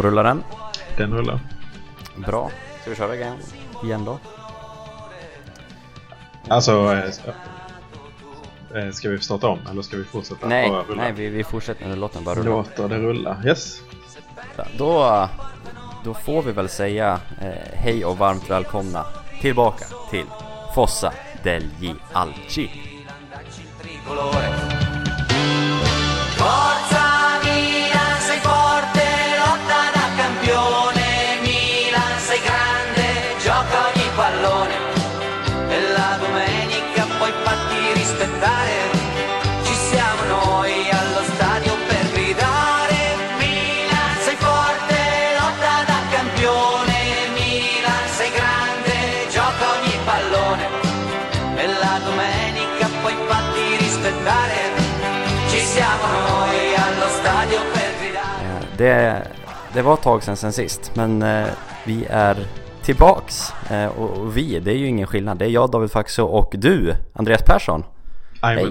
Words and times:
Då 0.00 0.06
rullar 0.06 0.24
den. 0.24 0.44
Den 0.96 1.14
rullar. 1.14 1.40
Bra. 2.16 2.50
Ska 2.80 2.90
vi 2.90 2.96
köra 2.96 3.14
igen, 3.14 3.36
igen 3.84 4.04
då? 4.04 4.18
Alltså, 6.48 6.72
eh, 6.72 7.04
eh, 8.84 8.90
ska 8.90 9.08
vi 9.08 9.20
starta 9.20 9.48
om 9.48 9.58
eller 9.70 9.82
ska 9.82 9.96
vi 9.96 10.04
fortsätta 10.04 10.48
Nej, 10.48 10.72
nej 10.96 11.12
vi, 11.12 11.28
vi 11.28 11.44
fortsätter. 11.44 11.96
Låt 11.96 12.12
den 12.12 12.24
bara 12.24 12.34
rulla. 12.34 12.50
Låter 12.50 12.88
det 12.88 12.98
rulla. 12.98 13.42
Yes. 13.46 13.80
Då, 14.78 15.28
då 16.04 16.14
får 16.14 16.42
vi 16.42 16.52
väl 16.52 16.68
säga 16.68 17.20
eh, 17.40 17.48
hej 17.74 18.04
och 18.04 18.18
varmt 18.18 18.50
välkomna 18.50 19.04
tillbaka 19.40 19.84
till 20.10 20.26
Fossa 20.74 21.12
degli 21.42 21.94
Alci. 22.12 22.70
Det, 58.80 59.26
det 59.74 59.82
var 59.82 59.94
ett 59.94 60.02
tag 60.02 60.22
sedan 60.22 60.36
sen 60.36 60.52
sist, 60.52 60.92
men 60.96 61.22
eh, 61.22 61.46
vi 61.86 62.06
är 62.10 62.46
tillbaks. 62.82 63.52
Eh, 63.70 63.86
och, 63.86 64.18
och 64.18 64.36
vi, 64.36 64.60
det 64.60 64.70
är 64.70 64.76
ju 64.76 64.86
ingen 64.86 65.06
skillnad. 65.06 65.38
Det 65.38 65.44
är 65.44 65.48
jag, 65.48 65.70
David 65.70 65.90
Faxo 65.90 66.24
och 66.24 66.54
du, 66.58 66.94
Andreas 67.12 67.42
Persson. 67.42 67.84
Hej. 68.42 68.66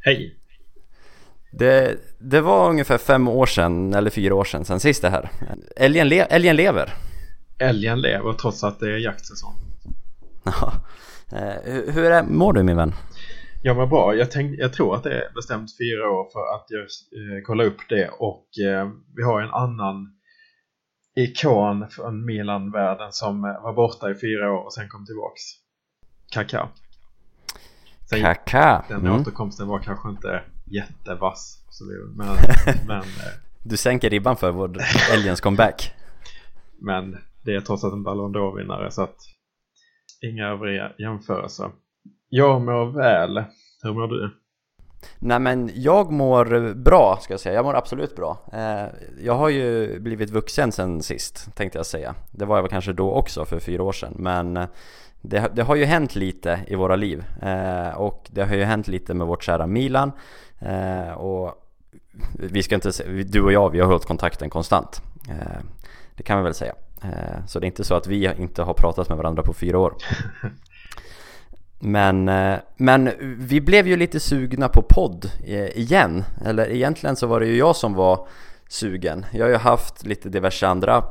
Hej. 0.00 0.36
Det, 1.50 1.96
det 2.18 2.40
var 2.40 2.70
ungefär 2.70 2.98
fem 2.98 3.28
år 3.28 3.46
sedan, 3.46 3.94
eller 3.94 4.10
fyra 4.10 4.34
år 4.34 4.44
sedan, 4.44 4.64
sen 4.64 4.80
sist 4.80 5.02
det 5.02 5.10
här. 5.10 5.30
Älgen, 5.76 6.08
le, 6.08 6.20
älgen 6.20 6.56
lever. 6.56 6.94
Älgen 7.58 8.00
lever 8.00 8.32
trots 8.32 8.64
att 8.64 8.80
det 8.80 8.86
är 8.86 8.98
jaktsäsong. 8.98 9.54
Ja. 10.44 10.72
Eh, 11.32 11.72
hur, 11.72 11.92
hur 11.92 12.04
är, 12.04 12.22
mår 12.22 12.52
du 12.52 12.62
min 12.62 12.76
vän? 12.76 12.94
Jag 13.66 13.74
var 13.74 13.86
bra. 13.86 14.14
Jag, 14.14 14.30
tänk, 14.30 14.58
jag 14.58 14.72
tror 14.72 14.94
att 14.96 15.02
det 15.02 15.14
är 15.14 15.32
bestämt 15.34 15.70
fyra 15.78 16.10
år 16.10 16.30
för 16.32 16.54
att 16.54 16.66
jag 16.68 16.80
eh, 16.80 17.42
kollade 17.42 17.68
upp 17.68 17.88
det 17.88 18.08
och 18.08 18.46
eh, 18.66 18.90
vi 19.16 19.22
har 19.22 19.40
en 19.42 19.50
annan 19.50 20.14
ikon 21.16 21.88
från 21.88 22.24
Milan-världen 22.24 23.12
som 23.12 23.44
eh, 23.44 23.62
var 23.62 23.72
borta 23.72 24.10
i 24.10 24.14
fyra 24.14 24.52
år 24.52 24.64
och 24.64 24.72
sen 24.72 24.88
kom 24.88 25.06
tillbaks. 25.06 25.42
Kaká. 26.32 26.68
Sen, 28.10 28.20
Kaka. 28.22 28.84
Den 28.88 29.00
Mm. 29.00 29.20
återkomsten 29.20 29.68
var 29.68 29.78
kanske 29.78 30.08
inte 30.08 30.42
jättevass. 30.66 31.64
Så 31.70 31.84
vi, 31.84 32.16
men, 32.16 32.26
men, 32.86 32.98
eh, 33.00 33.34
Du 33.62 33.76
sänker 33.76 34.10
ribban 34.10 34.36
för 34.36 34.50
vår 34.50 34.76
älgens 35.12 35.40
comeback. 35.40 35.92
men 36.80 37.16
det 37.44 37.54
är 37.54 37.60
trots 37.60 37.84
allt 37.84 37.92
en 37.94 38.02
Ballon 38.02 38.34
d'Or-vinnare 38.36 38.90
så 38.90 39.02
att 39.02 39.16
inga 40.22 40.46
övriga 40.48 40.92
jämförelser. 40.98 41.70
Jag 42.36 42.62
mår 42.62 42.86
väl. 42.86 43.44
Hur 43.82 43.92
mår 43.92 44.08
du? 44.08 44.30
Nej 45.18 45.38
men 45.38 45.70
jag 45.74 46.12
mår 46.12 46.74
bra 46.74 47.18
ska 47.22 47.32
jag 47.32 47.40
säga, 47.40 47.54
jag 47.54 47.64
mår 47.64 47.74
absolut 47.74 48.16
bra. 48.16 48.38
Eh, 48.52 48.84
jag 49.24 49.34
har 49.34 49.48
ju 49.48 50.00
blivit 50.00 50.30
vuxen 50.30 50.72
sen 50.72 51.02
sist 51.02 51.56
tänkte 51.56 51.78
jag 51.78 51.86
säga. 51.86 52.14
Det 52.30 52.44
var 52.44 52.58
jag 52.58 52.70
kanske 52.70 52.92
då 52.92 53.12
också 53.12 53.44
för 53.44 53.58
fyra 53.58 53.82
år 53.82 53.92
sedan. 53.92 54.14
Men 54.18 54.56
eh, 54.56 54.66
det, 55.20 55.50
det 55.54 55.62
har 55.62 55.74
ju 55.74 55.84
hänt 55.84 56.16
lite 56.16 56.60
i 56.66 56.74
våra 56.74 56.96
liv. 56.96 57.24
Eh, 57.42 57.88
och 57.96 58.28
det 58.30 58.44
har 58.44 58.54
ju 58.54 58.64
hänt 58.64 58.88
lite 58.88 59.14
med 59.14 59.26
vårt 59.26 59.42
kära 59.42 59.66
Milan. 59.66 60.12
Och 61.16 61.52
vi 62.38 62.62
ska 62.62 62.74
inte 62.74 62.92
se, 62.92 63.04
du 63.04 63.42
och 63.42 63.52
jag 63.52 63.70
vi 63.70 63.80
har 63.80 63.86
hållit 63.86 64.04
kontakten 64.04 64.50
konstant. 64.50 65.02
Det 66.14 66.22
kan 66.22 66.38
vi 66.38 66.44
väl 66.44 66.54
säga. 66.54 66.74
Så 67.46 67.60
det 67.60 67.64
är 67.64 67.66
inte 67.66 67.84
så 67.84 67.94
att 67.94 68.06
vi 68.06 68.34
inte 68.38 68.62
har 68.62 68.74
pratat 68.74 69.08
med 69.08 69.18
varandra 69.18 69.42
på 69.42 69.52
fyra 69.52 69.78
år. 69.78 69.94
Men, 71.84 72.28
eh, 72.28 72.58
men 72.76 73.10
vi 73.38 73.60
blev 73.60 73.86
ju 73.86 73.96
lite 73.96 74.20
sugna 74.20 74.68
på 74.68 74.82
podd 74.82 75.30
eh, 75.46 75.78
igen. 75.78 76.24
Eller 76.44 76.70
egentligen 76.70 77.16
så 77.16 77.26
var 77.26 77.40
det 77.40 77.46
ju 77.46 77.56
jag 77.56 77.76
som 77.76 77.94
var 77.94 78.28
sugen. 78.68 79.26
Jag 79.32 79.44
har 79.44 79.50
ju 79.50 79.56
haft 79.56 80.06
lite 80.06 80.28
diverse 80.28 80.66
andra 80.66 81.04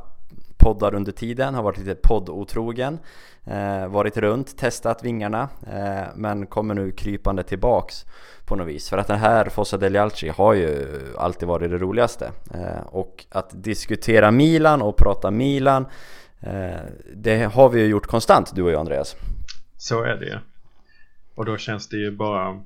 poddar 0.56 0.94
under 0.94 1.12
tiden, 1.12 1.54
har 1.54 1.62
varit 1.62 1.78
lite 1.78 1.94
poddotrogen. 1.94 2.98
Eh, 3.44 3.86
varit 3.88 4.16
runt, 4.16 4.58
testat 4.58 5.04
vingarna. 5.04 5.48
Men 6.14 6.46
kommer 6.46 6.74
nu 6.74 6.92
krypande 6.92 7.42
tillbaks 7.42 8.06
på 8.44 8.56
något 8.56 8.68
vis. 8.68 8.88
För 8.88 8.98
att 8.98 9.06
den 9.06 9.18
här 9.18 9.48
Fossa 9.48 9.76
degli 9.76 9.98
Alci 9.98 10.28
har 10.28 10.54
ju 10.54 10.86
alltid 11.18 11.48
varit 11.48 11.70
det 11.70 11.78
roligaste. 11.78 12.30
Och 12.86 13.24
att 13.30 13.62
diskutera 13.62 14.30
Milan 14.30 14.82
och 14.82 14.96
prata 14.96 15.30
Milan 15.30 15.86
det 17.14 17.52
har 17.54 17.68
vi 17.68 17.80
ju 17.80 17.86
gjort 17.86 18.06
konstant 18.06 18.54
du 18.54 18.62
och 18.62 18.70
jag 18.70 18.80
Andreas. 18.80 19.16
Så 19.76 20.02
är 20.02 20.16
det 20.16 20.26
ju. 20.26 20.38
Och 21.34 21.44
då 21.44 21.56
känns 21.56 21.88
det 21.88 21.96
ju 21.96 22.10
bara 22.10 22.60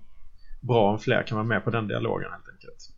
bra 0.61 0.91
om 0.93 0.99
fler 0.99 1.23
kan 1.23 1.37
vara 1.37 1.47
med 1.47 1.65
på 1.65 1.71
den 1.71 1.89
dialogen 1.89 2.31
helt 2.31 2.49
enkelt. 2.55 2.91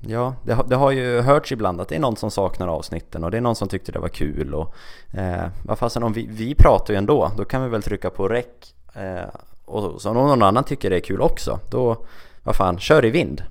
Ja, 0.00 0.34
det, 0.44 0.52
har- 0.52 0.64
det 0.64 0.76
har 0.76 0.90
ju 0.90 1.20
hörts 1.20 1.52
ibland 1.52 1.80
att 1.80 1.88
det 1.88 1.96
är 1.96 2.00
någon 2.00 2.16
som 2.16 2.30
saknar 2.30 2.68
avsnitten 2.68 3.24
och 3.24 3.30
det 3.30 3.36
är 3.36 3.40
någon 3.40 3.56
som 3.56 3.68
tyckte 3.68 3.92
det 3.92 3.98
var 3.98 4.08
kul 4.08 4.54
och 4.54 4.74
eh, 5.14 5.46
vad 5.64 5.78
fasen 5.78 6.02
om 6.02 6.12
vi, 6.12 6.26
vi 6.30 6.54
pratar 6.54 6.94
ju 6.94 6.98
ändå, 6.98 7.30
då 7.36 7.44
kan 7.44 7.62
vi 7.62 7.68
väl 7.68 7.82
trycka 7.82 8.10
på 8.10 8.28
rec 8.28 8.46
eh, 8.94 9.28
och 9.64 10.00
så 10.02 10.10
om 10.10 10.16
någon 10.16 10.42
annan 10.42 10.64
tycker 10.64 10.90
det 10.90 10.96
är 10.96 11.00
kul 11.00 11.20
också, 11.20 11.60
då 11.70 12.06
vad 12.42 12.56
fan, 12.56 12.78
kör 12.78 13.04
i 13.04 13.10
vind. 13.10 13.42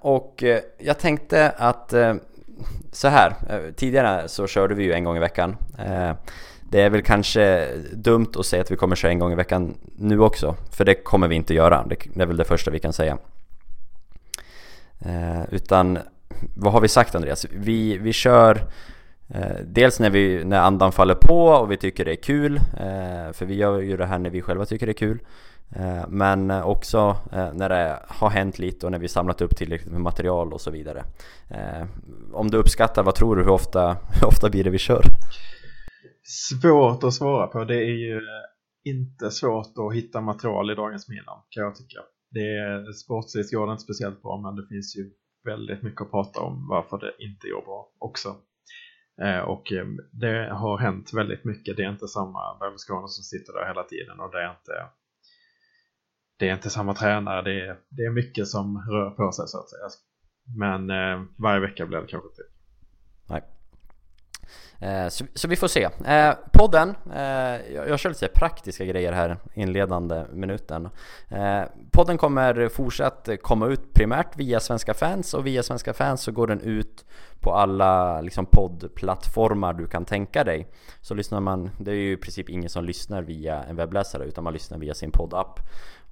Och 0.00 0.42
eh, 0.42 0.60
jag 0.78 0.98
tänkte 0.98 1.50
att 1.50 1.92
eh, 1.92 2.14
så 2.92 3.08
här, 3.08 3.34
eh, 3.50 3.72
tidigare 3.74 4.28
så 4.28 4.46
körde 4.46 4.74
vi 4.74 4.84
ju 4.84 4.92
en 4.92 5.04
gång 5.04 5.16
i 5.16 5.20
veckan. 5.20 5.56
Eh, 5.78 6.12
det 6.72 6.80
är 6.80 6.90
väl 6.90 7.02
kanske 7.02 7.68
dumt 7.92 8.32
att 8.36 8.46
säga 8.46 8.62
att 8.62 8.70
vi 8.70 8.76
kommer 8.76 8.96
köra 8.96 9.12
en 9.12 9.18
gång 9.18 9.32
i 9.32 9.34
veckan 9.34 9.74
nu 9.96 10.20
också, 10.20 10.54
för 10.70 10.84
det 10.84 10.94
kommer 10.94 11.28
vi 11.28 11.34
inte 11.34 11.54
göra. 11.54 11.86
Det, 11.88 12.22
är 12.22 12.26
väl 12.26 12.36
det 12.36 12.44
första 12.44 12.70
vi 12.70 12.78
kan 12.78 12.92
säga. 12.92 13.18
Eh, 14.98 15.42
utan 15.50 15.98
vad 16.56 16.72
har 16.72 16.80
vi 16.80 16.88
sagt 16.88 17.14
Andreas? 17.14 17.46
Vi, 17.50 17.98
vi 17.98 18.12
kör 18.12 18.62
eh, 19.28 19.56
dels 19.64 20.00
när, 20.00 20.10
vi, 20.10 20.44
när 20.44 20.60
andan 20.60 20.92
faller 20.92 21.14
på 21.14 21.46
och 21.46 21.70
vi 21.70 21.76
tycker 21.76 22.04
det 22.04 22.12
är 22.12 22.22
kul. 22.22 22.56
Eh, 22.56 23.32
för 23.32 23.44
vi 23.44 23.54
gör 23.54 23.78
ju 23.78 23.96
det 23.96 24.06
här 24.06 24.18
när 24.18 24.30
vi 24.30 24.42
själva 24.42 24.64
tycker 24.64 24.86
det 24.86 24.92
är 24.92 25.06
kul. 25.06 25.18
Eh, 25.76 26.08
men 26.08 26.50
också 26.50 27.16
eh, 27.32 27.48
när 27.52 27.68
det 27.68 27.98
har 28.08 28.30
hänt 28.30 28.58
lite 28.58 28.86
och 28.86 28.92
när 28.92 28.98
vi 28.98 29.08
samlat 29.08 29.40
upp 29.40 29.56
tillräckligt 29.56 29.92
med 29.92 30.00
material 30.00 30.52
och 30.52 30.60
så 30.60 30.70
vidare. 30.70 31.04
Eh, 31.48 31.86
om 32.32 32.50
du 32.50 32.58
uppskattar, 32.58 33.02
vad 33.02 33.14
tror 33.14 33.36
du? 33.36 33.42
Hur 33.42 33.50
ofta, 33.50 33.96
hur 34.20 34.26
ofta 34.26 34.50
blir 34.50 34.64
det 34.64 34.70
vi 34.70 34.78
kör? 34.78 35.04
Svårt 36.22 37.04
att 37.04 37.14
svara 37.14 37.46
på. 37.46 37.64
Det 37.64 37.76
är 37.76 37.96
ju 37.96 38.16
eh, 38.16 38.44
inte 38.84 39.30
svårt 39.30 39.78
att 39.78 39.94
hitta 39.94 40.20
material 40.20 40.70
i 40.70 40.74
dagens 40.74 41.08
Milan 41.08 41.42
kan 41.50 41.62
jag 41.62 41.76
tycka. 41.76 42.00
Det 42.30 42.56
är, 42.58 42.92
sportsligt 42.92 43.52
går 43.52 43.66
det 43.66 43.72
inte 43.72 43.84
speciellt 43.84 44.22
bra 44.22 44.40
men 44.40 44.56
det 44.56 44.66
finns 44.68 44.96
ju 44.96 45.10
väldigt 45.44 45.82
mycket 45.82 46.00
att 46.00 46.10
prata 46.10 46.40
om 46.40 46.68
varför 46.68 46.98
det 46.98 47.24
inte 47.24 47.48
går 47.48 47.62
bra 47.64 47.92
också. 47.98 48.36
Eh, 49.22 49.38
och 49.40 49.72
eh, 49.72 49.86
det 50.12 50.48
har 50.52 50.78
hänt 50.78 51.12
väldigt 51.14 51.44
mycket. 51.44 51.76
Det 51.76 51.84
är 51.84 51.90
inte 51.90 52.08
samma 52.08 52.58
Berlusconi 52.60 53.08
som 53.08 53.24
sitter 53.24 53.52
där 53.52 53.66
hela 53.66 53.82
tiden 53.82 54.20
och 54.20 54.30
det 54.30 54.42
är 54.42 54.50
inte 54.50 54.72
det 56.42 56.48
är 56.48 56.54
inte 56.54 56.70
samma 56.70 56.94
tränare. 56.94 57.42
Det 57.42 57.66
är, 57.66 57.78
det 57.88 58.02
är 58.02 58.10
mycket 58.10 58.48
som 58.48 58.78
rör 58.90 59.10
på 59.10 59.32
sig 59.32 59.48
så 59.48 59.58
att 59.58 59.70
säga. 59.70 59.88
Men 60.58 60.90
eh, 60.90 61.22
varje 61.38 61.60
vecka 61.60 61.86
blir 61.86 61.98
det 61.98 62.06
kanske 62.06 62.34
till. 62.34 62.44
Nej. 63.28 63.42
Eh, 64.82 65.08
så, 65.08 65.24
så 65.34 65.48
vi 65.48 65.56
får 65.56 65.68
se. 65.68 65.88
Eh, 66.06 66.34
podden, 66.52 66.94
eh, 67.14 67.74
jag, 67.74 67.88
jag 67.88 67.98
kör 67.98 68.10
lite 68.10 68.28
praktiska 68.28 68.84
grejer 68.84 69.12
här 69.12 69.36
inledande 69.54 70.24
minuten. 70.32 70.88
Eh, 71.28 71.62
podden 71.90 72.18
kommer 72.18 72.68
fortsatt 72.68 73.28
komma 73.42 73.66
ut 73.66 73.94
primärt 73.94 74.36
via 74.36 74.60
Svenska 74.60 74.94
fans 74.94 75.34
och 75.34 75.46
via 75.46 75.62
Svenska 75.62 75.92
fans 75.92 76.22
så 76.22 76.32
går 76.32 76.46
den 76.46 76.60
ut 76.60 77.04
på 77.40 77.52
alla 77.52 78.20
liksom, 78.20 78.46
poddplattformar 78.46 79.72
du 79.72 79.86
kan 79.86 80.04
tänka 80.04 80.44
dig. 80.44 80.68
Så 81.00 81.14
lyssnar 81.14 81.40
man, 81.40 81.70
det 81.78 81.90
är 81.90 81.94
ju 81.94 82.12
i 82.12 82.16
princip 82.16 82.48
ingen 82.48 82.70
som 82.70 82.84
lyssnar 82.84 83.22
via 83.22 83.62
en 83.62 83.76
webbläsare 83.76 84.24
utan 84.24 84.44
man 84.44 84.52
lyssnar 84.52 84.78
via 84.78 84.94
sin 84.94 85.10
poddapp. 85.10 85.60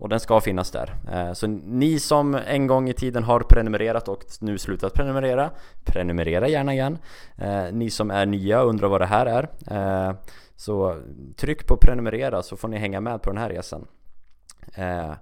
Och 0.00 0.08
den 0.08 0.20
ska 0.20 0.40
finnas 0.40 0.70
där. 0.70 0.94
Eh, 1.12 1.32
så 1.32 1.46
ni 1.46 1.98
som 1.98 2.34
en 2.34 2.66
gång 2.66 2.88
i 2.88 2.92
tiden 2.92 3.22
har 3.22 3.40
prenumererat 3.40 4.08
och 4.08 4.24
nu 4.40 4.58
slutat 4.58 4.94
prenumerera, 4.94 5.50
prenumerera 5.84 6.48
gärna 6.48 6.72
igen. 6.72 6.98
Eh, 7.36 7.64
ni 7.72 7.90
som 7.90 8.10
är 8.10 8.26
nya 8.26 8.59
undrar 8.66 8.88
vad 8.88 9.00
det 9.00 9.06
här 9.06 9.26
är, 9.26 9.48
eh, 9.70 10.14
så 10.56 11.02
tryck 11.36 11.66
på 11.66 11.76
prenumerera 11.76 12.42
så 12.42 12.56
får 12.56 12.68
ni 12.68 12.78
hänga 12.78 13.00
med 13.00 13.22
på 13.22 13.30
den 13.30 13.38
här 13.38 13.48
resan. 13.48 13.86
Eh, 14.74 15.12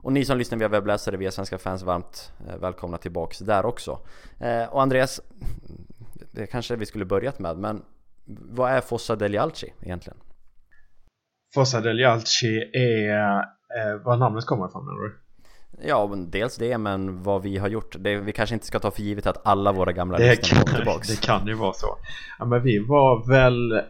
och 0.00 0.12
ni 0.12 0.24
som 0.24 0.38
lyssnar 0.38 0.58
via 0.58 0.68
webbläsare, 0.68 1.16
via 1.16 1.30
Svenska 1.30 1.58
fans, 1.58 1.82
varmt 1.82 2.32
eh, 2.48 2.56
välkomna 2.56 2.98
tillbaks 2.98 3.38
där 3.38 3.66
också. 3.66 3.98
Och 4.70 4.82
Andreas, 4.82 5.20
det 6.30 6.46
kanske 6.46 6.76
vi 6.76 6.86
skulle 6.86 7.04
börjat 7.04 7.38
med, 7.38 7.58
men 7.58 7.82
vad 8.28 8.70
är 8.70 8.80
Fossa 8.80 9.16
degli 9.16 9.38
Alci 9.38 9.74
egentligen? 9.80 10.18
Fossa 11.54 11.80
degli 11.80 12.04
Alci 12.04 12.70
är 12.72 13.38
eh, 13.78 14.02
var 14.04 14.16
namnet 14.16 14.46
kommer 14.46 14.68
ifrån 14.68 14.86
menar 14.86 14.98
du? 14.98 15.27
Ja, 15.82 16.14
dels 16.28 16.56
det, 16.56 16.78
men 16.78 17.22
vad 17.22 17.42
vi 17.42 17.56
har 17.58 17.68
gjort. 17.68 17.96
Det, 17.98 18.16
vi 18.16 18.32
kanske 18.32 18.54
inte 18.54 18.66
ska 18.66 18.78
ta 18.78 18.90
för 18.90 19.02
givet 19.02 19.26
att 19.26 19.46
alla 19.46 19.72
våra 19.72 19.92
gamla 19.92 20.18
lyssnare 20.18 20.64
kommer 20.64 20.76
tillbaks. 20.76 21.08
Det 21.08 21.26
kan 21.26 21.46
ju 21.46 21.54
vara 21.54 21.72
så. 21.72 21.98
Ja, 22.38 22.44
men 22.44 22.62
vi 22.62 22.78
var 22.78 23.28
väl 23.28 23.82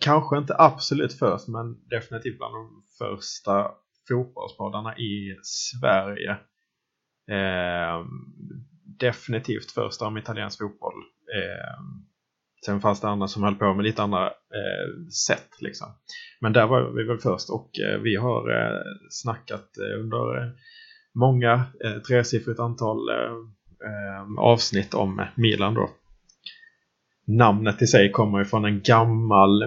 kanske 0.00 0.38
inte 0.38 0.54
absolut 0.58 1.18
först, 1.18 1.48
men 1.48 1.88
definitivt 1.88 2.38
bland 2.38 2.54
de 2.54 2.84
första 2.98 3.70
fotbollspoddarna 4.08 4.96
i 4.96 5.36
Sverige. 5.42 6.30
Eh, 7.30 8.04
definitivt 9.00 9.70
första 9.70 10.06
om 10.06 10.16
italiensk 10.16 10.58
fotboll. 10.58 10.94
Eh, 11.34 11.80
sen 12.66 12.80
fanns 12.80 13.00
det 13.00 13.08
andra 13.08 13.28
som 13.28 13.42
höll 13.42 13.54
på 13.54 13.74
med 13.74 13.84
lite 13.84 14.02
andra 14.02 14.26
eh, 14.26 15.06
sätt 15.26 15.48
liksom. 15.60 15.86
Men 16.40 16.52
där 16.52 16.66
var 16.66 16.90
vi 16.90 17.04
väl 17.04 17.18
först 17.18 17.50
och 17.50 17.70
eh, 17.78 18.00
vi 18.00 18.16
har 18.16 18.50
eh, 18.50 18.80
snackat 19.10 19.78
eh, 19.78 20.00
under 20.00 20.42
eh, 20.42 20.50
många 21.14 21.52
eh, 21.84 22.02
tresiffrigt 22.08 22.60
antal 22.60 23.08
eh, 23.08 23.34
eh, 23.88 24.38
avsnitt 24.38 24.94
om 24.94 25.26
Milan 25.36 25.74
då. 25.74 25.90
Namnet 27.26 27.82
i 27.82 27.86
sig 27.86 28.10
kommer 28.10 28.38
ju 28.38 28.44
från 28.44 28.64
en 28.64 28.80
gammal 28.80 29.62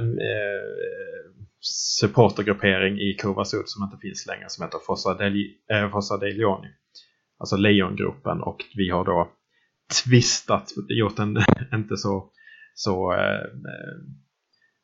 supportergruppering 2.00 3.00
i 3.00 3.14
Curva 3.14 3.46
som 3.46 3.84
inte 3.84 3.98
finns 4.02 4.26
längre 4.28 4.50
som 4.50 4.66
heter 4.66 4.80
Fossa, 4.88 5.14
Deli, 5.14 5.58
eh, 5.72 5.92
Fossa 5.92 6.18
dei 6.18 6.34
Leoni. 6.34 6.68
Alltså 7.40 7.58
Lejongruppen 7.58 8.42
och 8.42 8.58
vi 8.76 8.90
har 8.90 9.06
då 9.06 9.32
tvistat, 10.04 10.72
gjort 10.90 11.20
en 11.20 11.38
inte 11.74 11.98
så, 11.98 12.32
så 12.78 13.14
eh, 13.14 13.46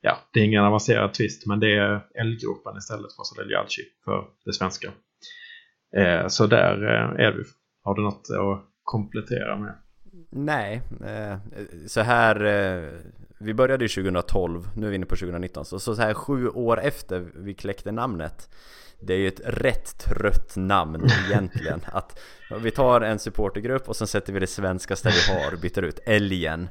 ja, 0.01 0.18
det 0.34 0.40
är 0.40 0.44
ingen 0.44 0.63
avancerad 0.63 1.13
twist 1.13 1.48
men 1.48 1.60
det 1.60 1.78
är 1.78 1.95
L-gruppen 1.95 2.78
istället 2.78 3.12
för 3.13 3.56
Alci 3.56 3.81
för 4.06 4.25
det 4.45 4.54
svenska. 4.54 4.92
Eh, 5.98 6.28
så 6.28 6.48
där 6.48 6.84
eh, 6.84 7.25
är 7.25 7.31
vi. 7.31 7.44
Har 7.84 7.95
du 7.95 8.01
något 8.01 8.28
att 8.30 8.66
komplettera 8.84 9.57
med? 9.57 9.75
Nej, 10.30 10.81
eh, 11.06 11.38
så 11.88 12.01
här 12.01 12.44
eh, 12.45 12.90
vi 13.40 13.54
började 13.54 13.86
ju 13.86 13.90
2012, 13.90 14.68
nu 14.75 14.86
är 14.86 14.89
vi 14.89 14.96
inne 14.96 15.06
på 15.06 15.16
2019, 15.16 15.66
så, 15.66 15.80
så 15.80 15.94
här 15.96 16.13
sju 16.13 16.50
år 16.50 16.80
efter 16.80 17.31
vi 17.36 17.54
kläckte 17.54 17.92
namnet 17.92 18.50
det 19.07 19.13
är 19.13 19.18
ju 19.18 19.28
ett 19.28 19.42
rätt 19.46 19.98
trött 19.98 20.56
namn 20.56 21.10
egentligen 21.30 21.81
att 21.86 22.19
vi 22.62 22.72
tar 22.72 23.01
en 23.01 23.19
supportergrupp 23.19 23.89
och 23.89 23.96
sen 23.96 24.07
sätter 24.07 24.34
vi 24.34 24.39
det 24.39 24.48
svenskaste 24.48 25.10
vi 25.10 25.34
har, 25.34 25.57
byter 25.62 25.81
ut 25.81 26.00
älgen 26.06 26.63
eh, 26.63 26.68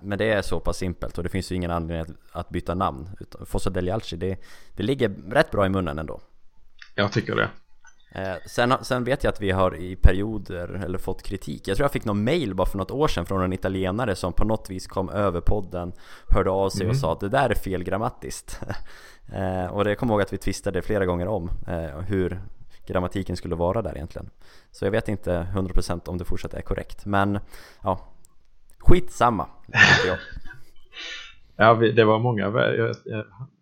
Men 0.00 0.18
det 0.18 0.32
är 0.32 0.42
så 0.42 0.60
pass 0.60 0.76
simpelt 0.76 1.18
och 1.18 1.24
det 1.24 1.30
finns 1.30 1.52
ju 1.52 1.56
ingen 1.56 1.70
anledning 1.70 2.16
att, 2.32 2.48
byta 2.48 2.74
namn. 2.74 3.08
Fossa 3.46 3.70
degli 3.70 3.90
Alci, 3.90 4.16
det, 4.16 4.38
det 4.76 4.82
ligger 4.82 5.08
rätt 5.30 5.50
bra 5.50 5.66
i 5.66 5.68
munnen 5.68 5.98
ändå. 5.98 6.20
Jag 6.94 7.12
tycker 7.12 7.36
det. 7.36 7.48
Eh, 8.12 8.36
sen, 8.46 8.74
sen, 8.82 9.04
vet 9.04 9.24
jag 9.24 9.32
att 9.32 9.40
vi 9.40 9.50
har 9.50 9.76
i 9.76 9.96
perioder 9.96 10.68
eller 10.84 10.98
fått 10.98 11.22
kritik. 11.22 11.68
Jag 11.68 11.76
tror 11.76 11.84
jag 11.84 11.92
fick 11.92 12.04
någon 12.04 12.24
mail 12.24 12.54
bara 12.54 12.66
för 12.66 12.78
något 12.78 12.90
år 12.90 13.08
sedan 13.08 13.26
från 13.26 13.42
en 13.42 13.52
italienare 13.52 14.14
som 14.14 14.32
på 14.32 14.44
något 14.44 14.70
vis 14.70 14.86
kom 14.86 15.08
över 15.08 15.40
podden 15.40 15.92
Hörde 16.28 16.50
av 16.50 16.70
sig 16.70 16.82
mm. 16.82 16.90
och 16.90 16.96
sa 16.96 17.12
att 17.12 17.20
det 17.20 17.28
där 17.28 17.50
är 17.50 17.54
fel 17.54 17.84
grammatiskt. 17.84 18.60
Eh, 19.32 19.66
Och 19.66 19.84
det 19.84 19.94
kommer 19.94 20.12
ihåg 20.12 20.22
att 20.22 20.32
vi 20.32 20.38
tvistade 20.38 20.82
flera 20.82 21.06
gånger 21.06 21.28
om 21.28 21.50
eh, 21.66 22.00
hur 22.00 22.40
grammatiken 22.86 23.36
skulle 23.36 23.54
vara 23.54 23.82
där 23.82 23.94
egentligen. 23.94 24.30
Så 24.70 24.84
jag 24.84 24.90
vet 24.90 25.08
inte 25.08 25.48
100% 25.54 26.08
om 26.08 26.18
det 26.18 26.24
fortsatt 26.24 26.54
är 26.54 26.60
korrekt. 26.60 27.06
Men 27.06 27.38
ja 27.82 28.14
Skitsamma, 28.88 29.46
jag 30.06 30.18
Ja, 31.56 31.74
det 31.74 32.04
var 32.04 32.18
många 32.18 32.50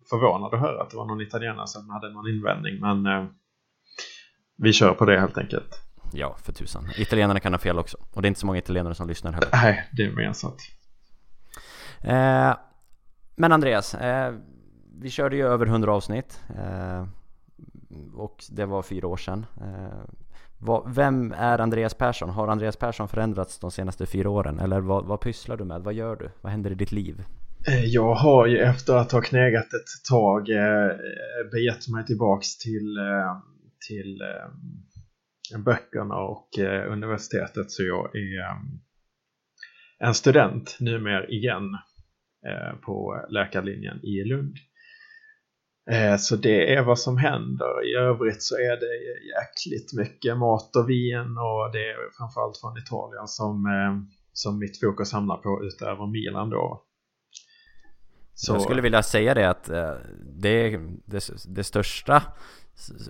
förvånade 0.09 0.55
att 0.55 0.61
höra 0.61 0.81
att 0.81 0.89
det 0.89 0.97
var 0.97 1.05
någon 1.05 1.21
italienare 1.21 1.67
som 1.67 1.89
hade 1.89 2.09
någon 2.09 2.27
invändning 2.29 2.79
men 2.79 3.27
vi 4.57 4.73
kör 4.73 4.93
på 4.93 5.05
det 5.05 5.19
helt 5.19 5.37
enkelt. 5.37 5.81
Ja, 6.13 6.35
för 6.43 6.53
tusan. 6.53 6.89
Italienarna 6.97 7.39
kan 7.39 7.53
ha 7.53 7.59
fel 7.59 7.79
också. 7.79 7.97
Och 8.13 8.21
det 8.21 8.25
är 8.25 8.27
inte 8.27 8.39
så 8.39 8.45
många 8.45 8.59
italienare 8.59 8.95
som 8.95 9.07
lyssnar 9.07 9.31
heller. 9.31 9.49
Nej, 9.53 9.89
det 9.91 10.03
är 10.03 10.11
mer 10.11 10.33
sant. 10.33 10.61
Eh, 12.01 12.53
men 13.35 13.51
Andreas, 13.51 13.93
eh, 13.93 14.33
vi 14.99 15.09
körde 15.09 15.35
ju 15.35 15.47
över 15.47 15.65
100 15.65 15.93
avsnitt. 15.93 16.41
Eh, 16.59 17.07
och 18.13 18.43
det 18.49 18.65
var 18.65 18.81
fyra 18.81 19.07
år 19.07 19.17
sedan. 19.17 19.45
Vem 20.95 21.31
är 21.31 21.59
Andreas 21.59 21.93
Persson? 21.93 22.29
Har 22.29 22.47
Andreas 22.47 22.77
Persson 22.77 23.07
förändrats 23.07 23.59
de 23.59 23.71
senaste 23.71 24.05
fyra 24.05 24.29
åren? 24.29 24.59
Eller 24.59 24.79
vad, 24.79 25.05
vad 25.05 25.21
pysslar 25.21 25.57
du 25.57 25.65
med? 25.65 25.81
Vad 25.81 25.93
gör 25.93 26.15
du? 26.15 26.29
Vad 26.41 26.51
händer 26.51 26.71
i 26.71 26.75
ditt 26.75 26.91
liv? 26.91 27.23
Eh, 27.67 27.85
jag 27.85 28.15
har 28.15 28.47
ju 28.47 28.57
efter 28.57 28.95
att 28.95 29.11
ha 29.11 29.21
knegat 29.21 29.65
ett 29.65 30.09
tag 30.09 30.49
eh, 30.49 30.91
begett 31.51 31.87
mig 31.87 32.05
tillbaks 32.05 32.57
till 32.57 32.97
eh, 32.97 33.37
till 33.87 34.21
böckerna 35.65 36.15
och 36.15 36.49
universitetet 36.89 37.71
så 37.71 37.83
jag 37.83 38.15
är 38.15 38.57
en 39.99 40.13
student 40.13 40.77
numera 40.79 41.27
igen 41.27 41.77
på 42.81 43.25
läkarlinjen 43.29 44.05
i 44.05 44.23
Lund. 44.23 44.55
Eh, 45.91 46.17
så 46.17 46.35
det 46.35 46.73
är 46.73 46.83
vad 46.83 46.99
som 46.99 47.17
händer. 47.17 47.85
I 47.91 47.95
övrigt 47.95 48.43
så 48.43 48.55
är 48.55 48.79
det 48.79 48.93
jäkligt 49.35 49.93
mycket 49.93 50.37
mat 50.37 50.75
och 50.75 50.89
vin 50.89 51.37
och 51.37 51.71
det 51.71 51.89
är 51.89 52.17
framförallt 52.17 52.57
från 52.57 52.77
Italien 52.77 53.27
som, 53.27 53.65
eh, 53.65 54.13
som 54.33 54.59
mitt 54.59 54.79
fokus 54.79 55.11
hamnar 55.11 55.37
på 55.37 55.63
utöver 55.63 56.07
Milan 56.07 56.49
då. 56.49 56.83
Så. 58.33 58.53
Jag 58.53 58.61
skulle 58.61 58.81
vilja 58.81 59.03
säga 59.03 59.33
det 59.33 59.49
att 59.49 59.69
eh, 59.69 59.93
det, 60.35 60.79
det, 61.05 61.29
det 61.47 61.63
största 61.63 62.23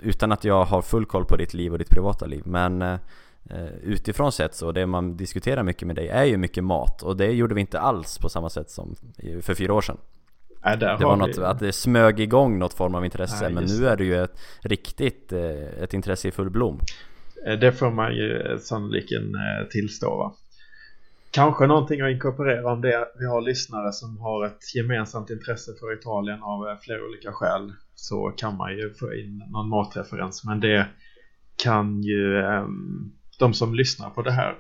utan 0.02 0.32
att 0.32 0.44
jag 0.44 0.66
har 0.66 0.82
full 0.82 1.06
koll 1.06 1.26
på 1.26 1.36
ditt 1.36 1.54
liv 1.54 1.72
och 1.72 1.80
ditt 1.80 1.90
privata 1.90 2.26
liv 2.26 2.44
men 2.46 3.00
utifrån 3.82 4.32
sett 4.32 4.56
så, 4.56 4.72
det 4.72 4.86
man 4.86 5.18
diskuterar 5.18 5.64
mycket 5.64 5.88
med 5.88 5.96
dig 5.96 6.08
är 6.08 6.24
ju 6.24 6.38
mycket 6.38 6.64
mat 6.64 7.04
och 7.04 7.18
det 7.18 7.32
gjorde 7.32 7.56
vi 7.56 7.62
inte 7.62 7.80
alls 7.80 8.18
på 8.18 8.30
samma 8.30 8.50
sätt 8.50 8.70
som 8.70 8.96
för 9.42 9.56
fyra 9.56 9.74
år 9.74 9.82
sedan 9.82 9.98
Nej, 10.68 10.78
det 10.78 11.06
var 11.06 11.16
något, 11.16 11.38
vi... 11.38 11.44
att 11.44 11.60
det 11.60 11.72
smög 11.72 12.20
igång 12.20 12.60
något 12.60 12.74
form 12.74 12.96
av 12.96 13.06
intresse 13.06 13.44
Nej, 13.44 13.54
men 13.54 13.64
nu 13.64 13.88
är 13.88 13.96
det 13.96 14.04
ju 14.04 14.24
ett 14.24 14.40
riktigt 14.62 15.32
eh, 15.32 15.84
ett 15.84 15.94
intresse 15.94 16.28
i 16.28 16.32
full 16.32 16.50
blom. 16.50 16.80
Eh, 17.48 17.60
Det 17.60 17.72
får 17.72 17.92
man 17.92 18.16
ju 18.16 18.58
sannoliken 18.60 19.36
tillstå 19.72 20.18
va. 20.18 20.36
Kanske 21.32 21.68
någonting 21.68 22.02
att 22.02 22.12
inkorporera 22.12 22.72
om 22.72 22.82
det. 22.82 23.08
Vi 23.20 23.26
har 23.26 23.42
lyssnare 23.42 23.92
som 23.92 24.18
har 24.18 24.46
ett 24.46 24.76
gemensamt 24.76 25.30
intresse 25.30 25.72
för 25.80 25.94
Italien 26.00 26.44
av 26.44 26.78
flera 26.82 27.06
olika 27.06 27.32
skäl. 27.32 27.74
Så 27.96 28.34
kan 28.38 28.58
man 28.58 28.78
ju 28.78 28.94
få 28.94 29.14
in 29.14 29.44
någon 29.50 29.70
matreferens 29.70 30.44
men 30.46 30.60
det 30.60 30.88
kan 31.64 32.04
ju 32.04 32.44
um, 32.44 33.12
de 33.40 33.54
som 33.54 33.76
lyssnar 33.76 34.10
på 34.10 34.22
det 34.22 34.32
här 34.32 34.56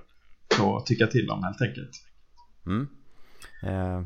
få 0.52 0.82
tycka 0.86 1.08
till 1.08 1.30
om 1.30 1.44
helt 1.44 1.62
enkelt. 1.62 1.92
Mm. 2.66 2.88
Eh, 3.64 4.02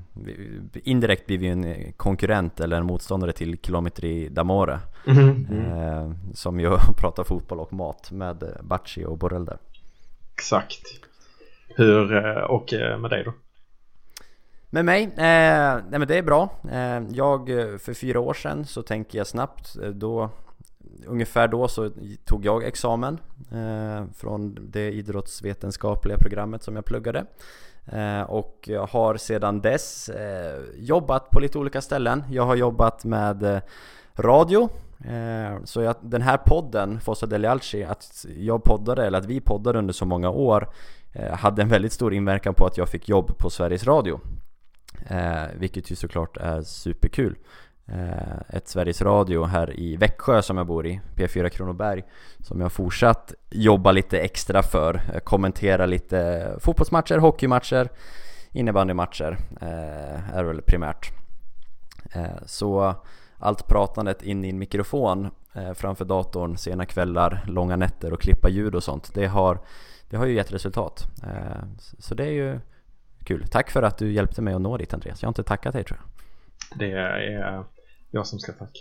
indirekt 0.74 1.28
blir 1.28 1.38
vi 1.38 1.48
en 1.48 1.94
konkurrent 1.94 2.60
eller 2.60 2.78
en 2.78 2.86
motståndare 2.86 3.32
till 3.32 3.58
Kilometri 3.58 4.30
d'Amore 4.30 4.80
mm. 5.08 5.46
eh, 5.56 6.12
Som 6.34 6.60
ju 6.60 6.78
pratar 6.98 7.24
fotboll 7.24 7.60
och 7.60 7.74
mat 7.74 8.12
med 8.12 8.58
Bacci 8.62 9.06
och 9.06 9.18
Borrell 9.18 9.46
där 9.46 9.58
Exakt 10.34 10.82
Hur, 11.68 12.26
eh, 12.26 12.44
och 12.44 12.74
eh, 12.74 12.98
med 13.00 13.10
dig 13.10 13.24
då? 13.24 13.34
Med 14.70 14.86
mig? 14.86 15.04
Eh, 15.04 15.12
nej 15.90 16.00
men 16.00 16.08
det 16.08 16.18
är 16.18 16.24
bra. 16.24 16.50
Eh, 16.72 17.02
jag, 17.12 17.48
för 17.82 17.94
fyra 17.94 18.20
år 18.20 18.34
sedan 18.34 18.66
så 18.66 18.84
tänker 18.84 19.18
jag 19.18 19.28
snabbt, 19.28 19.76
då 19.94 20.30
Ungefär 21.06 21.48
då 21.48 21.68
så 21.68 21.92
tog 22.26 22.46
jag 22.46 22.64
examen 22.64 23.18
från 24.14 24.58
det 24.72 24.92
idrottsvetenskapliga 24.92 26.18
programmet 26.18 26.64
som 26.64 26.76
jag 26.76 26.86
pluggade 26.86 27.26
Eh, 27.86 28.22
och 28.22 28.60
jag 28.68 28.88
har 28.88 29.18
sedan 29.18 29.62
dess 29.62 30.10
eh, 30.10 30.60
jobbat 30.76 31.30
på 31.30 31.40
lite 31.40 31.58
olika 31.58 31.82
ställen. 31.82 32.24
Jag 32.30 32.46
har 32.46 32.56
jobbat 32.56 33.06
med 33.06 33.44
eh, 33.44 33.62
radio 34.16 34.70
så 35.64 35.82
jag, 35.82 35.96
den 36.02 36.22
här 36.22 36.38
podden, 36.38 37.00
Fossa 37.00 37.26
Deli 37.26 37.48
Alci, 37.48 37.84
att 37.84 38.26
jag 38.38 38.64
poddade, 38.64 39.06
eller 39.06 39.18
att 39.18 39.26
vi 39.26 39.42
poddade 39.42 39.80
under 39.80 39.94
så 39.94 40.06
många 40.06 40.30
år 40.30 40.70
hade 41.32 41.62
en 41.62 41.70
väldigt 41.70 41.94
stor 41.94 42.14
inverkan 42.14 42.54
på 42.54 42.66
att 42.66 42.78
jag 42.78 42.90
fick 42.90 43.10
jobb 43.10 43.38
på 43.38 43.50
Sveriges 43.50 43.84
Radio 43.84 44.20
vilket 45.54 45.92
ju 45.92 45.96
såklart 45.96 46.38
är 46.38 46.62
superkul. 46.62 47.36
Eh, 47.94 48.58
ett 48.58 48.68
Sveriges 48.68 49.02
Radio 49.02 49.44
här 49.44 49.80
i 49.80 49.98
Växjö 49.98 50.42
som 50.42 50.58
jag 50.58 50.68
bor 50.68 50.88
i, 50.88 51.02
P4 51.16 51.50
Kronoberg, 51.50 52.04
som 52.40 52.62
jag 52.62 52.72
fortsatt 52.72 53.34
jobba 53.50 53.92
lite 53.92 54.20
extra 54.20 54.64
för. 54.64 55.20
Kommentera 55.24 55.86
lite 55.86 56.52
fotbollsmatcher, 56.60 57.18
hockeymatcher, 57.18 57.90
innebandymatcher 58.52 59.38
eh, 59.62 60.36
är 60.38 60.44
väl 60.44 60.62
primärt. 60.62 61.12
Eh, 62.14 62.46
så 62.46 62.96
allt 63.38 63.68
pratandet 63.68 64.24
in 64.24 64.46
i 64.46 64.50
en 64.50 64.60
mikrofon 64.60 65.30
eh, 65.54 65.74
framför 65.74 66.06
datorn 66.06 66.58
sena 66.58 66.86
kvällar, 66.86 67.44
långa 67.48 67.76
nätter 67.76 68.14
och 68.14 68.22
klippa 68.22 68.50
ljud 68.50 68.76
och 68.76 68.84
sånt. 68.84 69.14
Det 69.14 69.26
har, 69.26 69.60
det 70.10 70.18
har 70.18 70.26
ju 70.26 70.34
gett 70.34 70.54
resultat. 70.54 71.08
Eh, 71.24 71.64
så 72.00 72.16
det 72.16 72.24
är 72.24 72.32
ju 72.32 72.60
kul. 73.24 73.48
Tack 73.48 73.72
för 73.72 73.84
att 73.84 73.98
du 73.98 74.12
hjälpte 74.12 74.42
mig 74.42 74.54
att 74.54 74.62
nå 74.62 74.78
dit 74.78 74.94
Andreas. 74.94 75.22
Jag 75.22 75.28
har 75.28 75.32
inte 75.32 75.44
tackat 75.44 75.74
dig 75.74 75.84
tror 75.84 76.00
jag. 76.00 76.08
Det 76.80 76.92
är 76.92 77.64
jag 78.12 78.28
som 78.28 78.40
ska 78.40 78.52
tacka. 78.52 78.80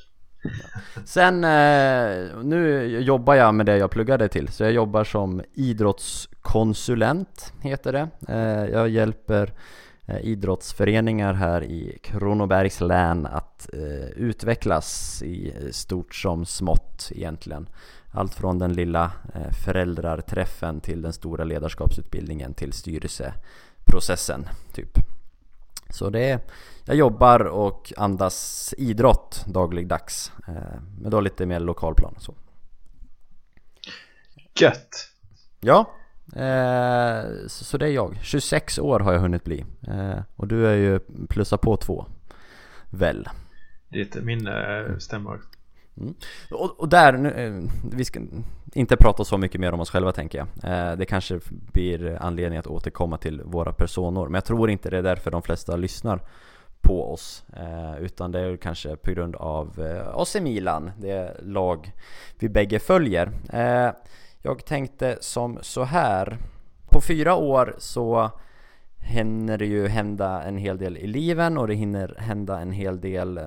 Sen, 1.04 1.44
eh, 1.44 2.42
nu 2.42 2.86
jobbar 3.00 3.34
jag 3.34 3.54
med 3.54 3.66
det 3.66 3.76
jag 3.76 3.90
pluggade 3.90 4.28
till, 4.28 4.48
så 4.48 4.62
jag 4.62 4.72
jobbar 4.72 5.04
som 5.04 5.42
idrottskonsulent, 5.54 7.52
heter 7.60 7.92
det. 7.92 8.08
Eh, 8.28 8.70
jag 8.72 8.88
hjälper 8.88 9.52
eh, 10.06 10.20
idrottsföreningar 10.20 11.32
här 11.32 11.64
i 11.64 11.98
Kronobergs 12.02 12.80
län 12.80 13.26
att 13.26 13.68
utvecklas 14.16 15.22
i 15.22 15.54
stort 15.70 16.14
som 16.14 16.46
smått 16.46 17.12
egentligen. 17.14 17.68
Allt 18.12 18.34
från 18.34 18.58
den 18.58 18.72
lilla 18.72 19.12
föräldrarträffen 19.64 20.80
till 20.80 21.02
den 21.02 21.12
stora 21.12 21.44
ledarskapsutbildningen 21.44 22.54
till 22.54 22.72
styrelseprocessen, 22.72 24.48
typ. 24.72 24.98
Så 25.90 26.10
det 26.10 26.30
är, 26.30 26.40
jag 26.84 26.96
jobbar 26.96 27.40
och 27.44 27.92
andas 27.96 28.74
idrott 28.78 29.44
dagligdags. 29.46 30.32
Eh, 30.48 30.54
men 31.00 31.10
då 31.10 31.20
lite 31.20 31.46
mer 31.46 31.60
lokalplan 31.60 32.14
så. 32.18 32.34
Gött! 34.60 35.08
Ja, 35.60 35.90
eh, 36.36 37.24
så 37.46 37.78
det 37.78 37.86
är 37.86 37.92
jag. 37.92 38.18
26 38.22 38.78
år 38.78 39.00
har 39.00 39.12
jag 39.12 39.20
hunnit 39.20 39.44
bli. 39.44 39.64
Eh, 39.88 40.18
och 40.36 40.48
du 40.48 40.66
är 40.66 40.74
ju 40.74 41.00
plussa 41.28 41.56
på 41.56 41.76
två. 41.76 42.06
Väl? 42.90 43.28
Ditt 43.88 44.24
minne 44.24 44.84
stämmer. 45.00 45.40
Mm. 45.96 46.14
Och, 46.50 46.80
och, 46.80 46.88
där, 46.88 47.12
nu, 47.12 47.62
vi 47.92 48.04
ska 48.04 48.20
inte 48.72 48.96
prata 48.96 49.24
så 49.24 49.38
mycket 49.38 49.60
mer 49.60 49.72
om 49.72 49.80
oss 49.80 49.90
själva 49.90 50.12
tänker 50.12 50.38
jag. 50.38 50.98
det 50.98 51.06
kanske 51.06 51.40
blir 51.72 52.18
anledning 52.20 52.58
att 52.58 52.66
återkomma 52.66 53.18
till 53.18 53.42
våra 53.44 53.72
personer. 53.72 54.24
Men 54.24 54.34
jag 54.34 54.44
tror 54.44 54.70
inte 54.70 54.90
det 54.90 54.98
är 54.98 55.02
därför 55.02 55.30
de 55.30 55.42
flesta 55.42 55.76
lyssnar 55.76 56.20
på 56.82 57.12
oss 57.12 57.44
eh, 57.56 58.02
Utan 58.02 58.32
det 58.32 58.40
är 58.40 58.56
kanske 58.56 58.96
på 58.96 59.10
grund 59.10 59.36
av 59.36 59.80
eh, 59.80 60.08
AC 60.14 60.36
Milan, 60.40 60.90
det 60.98 61.36
lag 61.42 61.92
vi 62.38 62.48
bägge 62.48 62.78
följer. 62.78 63.32
Eh, 63.52 63.92
Jag 64.42 64.64
tänkte 64.64 65.18
som 65.20 65.58
så 65.62 65.84
här 65.84 66.38
På 66.90 67.00
fyra 67.00 67.34
år 67.34 67.74
så 67.78 68.30
hinner 69.02 69.58
det 69.58 69.66
ju 69.66 69.88
hända 69.88 70.42
en 70.42 70.56
hel 70.58 70.78
del 70.78 70.96
i 70.96 71.06
liven 71.06 71.58
och 71.58 71.68
det 71.68 71.74
hinner 71.74 72.16
hända 72.18 72.60
en 72.60 72.72
hel 72.72 73.00
del 73.00 73.38
eh, 73.38 73.44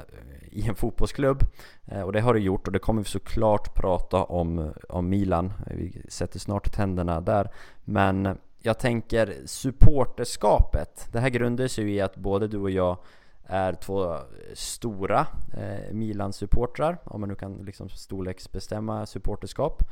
i 0.51 0.67
en 0.67 0.75
fotbollsklubb. 0.75 1.43
Eh, 1.85 2.01
och 2.01 2.13
det 2.13 2.21
har 2.21 2.33
det 2.33 2.39
gjort 2.39 2.67
och 2.67 2.73
det 2.73 2.79
kommer 2.79 3.01
vi 3.01 3.09
såklart 3.09 3.75
prata 3.75 4.23
om, 4.23 4.59
eh, 4.59 4.69
om 4.89 5.09
Milan. 5.09 5.53
Vi 5.67 6.01
sätter 6.09 6.39
snart 6.39 6.71
tänderna 6.73 7.21
där. 7.21 7.49
Men 7.83 8.37
jag 8.61 8.79
tänker 8.79 9.35
supporterskapet. 9.45 11.07
Det 11.11 11.19
här 11.19 11.29
grundar 11.29 11.67
sig 11.67 11.83
ju 11.83 11.93
i 11.93 12.01
att 12.01 12.15
både 12.15 12.47
du 12.47 12.57
och 12.57 12.71
jag 12.71 12.97
är 13.45 13.73
två 13.73 14.17
stora 14.53 15.27
eh, 15.53 15.93
Milan-supportrar, 15.93 16.97
om 17.03 17.19
man 17.19 17.29
nu 17.29 17.35
kan 17.35 17.53
liksom 17.65 17.89
storleksbestämma 17.89 19.05
supporterskap. 19.05 19.83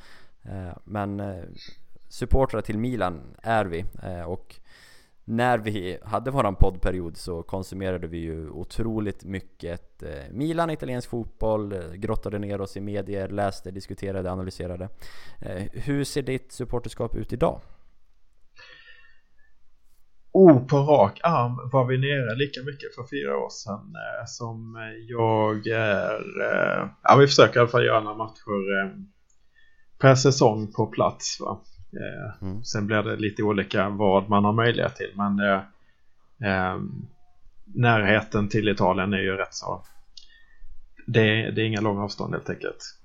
Eh, 0.43 0.77
men 0.83 1.19
eh, 1.19 1.43
supportrar 2.09 2.61
till 2.61 2.77
Milan 2.77 3.21
är 3.41 3.65
vi 3.65 3.85
eh, 4.03 4.21
och 4.21 4.55
när 5.23 5.57
vi 5.57 5.97
hade 6.03 6.31
våran 6.31 6.55
poddperiod 6.55 7.17
så 7.17 7.43
konsumerade 7.43 8.07
vi 8.07 8.17
ju 8.17 8.49
otroligt 8.49 9.23
mycket 9.23 10.03
eh, 10.03 10.09
Milan, 10.31 10.69
italiensk 10.69 11.09
fotboll, 11.09 11.73
eh, 11.73 11.91
grottade 11.93 12.39
ner 12.39 12.61
oss 12.61 12.77
i 12.77 12.81
medier, 12.81 13.29
läste, 13.29 13.71
diskuterade, 13.71 14.31
analyserade. 14.31 14.89
Eh, 15.39 15.63
hur 15.73 16.03
ser 16.03 16.21
ditt 16.21 16.51
supporterskap 16.51 17.15
ut 17.15 17.33
idag? 17.33 17.61
Oh, 20.33 20.65
på 20.67 20.77
rak 20.77 21.19
arm 21.23 21.69
var 21.71 21.85
vi 21.85 21.97
nere 21.97 22.35
lika 22.35 22.61
mycket 22.63 22.95
för 22.95 23.03
fyra 23.11 23.37
år 23.37 23.49
sedan 23.49 23.95
eh, 23.95 24.25
som 24.25 24.77
jag 25.07 25.67
är. 25.67 26.41
Eh, 26.41 26.89
ja, 27.03 27.15
vi 27.15 27.27
försöker 27.27 27.55
i 27.55 27.59
alla 27.59 27.69
fall 27.69 27.85
göra 27.85 27.99
några 27.99 28.17
matcher 28.17 28.83
eh, 28.83 28.91
per 29.99 30.15
säsong 30.15 30.71
på 30.71 30.85
plats. 30.87 31.39
Va? 31.39 31.61
Eh, 31.93 32.47
mm. 32.47 32.63
Sen 32.63 32.87
blir 32.87 33.03
det 33.03 33.15
lite 33.15 33.43
olika 33.43 33.89
vad 33.89 34.29
man 34.29 34.45
har 34.45 34.53
möjlighet 34.53 34.95
till, 34.95 35.11
men 35.15 35.39
eh, 35.39 35.61
eh, 36.49 36.79
närheten 37.65 38.49
till 38.49 38.69
Italien 38.69 39.13
är 39.13 39.21
ju 39.21 39.37
rätt 39.37 39.53
så. 39.53 39.83
Det 41.07 41.21
är, 41.21 41.51
det 41.51 41.61
är 41.61 41.65
inga 41.65 41.81
långa 41.81 42.03
avstånd 42.03 42.33
helt 42.33 42.49
enkelt. 42.49 42.97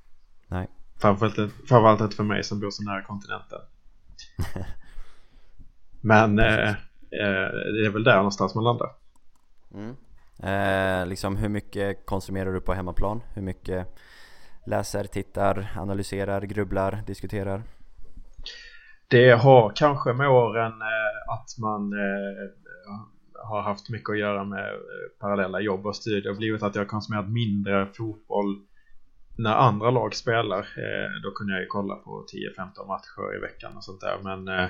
Nej. 0.48 0.68
Framförallt, 0.98 1.36
framförallt 1.68 2.00
inte 2.00 2.16
för 2.16 2.24
mig 2.24 2.44
som 2.44 2.60
bor 2.60 2.70
så 2.70 2.82
nära 2.82 3.02
kontinenten. 3.02 3.60
men 6.00 6.38
Eh, 6.38 6.74
det 7.16 7.86
är 7.86 7.92
väl 7.92 8.04
där 8.04 8.16
någonstans 8.16 8.54
man 8.54 8.64
landar. 8.64 8.90
Mm. 9.74 9.96
Eh, 10.42 11.06
liksom 11.06 11.36
hur 11.36 11.48
mycket 11.48 12.06
konsumerar 12.06 12.52
du 12.52 12.60
på 12.60 12.72
hemmaplan? 12.72 13.22
Hur 13.34 13.42
mycket 13.42 13.98
läser, 14.66 15.04
tittar, 15.04 15.72
analyserar, 15.76 16.42
grubblar, 16.42 17.02
diskuterar? 17.06 17.62
Det 19.08 19.30
har 19.30 19.72
kanske 19.76 20.12
med 20.12 20.28
åren 20.28 20.72
eh, 20.72 21.32
att 21.32 21.58
man 21.58 21.92
eh, 21.92 22.50
har 23.44 23.62
haft 23.62 23.90
mycket 23.90 24.10
att 24.10 24.18
göra 24.18 24.44
med 24.44 24.68
eh, 24.68 25.20
parallella 25.20 25.60
jobb 25.60 25.86
och 25.86 25.96
studier 25.96 26.34
blivit 26.34 26.62
att 26.62 26.74
jag 26.74 26.82
har 26.82 26.88
konsumerat 26.88 27.28
mindre 27.28 27.86
fotboll 27.86 28.60
när 29.38 29.54
andra 29.54 29.90
lag 29.90 30.14
spelar. 30.14 30.58
Eh, 30.58 31.22
då 31.22 31.30
kunde 31.30 31.52
jag 31.52 31.62
ju 31.62 31.66
kolla 31.66 31.94
på 31.94 32.26
10-15 32.58 32.86
matcher 32.86 33.36
i 33.36 33.40
veckan 33.40 33.76
och 33.76 33.84
sånt 33.84 34.00
där 34.00 34.18
men 34.22 34.68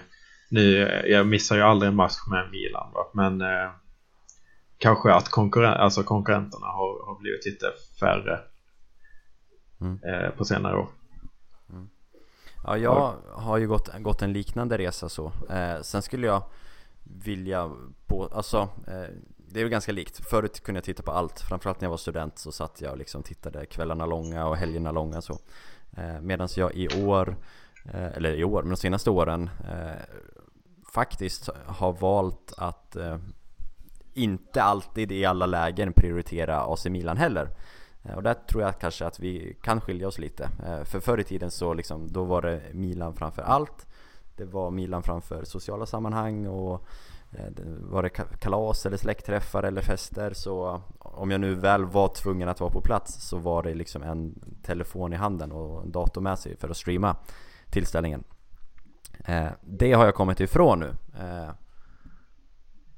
nu, 0.48 0.78
jag 1.06 1.26
missar 1.26 1.56
ju 1.56 1.62
aldrig 1.62 1.88
en 1.88 1.96
match 1.96 2.16
med 2.30 2.50
Milan 2.50 2.92
va? 2.94 3.10
men 3.12 3.40
eh, 3.40 3.70
kanske 4.78 5.12
att 5.12 5.28
konkurren 5.28 5.72
alltså 5.72 6.02
konkurrenterna 6.02 6.66
har, 6.66 7.06
har 7.06 7.20
blivit 7.20 7.46
lite 7.46 7.66
färre 8.00 8.40
mm. 9.80 9.98
eh, 10.04 10.30
på 10.30 10.44
senare 10.44 10.78
år. 10.78 10.88
Mm. 11.70 11.88
Ja, 12.64 12.76
jag 12.78 13.14
har 13.32 13.58
ju 13.58 13.68
gått, 13.68 13.98
gått 13.98 14.22
en 14.22 14.32
liknande 14.32 14.78
resa 14.78 15.08
så. 15.08 15.32
Eh, 15.50 15.82
sen 15.82 16.02
skulle 16.02 16.26
jag 16.26 16.42
vilja 17.02 17.70
på, 18.06 18.26
alltså 18.32 18.68
eh, 18.86 19.14
det 19.36 19.60
är 19.60 19.64
ju 19.64 19.68
ganska 19.68 19.92
likt. 19.92 20.28
Förut 20.30 20.60
kunde 20.62 20.78
jag 20.78 20.84
titta 20.84 21.02
på 21.02 21.12
allt, 21.12 21.40
framförallt 21.40 21.80
när 21.80 21.86
jag 21.86 21.90
var 21.90 21.96
student 21.96 22.38
så 22.38 22.52
satt 22.52 22.80
jag 22.80 22.92
och 22.92 22.98
liksom 22.98 23.22
tittade 23.22 23.66
kvällarna 23.66 24.06
långa 24.06 24.46
och 24.46 24.56
helgerna 24.56 24.92
långa 24.92 25.22
så. 25.22 25.38
Eh, 25.96 26.20
Medan 26.20 26.48
jag 26.56 26.74
i 26.74 27.04
år, 27.04 27.36
eller 27.92 28.34
i 28.34 28.44
år, 28.44 28.62
men 28.62 28.70
de 28.70 28.76
senaste 28.76 29.10
åren 29.10 29.50
eh, 29.68 30.02
faktiskt 30.92 31.48
har 31.66 31.92
valt 31.92 32.52
att 32.56 32.96
eh, 32.96 33.18
inte 34.14 34.62
alltid 34.62 35.12
i 35.12 35.24
alla 35.24 35.46
lägen 35.46 35.92
prioritera 35.92 36.60
AC 36.60 36.86
Milan 36.86 37.16
heller. 37.16 37.50
Eh, 38.02 38.14
och 38.14 38.22
där 38.22 38.34
tror 38.34 38.62
jag 38.62 38.80
kanske 38.80 39.06
att 39.06 39.20
vi 39.20 39.56
kan 39.62 39.80
skilja 39.80 40.08
oss 40.08 40.18
lite. 40.18 40.50
Eh, 40.66 40.84
för 40.84 41.00
förr 41.00 41.20
i 41.20 41.24
tiden 41.24 41.50
så 41.50 41.74
liksom, 41.74 42.08
då 42.12 42.24
var 42.24 42.42
det 42.42 42.62
Milan 42.72 43.14
framför 43.14 43.42
allt. 43.42 43.86
Det 44.36 44.44
var 44.44 44.70
Milan 44.70 45.02
framför 45.02 45.44
sociala 45.44 45.86
sammanhang 45.86 46.46
och 46.46 46.86
eh, 47.32 47.46
var 47.80 48.02
det 48.02 48.10
kalas 48.40 48.86
eller 48.86 48.96
släktträffar 48.96 49.62
eller 49.62 49.82
fester 49.82 50.32
så 50.32 50.80
om 50.98 51.30
jag 51.30 51.40
nu 51.40 51.54
väl 51.54 51.84
var 51.84 52.08
tvungen 52.08 52.48
att 52.48 52.60
vara 52.60 52.70
på 52.70 52.80
plats 52.80 53.28
så 53.28 53.38
var 53.38 53.62
det 53.62 53.74
liksom 53.74 54.02
en 54.02 54.34
telefon 54.62 55.12
i 55.12 55.16
handen 55.16 55.52
och 55.52 55.82
en 55.82 55.92
dator 55.92 56.20
med 56.20 56.38
sig 56.38 56.56
för 56.56 56.68
att 56.68 56.76
streama 56.76 57.16
tillställningen. 57.70 58.24
Eh, 59.24 59.48
det 59.60 59.92
har 59.92 60.04
jag 60.04 60.14
kommit 60.14 60.40
ifrån 60.40 60.80
nu. 60.80 60.94
Eh, 61.20 61.50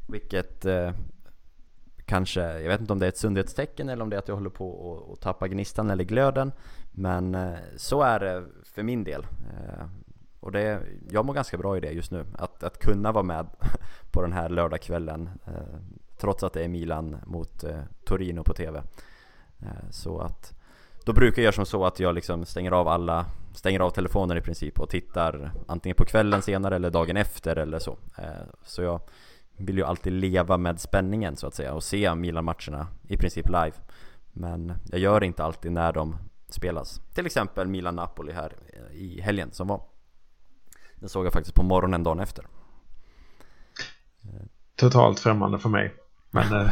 vilket 0.07 0.65
eh, 0.65 0.91
kanske, 2.05 2.41
jag 2.41 2.69
vet 2.69 2.81
inte 2.81 2.93
om 2.93 2.99
det 2.99 3.07
är 3.07 3.09
ett 3.09 3.19
sundhetstecken 3.19 3.89
eller 3.89 4.03
om 4.03 4.11
det 4.11 4.17
är 4.17 4.19
att 4.19 4.29
jag 4.29 4.35
håller 4.35 4.51
på 4.51 5.09
att 5.13 5.21
tappa 5.21 5.49
gnistan 5.49 5.91
eller 5.91 6.05
glöden. 6.05 6.53
Men 6.91 7.35
eh, 7.35 7.59
så 7.77 8.03
är 8.03 8.21
det 8.21 8.45
för 8.65 8.83
min 8.83 9.05
del. 9.05 9.23
Eh, 9.23 9.87
och 10.41 10.53
det, 10.53 10.81
jag 11.11 11.25
mår 11.25 11.35
ganska 11.35 11.59
bra 11.59 11.77
i 11.77 11.81
det 11.81 11.91
just 11.91 12.11
nu. 12.11 12.25
Att, 12.39 12.63
att 12.63 12.79
kunna 12.79 13.13
vara 13.13 13.25
med 13.25 13.47
på 14.11 14.23
den 14.23 14.33
här 14.33 14.49
lördagskvällen 14.49 15.31
eh, 15.47 15.79
trots 16.19 16.43
att 16.43 16.53
det 16.53 16.65
är 16.65 16.69
Milan 16.69 17.17
mot 17.27 17.65
eh, 17.65 17.81
Torino 18.05 18.43
på 18.43 18.55
TV. 18.55 18.83
Eh, 19.59 19.91
så 19.91 20.21
att 20.21 20.58
då 21.09 21.13
brukar 21.13 21.43
jag 21.43 21.45
göra 21.45 21.53
som 21.53 21.67
så 21.67 21.85
att 21.85 22.01
jag 22.01 22.15
liksom 22.15 22.45
stänger 22.45 22.71
av 22.71 22.89
alla 22.89 23.27
stänger 23.55 23.81
av 23.81 23.91
telefonen 23.91 24.39
i 24.39 24.41
princip 24.41 24.81
och 24.81 24.91
tittar 24.91 25.53
antingen 25.69 25.97
på 25.97 26.05
kvällen 26.05 26.43
senare 26.43 26.77
eller 26.77 26.91
dagen 26.91 27.17
efter 27.17 27.57
eller 27.57 27.79
så. 27.79 27.99
Eh, 28.19 28.25
så 28.63 28.83
jag 28.83 29.01
vill 29.57 29.77
ju 29.77 29.85
alltid 29.85 30.13
leva 30.13 30.57
med 30.57 30.81
spänningen 30.81 31.37
så 31.37 31.47
att 31.47 31.55
säga 31.55 31.75
och 31.75 31.85
se 31.85 32.15
Milan-matcherna 32.15 32.87
i 33.09 33.17
princip 33.17 33.47
live. 33.49 33.73
Men 34.33 34.73
jag 34.91 35.01
gör 35.01 35.21
det 35.21 35.27
inte 35.27 35.45
alltid 35.45 35.73
när 35.73 35.93
de 35.93 36.17
spelas. 36.49 37.01
Till 37.15 37.27
exempel 37.27 37.69
Milan-Napoli 37.69 38.33
här 38.33 38.53
i 38.93 39.21
helgen 39.21 39.53
som 39.53 39.69
var. 39.69 39.81
Den 40.95 41.09
såg 41.09 41.27
jag 41.27 41.33
faktiskt 41.33 41.55
på 41.55 41.63
morgonen 41.63 42.03
dagen 42.03 42.21
efter. 42.21 42.47
Totalt 44.77 45.21
främmande 45.21 45.59
för 45.59 45.69
mig. 45.69 45.95
Men 46.31 46.53
eh, 46.61 46.71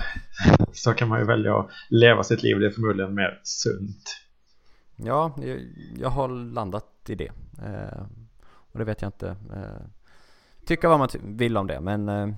så 0.73 0.93
kan 0.93 1.09
man 1.09 1.19
ju 1.19 1.26
välja 1.26 1.59
att 1.59 1.71
leva 1.88 2.25
sitt 2.25 2.43
liv. 2.43 2.59
Det 2.59 2.66
är 2.66 2.71
förmodligen 2.71 3.14
mer 3.14 3.40
sunt. 3.43 4.25
Ja, 4.97 5.33
jag, 5.43 5.61
jag 5.99 6.09
har 6.09 6.29
landat 6.29 6.87
i 7.09 7.15
det. 7.15 7.33
Eh, 7.65 8.03
och 8.47 8.79
det 8.79 8.85
vet 8.85 9.03
jag 9.03 9.09
inte. 9.09 9.29
Eh, 9.29 9.87
tycka 10.67 10.88
vad 10.88 10.99
man 10.99 11.09
vill 11.23 11.57
om 11.57 11.67
det, 11.67 11.81
men 11.81 12.09
eh, 12.09 12.29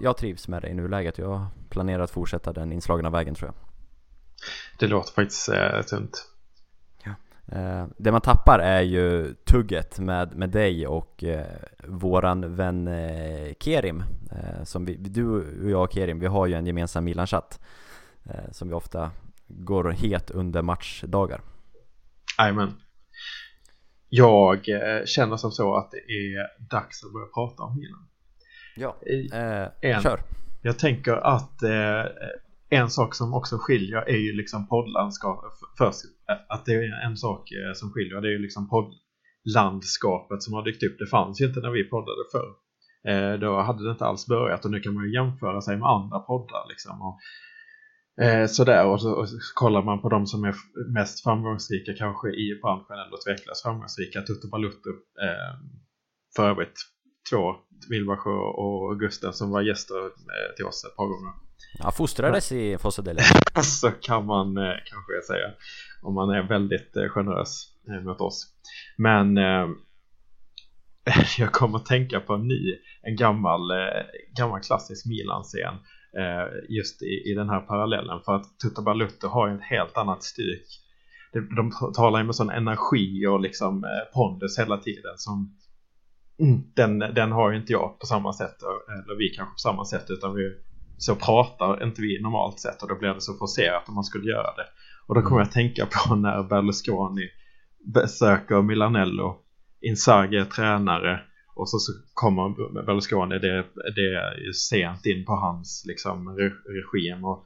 jag 0.00 0.16
trivs 0.16 0.48
med 0.48 0.62
det 0.62 0.68
i 0.68 0.74
nuläget. 0.74 1.18
Jag 1.18 1.46
planerar 1.68 2.02
att 2.02 2.10
fortsätta 2.10 2.52
den 2.52 2.72
inslagna 2.72 3.10
vägen 3.10 3.34
tror 3.34 3.48
jag. 3.48 3.54
Det 4.78 4.86
låter 4.86 5.12
faktiskt 5.12 5.48
eh, 5.48 5.82
tunt. 5.82 6.28
Eh, 7.52 7.86
det 7.96 8.12
man 8.12 8.20
tappar 8.20 8.58
är 8.58 8.82
ju 8.82 9.34
tugget 9.34 9.98
med, 9.98 10.36
med 10.36 10.50
dig 10.50 10.86
och 10.86 11.24
eh, 11.24 11.46
våran 11.86 12.54
vän 12.54 12.88
eh, 12.88 13.54
Kerim. 13.60 14.02
Som 14.64 14.84
vi, 14.84 14.96
du 14.96 15.26
och 15.62 15.70
jag 15.70 15.82
och 15.82 15.92
Kerim, 15.92 16.18
vi 16.18 16.26
har 16.26 16.46
ju 16.46 16.54
en 16.54 16.66
gemensam 16.66 17.04
Milan-chatt. 17.04 17.60
Som 18.50 18.68
vi 18.68 18.74
ofta 18.74 19.10
går 19.46 19.90
het 19.90 20.30
under 20.30 20.62
matchdagar. 20.62 21.40
Jajamän. 22.38 22.72
Jag 24.08 24.68
eh, 24.68 25.04
känner 25.04 25.36
som 25.36 25.50
så 25.50 25.76
att 25.76 25.90
det 25.90 26.12
är 26.12 26.68
dags 26.70 27.04
att 27.04 27.12
börja 27.12 27.26
prata 27.26 27.62
om 27.62 27.76
Milan. 27.76 28.08
Ja, 28.76 28.96
eh, 29.32 29.90
en. 29.90 30.02
kör! 30.02 30.20
Jag 30.62 30.78
tänker 30.78 31.12
att 31.12 31.62
eh, 31.62 32.04
en 32.70 32.90
sak 32.90 33.14
som 33.14 33.34
också 33.34 33.58
skiljer 33.58 34.08
är 34.08 34.16
ju 34.16 34.32
liksom 34.32 34.68
poddlandskapet. 34.68 35.52
Först, 35.78 36.04
eh, 36.30 36.36
att 36.48 36.64
det 36.64 36.72
är 36.72 37.06
en 37.06 37.16
sak 37.16 37.50
eh, 37.52 37.72
som 37.74 37.90
skiljer, 37.90 38.20
det 38.20 38.28
är 38.28 38.32
ju 38.32 38.38
liksom 38.38 38.68
poddlandskapet 38.68 40.42
som 40.42 40.54
har 40.54 40.64
dykt 40.64 40.82
upp. 40.82 40.98
Det 40.98 41.06
fanns 41.06 41.40
ju 41.40 41.46
inte 41.46 41.60
när 41.60 41.70
vi 41.70 41.84
poddade 41.84 42.24
förr. 42.32 42.50
Eh, 43.10 43.38
då 43.38 43.60
hade 43.60 43.84
det 43.84 43.90
inte 43.90 44.06
alls 44.06 44.26
börjat 44.26 44.64
och 44.64 44.70
nu 44.70 44.80
kan 44.80 44.94
man 44.94 45.04
ju 45.04 45.14
jämföra 45.14 45.60
sig 45.60 45.76
med 45.76 45.88
andra 45.88 46.18
poddar 46.18 46.68
liksom. 46.68 47.02
Och, 47.02 47.18
eh, 48.22 48.46
sådär 48.46 48.86
och 48.86 49.00
så, 49.00 49.12
och 49.12 49.28
så 49.28 49.36
kollar 49.54 49.82
man 49.82 50.02
på 50.02 50.08
de 50.08 50.26
som 50.26 50.44
är 50.44 50.54
mest 50.94 51.22
framgångsrika 51.22 51.92
kanske 51.98 52.28
i 52.28 52.60
branschen 52.62 52.98
eller 52.98 53.24
tveklöst 53.26 53.62
framgångsrika. 53.62 54.22
Tutto 54.22 54.48
Balutto. 54.48 54.90
Eh, 55.22 55.54
för 56.36 56.50
övrigt 56.50 56.78
två, 57.30 57.54
Wilbacher 57.90 58.58
och 58.58 59.00
Gusten 59.00 59.32
som 59.32 59.50
var 59.50 59.62
gäster 59.62 60.06
eh, 60.06 60.54
till 60.56 60.64
oss 60.64 60.84
ett 60.84 60.96
par 60.96 61.06
gånger. 61.06 61.32
Ja, 61.78 61.90
fostrades 61.90 62.52
i 62.52 62.78
Fossadeli. 62.78 63.20
Så 63.62 63.90
kan 63.90 64.26
man 64.26 64.56
eh, 64.56 64.74
kanske 64.84 65.26
säga. 65.26 65.50
Om 66.02 66.14
man 66.14 66.30
är 66.30 66.42
väldigt 66.42 66.96
eh, 66.96 67.08
generös 67.08 67.64
eh, 67.88 68.04
mot 68.04 68.20
oss. 68.20 68.46
Men 68.96 69.38
eh, 69.38 69.68
jag 71.38 71.52
kommer 71.52 71.78
att 71.78 71.86
tänka 71.86 72.20
på 72.20 72.34
en 72.34 72.48
ny, 72.48 72.76
en 73.02 73.16
gammal, 73.16 73.60
gammal 74.36 74.60
klassisk 74.60 75.06
Milan-scen. 75.06 75.74
Eh, 76.16 76.46
just 76.68 77.02
i, 77.02 77.30
i 77.30 77.34
den 77.34 77.48
här 77.48 77.60
parallellen. 77.60 78.20
För 78.24 78.34
att 78.34 78.58
Tutta 78.58 78.82
Balutto 78.82 79.28
har 79.28 79.48
ju 79.48 79.54
ett 79.54 79.62
helt 79.62 79.96
annat 79.96 80.22
styrk. 80.22 80.66
De, 81.32 81.54
de 81.56 81.92
talar 81.94 82.18
ju 82.18 82.24
med 82.24 82.34
sån 82.34 82.50
energi 82.50 83.26
och 83.26 83.40
liksom 83.40 83.84
eh, 83.84 84.14
pondus 84.14 84.58
hela 84.58 84.78
tiden 84.78 85.12
som 85.16 85.56
mm, 86.40 86.62
den, 86.74 86.98
den 86.98 87.32
har 87.32 87.50
ju 87.50 87.56
inte 87.56 87.72
jag 87.72 87.98
på 87.98 88.06
samma 88.06 88.32
sätt. 88.32 88.62
Eh, 88.62 89.04
eller 89.04 89.18
vi 89.18 89.28
kanske 89.28 89.52
på 89.52 89.58
samma 89.58 89.84
sätt 89.84 90.06
utan 90.08 90.34
vi 90.34 90.52
så 90.98 91.14
pratar 91.14 91.82
inte 91.82 92.02
vi 92.02 92.22
normalt 92.22 92.60
sett 92.60 92.82
och 92.82 92.88
då 92.88 92.94
blir 92.94 93.14
det 93.14 93.20
så 93.20 93.34
forcerat 93.34 93.88
om 93.88 93.94
man 93.94 94.04
skulle 94.04 94.30
göra 94.30 94.56
det. 94.56 94.66
Och 95.06 95.14
då 95.14 95.22
kommer 95.22 95.40
jag 95.40 95.46
att 95.46 95.52
tänka 95.52 95.86
på 95.86 96.14
när 96.14 96.42
Berlusconi 96.42 97.28
besöker 97.94 98.62
Milanello, 98.62 99.36
Inzaghi 99.80 100.36
är 100.36 100.44
tränare 100.44 101.20
och 101.58 101.68
så, 101.68 101.78
så 101.78 101.92
kommer 102.14 102.82
Berlusconi, 102.86 103.38
det, 103.38 103.64
det 103.96 104.14
är 104.14 104.46
ju 104.46 104.52
sent 104.52 105.06
in 105.06 105.24
på 105.24 105.32
hans 105.32 105.84
liksom, 105.86 106.36
regim 106.76 107.24
och, 107.24 107.44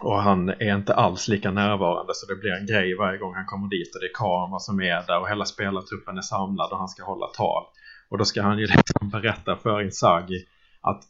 och 0.00 0.22
han 0.22 0.48
är 0.48 0.76
inte 0.76 0.94
alls 0.94 1.28
lika 1.28 1.50
närvarande 1.50 2.12
så 2.14 2.26
det 2.26 2.40
blir 2.40 2.52
en 2.52 2.66
grej 2.66 2.96
varje 2.96 3.18
gång 3.18 3.34
han 3.34 3.46
kommer 3.46 3.68
dit 3.68 3.94
och 3.94 4.00
det 4.00 4.06
är 4.06 4.14
kamera 4.14 4.58
som 4.58 4.80
är 4.80 5.06
där 5.06 5.20
och 5.20 5.28
hela 5.28 5.44
spelartruppen 5.44 6.18
är 6.18 6.22
samlad 6.22 6.72
och 6.72 6.78
han 6.78 6.88
ska 6.88 7.04
hålla 7.04 7.26
tal. 7.26 7.64
Och 8.10 8.18
då 8.18 8.24
ska 8.24 8.42
han 8.42 8.58
ju 8.58 8.66
liksom 8.66 9.08
berätta 9.08 9.56
för 9.56 9.82
Inzaghi 9.82 10.46
att 10.80 11.02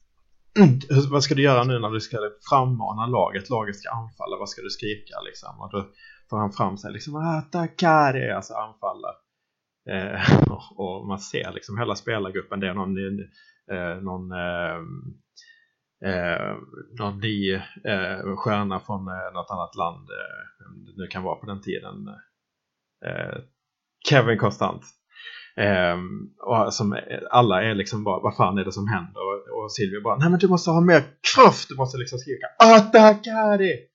mm, 0.59 0.81
vad 1.11 1.23
ska 1.25 1.35
du 1.35 1.43
göra 1.43 1.65
nu 1.65 1.79
när 1.79 1.91
du 1.91 2.01
ska 2.01 2.19
frammana 2.49 3.07
laget? 3.07 3.51
Laget 3.51 3.77
ska 3.77 3.91
anfalla, 3.91 4.37
vad 4.39 4.49
ska 4.49 4.63
du 4.63 4.71
skrika 4.71 5.21
liksom? 5.21 5.61
Och 5.61 5.71
då 5.73 5.87
får 6.31 6.39
han 6.39 6.53
fram 6.53 6.77
sig 6.79 6.93
liksom 6.93 7.17
ah, 7.17 7.39
attackare, 7.39 8.37
alltså 8.37 8.55
anfalla. 8.55 9.09
Eh, 9.91 10.43
och, 10.77 11.07
man 11.07 11.19
ser 11.19 11.53
liksom 11.53 11.79
hela 11.79 11.95
spelargruppen, 11.95 12.61
det 12.61 12.69
är 12.69 12.75
någon, 12.75 12.97
eh, 13.73 14.03
någon, 14.03 14.33
eh, 14.33 14.79
eh, 16.11 16.57
någon 16.99 17.19
ny 17.21 17.55
eh, 17.85 18.37
stjärna 18.37 18.81
från 18.81 19.09
eh, 19.09 19.33
något 19.35 19.51
annat 19.51 19.77
land, 19.77 20.09
eh, 20.11 20.65
vem 20.65 20.85
det 20.85 21.03
nu 21.03 21.07
kan 21.07 21.23
vara 21.23 21.37
på 21.37 21.47
den 21.47 21.61
tiden. 21.61 22.09
Eh, 23.07 23.39
Kevin 24.09 24.39
Konstant. 24.39 24.83
Ehm, 25.57 26.31
och 26.39 26.75
som 26.75 26.99
alla 27.31 27.63
är 27.63 27.75
liksom 27.75 28.05
bara, 28.05 28.21
vad 28.21 28.37
fan 28.37 28.59
är 28.59 28.65
det 28.65 28.73
som 28.73 28.89
händer? 28.89 29.21
Och, 29.21 29.63
och 29.63 29.73
Silvia 29.73 30.01
bara, 30.01 30.17
nej 30.17 30.31
men 30.31 30.39
du 30.39 30.49
måste 30.49 30.71
ha 30.71 30.81
mer 30.81 31.03
kraft, 31.35 31.69
du 31.69 31.77
måste 31.77 31.99
liksom 31.99 32.19
skrika 32.19 32.47
ATTACKARI! 32.59 33.91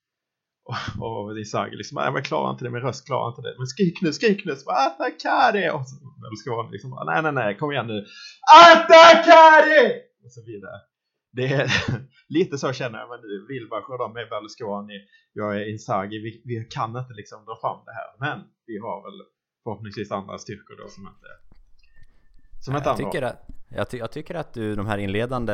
Och, 0.70 0.78
och 1.06 1.40
Isagi 1.40 1.76
liksom, 1.76 1.96
nej 1.96 2.12
men 2.14 2.24
klarar 2.24 2.52
inte 2.52 2.64
det 2.64 2.70
med 2.70 2.82
röst, 2.82 3.06
klarar 3.06 3.30
inte 3.30 3.42
det, 3.42 3.56
men 3.58 3.68
skrik 3.68 4.02
nu, 4.02 4.14
skrik 4.14 4.46
nu, 4.46 4.56
så 4.56 4.66
bara, 4.66 4.78
attackare! 4.88 5.72
Och 5.72 5.88
så 5.90 5.96
Berlusconi 6.22 6.72
liksom, 6.72 6.90
bara, 6.92 7.06
nej 7.12 7.22
nej 7.24 7.34
nej, 7.42 7.58
kom 7.58 7.72
igen 7.72 7.88
nu, 7.88 8.06
attackare! 8.64 9.80
Och 10.24 10.32
så 10.32 10.42
vidare. 10.46 10.78
Det 11.38 11.48
är 11.54 11.66
lite 12.38 12.58
så 12.58 12.74
känner 12.74 13.00
jag 13.00 13.10
mig 13.10 13.20
nu, 13.22 13.46
Wilbach 13.50 13.90
och 13.90 14.00
de 14.04 14.16
är 14.22 14.30
Berlusconi, 14.30 14.98
jag 15.34 15.50
är 15.58 15.70
Inzaghi, 15.72 16.18
vi, 16.26 16.42
vi 16.46 16.68
kan 16.76 16.90
inte 16.98 17.14
liksom 17.14 17.46
dra 17.46 17.56
fram 17.64 17.80
det 17.86 17.96
här, 18.00 18.10
men 18.26 18.38
vi 18.66 18.78
har 18.86 18.98
väl 19.06 19.18
förhoppningsvis 19.64 20.12
andra 20.12 20.38
styrkor 20.38 20.76
då 20.82 20.88
som 20.88 21.04
inte 21.14 21.30
som 22.66 22.76
inte 22.76 22.90
Jag 22.90 22.98
tycker, 22.98 23.22
att, 23.22 23.48
jag, 23.76 23.90
ty, 23.90 23.98
jag 23.98 24.12
tycker 24.12 24.36
att 24.36 24.54
du 24.54 24.76
de 24.76 24.88
här 24.88 24.98
inledande 24.98 25.54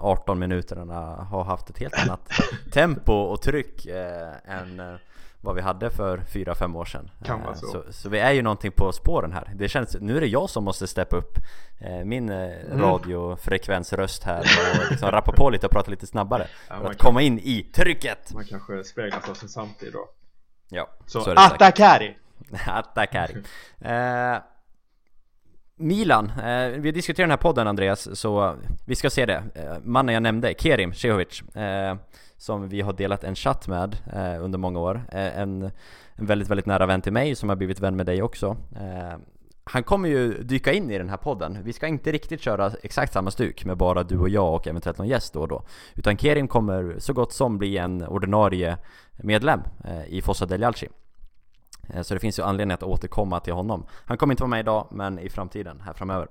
18 0.00 0.38
minuterna 0.38 0.94
har 1.30 1.44
haft 1.44 1.70
ett 1.70 1.78
helt 1.78 1.94
annat 2.06 2.28
tempo 2.72 3.12
och 3.12 3.42
tryck 3.42 3.86
eh, 3.86 4.32
än 4.44 4.80
eh, 4.80 4.94
vad 5.40 5.54
vi 5.54 5.60
hade 5.60 5.90
för 5.90 6.18
4-5 6.18 6.76
år 6.76 6.84
sedan. 6.84 7.10
Kan 7.24 7.40
vara 7.40 7.50
Eh, 7.52 7.56
så. 7.58 7.66
så. 7.66 7.82
Så 7.92 8.08
vi 8.08 8.18
är 8.18 8.32
ju 8.32 8.42
någonting 8.42 8.72
på 8.72 8.92
spåren 8.92 9.32
här. 9.32 9.52
Det 9.54 9.68
känns, 9.68 9.96
nu 10.00 10.16
är 10.16 10.20
det 10.20 10.26
jag 10.26 10.50
som 10.50 10.64
måste 10.64 10.86
steppa 10.86 11.16
upp 11.16 11.38
eh, 11.80 12.04
min 12.04 12.28
eh, 12.28 12.36
Mm. 12.66 12.80
radiofrekvensröst 12.80 14.22
här 14.24 14.40
och 14.40 14.90
liksom 14.90 15.10
rappa 15.10 15.32
på 15.32 15.50
lite 15.50 15.66
och 15.66 15.72
prata 15.72 15.90
lite 15.90 16.06
snabbare. 16.06 16.46
Ja, 16.68 16.74
för 16.76 16.84
att 16.84 16.98
kan- 16.98 17.06
komma 17.06 17.22
in 17.22 17.38
i 17.38 17.62
trycket! 17.74 18.34
Man 18.34 18.44
kanske 18.44 18.84
speglas 18.84 19.28
av 19.28 19.34
sin 19.34 19.48
samtid 19.48 19.92
då. 19.92 20.08
Ja, 20.68 20.88
Så, 21.06 21.20
så 21.20 21.30
är 21.30 21.34
det 21.34 21.40
säkert. 21.40 21.54
attackare! 21.62 22.14
Milan, 25.78 26.32
eh, 26.44 26.68
vi 26.68 26.92
diskuterar 26.92 27.26
den 27.26 27.30
här 27.30 27.36
podden 27.36 27.68
Andreas, 27.68 28.18
så 28.18 28.54
vi 28.86 28.94
ska 28.94 29.10
se 29.10 29.26
det. 29.26 29.42
Eh, 29.54 29.76
mannen 29.82 30.14
jag 30.14 30.22
nämnde, 30.22 30.54
Kerim 30.58 30.94
Cehovic, 30.94 31.42
eh, 31.56 31.96
som 32.36 32.68
vi 32.68 32.80
har 32.80 32.92
delat 32.92 33.24
en 33.24 33.34
chatt 33.34 33.68
med 33.68 33.96
eh, 34.12 34.44
under 34.44 34.58
många 34.58 34.80
år. 34.80 35.02
Eh, 35.12 35.38
en, 35.38 35.62
en 36.14 36.26
väldigt, 36.26 36.48
väldigt 36.48 36.66
nära 36.66 36.86
vän 36.86 37.02
till 37.02 37.12
mig 37.12 37.34
som 37.34 37.48
har 37.48 37.56
blivit 37.56 37.80
vän 37.80 37.96
med 37.96 38.06
dig 38.06 38.22
också. 38.22 38.56
Eh, 38.76 39.18
han 39.64 39.82
kommer 39.82 40.08
ju 40.08 40.42
dyka 40.42 40.72
in 40.72 40.90
i 40.90 40.98
den 40.98 41.08
här 41.08 41.16
podden. 41.16 41.58
Vi 41.64 41.72
ska 41.72 41.86
inte 41.86 42.12
riktigt 42.12 42.40
köra 42.40 42.72
exakt 42.82 43.12
samma 43.12 43.30
stuk 43.30 43.64
med 43.64 43.76
bara 43.76 44.02
du 44.02 44.18
och 44.18 44.28
jag 44.28 44.54
och 44.54 44.66
eventuellt 44.66 44.98
någon 44.98 45.08
gäst 45.08 45.32
då 45.32 45.40
och 45.40 45.48
då. 45.48 45.64
Utan 45.94 46.16
Kerim 46.16 46.48
kommer 46.48 46.94
så 46.98 47.12
gott 47.12 47.32
som 47.32 47.58
bli 47.58 47.78
en 47.78 48.02
ordinarie 48.06 48.76
medlem 49.16 49.60
eh, 49.84 50.06
i 50.06 50.22
Fossa 50.22 50.46
Deglialci. 50.46 50.88
Eh, 51.88 52.02
så 52.02 52.14
det 52.14 52.20
finns 52.20 52.38
ju 52.38 52.42
anledning 52.42 52.74
att 52.74 52.82
återkomma 52.82 53.40
till 53.40 53.52
honom. 53.52 53.86
Han 54.04 54.16
kommer 54.16 54.32
inte 54.32 54.42
vara 54.42 54.50
med 54.50 54.60
idag, 54.60 54.86
men 54.90 55.18
i 55.18 55.28
framtiden, 55.28 55.80
här 55.80 55.92
framöver. 55.92 56.28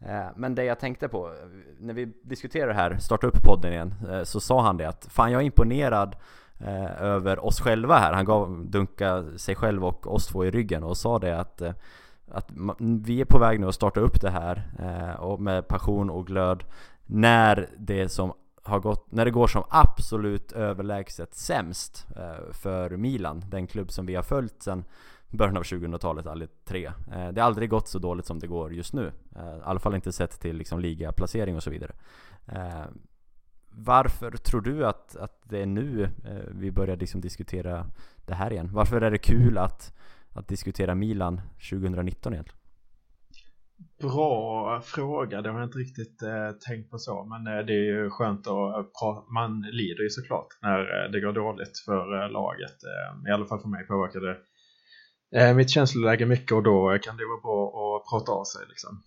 Eh, 0.00 0.26
men 0.36 0.54
det 0.54 0.64
jag 0.64 0.78
tänkte 0.78 1.08
på, 1.08 1.32
när 1.78 1.94
vi 1.94 2.12
diskuterade 2.22 2.72
det 2.72 2.76
här, 2.76 2.98
starta 2.98 3.26
upp 3.26 3.42
podden 3.42 3.72
igen, 3.72 3.94
eh, 4.10 4.22
så 4.22 4.40
sa 4.40 4.62
han 4.62 4.76
det 4.76 4.88
att 4.88 5.06
Fan 5.10 5.32
jag 5.32 5.42
är 5.42 5.46
imponerad 5.46 6.16
över 7.00 7.44
oss 7.44 7.60
själva 7.60 7.98
här. 7.98 8.12
Han 8.12 8.24
gav 8.24 8.66
dunka 8.66 9.24
sig 9.36 9.54
själv 9.54 9.84
och 9.84 10.14
oss 10.14 10.26
två 10.26 10.44
i 10.44 10.50
ryggen 10.50 10.84
och 10.84 10.96
sa 10.96 11.18
det 11.18 11.40
att 11.40 11.62
att 12.30 12.50
vi 12.78 13.20
är 13.20 13.24
på 13.24 13.38
väg 13.38 13.60
nu 13.60 13.66
att 13.66 13.74
starta 13.74 14.00
upp 14.00 14.20
det 14.20 14.30
här 14.30 14.62
och 15.18 15.40
med 15.40 15.68
passion 15.68 16.10
och 16.10 16.26
glöd 16.26 16.64
när 17.06 17.68
det 17.76 18.08
som 18.08 18.32
har 18.68 18.80
gått, 18.80 19.12
när 19.12 19.24
det 19.24 19.30
går 19.30 19.46
som 19.46 19.62
absolut 19.68 20.52
överlägset 20.52 21.34
sämst 21.34 22.06
eh, 22.16 22.52
för 22.52 22.90
Milan, 22.90 23.44
den 23.48 23.66
klubb 23.66 23.90
som 23.90 24.06
vi 24.06 24.14
har 24.14 24.22
följt 24.22 24.62
sedan 24.62 24.84
början 25.30 25.56
av 25.56 25.62
2000-talet, 25.62 26.26
alla 26.26 26.46
tre. 26.64 26.86
Eh, 26.86 27.28
det 27.28 27.40
har 27.40 27.46
aldrig 27.46 27.70
gått 27.70 27.88
så 27.88 27.98
dåligt 27.98 28.26
som 28.26 28.38
det 28.38 28.46
går 28.46 28.74
just 28.74 28.92
nu. 28.92 29.12
Eh, 29.36 29.56
I 29.56 29.60
alla 29.64 29.80
fall 29.80 29.94
inte 29.94 30.12
sett 30.12 30.40
till 30.40 30.56
liksom 30.56 30.80
ligaplacering 30.80 31.56
och 31.56 31.62
så 31.62 31.70
vidare. 31.70 31.92
Varför 33.70 34.30
tror 34.30 34.60
du 34.60 34.86
att, 34.86 35.16
att 35.16 35.40
det 35.42 35.62
är 35.62 35.66
nu 35.66 36.08
vi 36.48 36.70
börjar 36.70 36.96
liksom 36.96 37.20
diskutera 37.20 37.86
det 38.16 38.34
här 38.34 38.52
igen? 38.52 38.68
Varför 38.72 39.00
är 39.00 39.10
det 39.10 39.18
kul 39.18 39.58
att, 39.58 39.94
att 40.32 40.48
diskutera 40.48 40.94
Milan 40.94 41.40
2019 41.70 42.32
egentligen? 42.32 42.57
Bra 44.00 44.80
fråga, 44.80 45.42
det 45.42 45.50
har 45.50 45.58
jag 45.58 45.66
inte 45.66 45.78
riktigt 45.78 46.22
eh, 46.22 46.50
tänkt 46.50 46.90
på 46.90 46.98
så. 46.98 47.24
Men 47.24 47.46
eh, 47.46 47.66
det 47.66 47.72
är 47.72 47.84
ju 47.84 48.10
skönt 48.10 48.46
att 48.46 48.76
eh, 48.76 48.86
prata. 49.00 49.32
Man 49.32 49.60
lider 49.60 50.02
ju 50.02 50.10
såklart 50.10 50.48
när 50.62 50.80
eh, 50.80 51.10
det 51.10 51.20
går 51.20 51.32
dåligt 51.32 51.78
för 51.78 52.22
eh, 52.22 52.30
laget. 52.30 52.76
Eh, 52.84 53.30
I 53.30 53.32
alla 53.32 53.46
fall 53.46 53.60
för 53.60 53.68
mig 53.68 53.86
påverkar 53.86 54.20
det 54.20 54.36
Eh, 55.34 55.54
mitt 55.54 55.70
känsloläge 55.70 56.26
mycket 56.26 56.52
och 56.52 56.62
då 56.62 56.98
kan 57.02 57.16
det 57.16 57.24
vara 57.24 57.40
bra 57.40 57.66
att 57.66 58.10
prata 58.10 58.32
av 58.32 58.44
sig 58.44 58.66
liksom. 58.68 59.02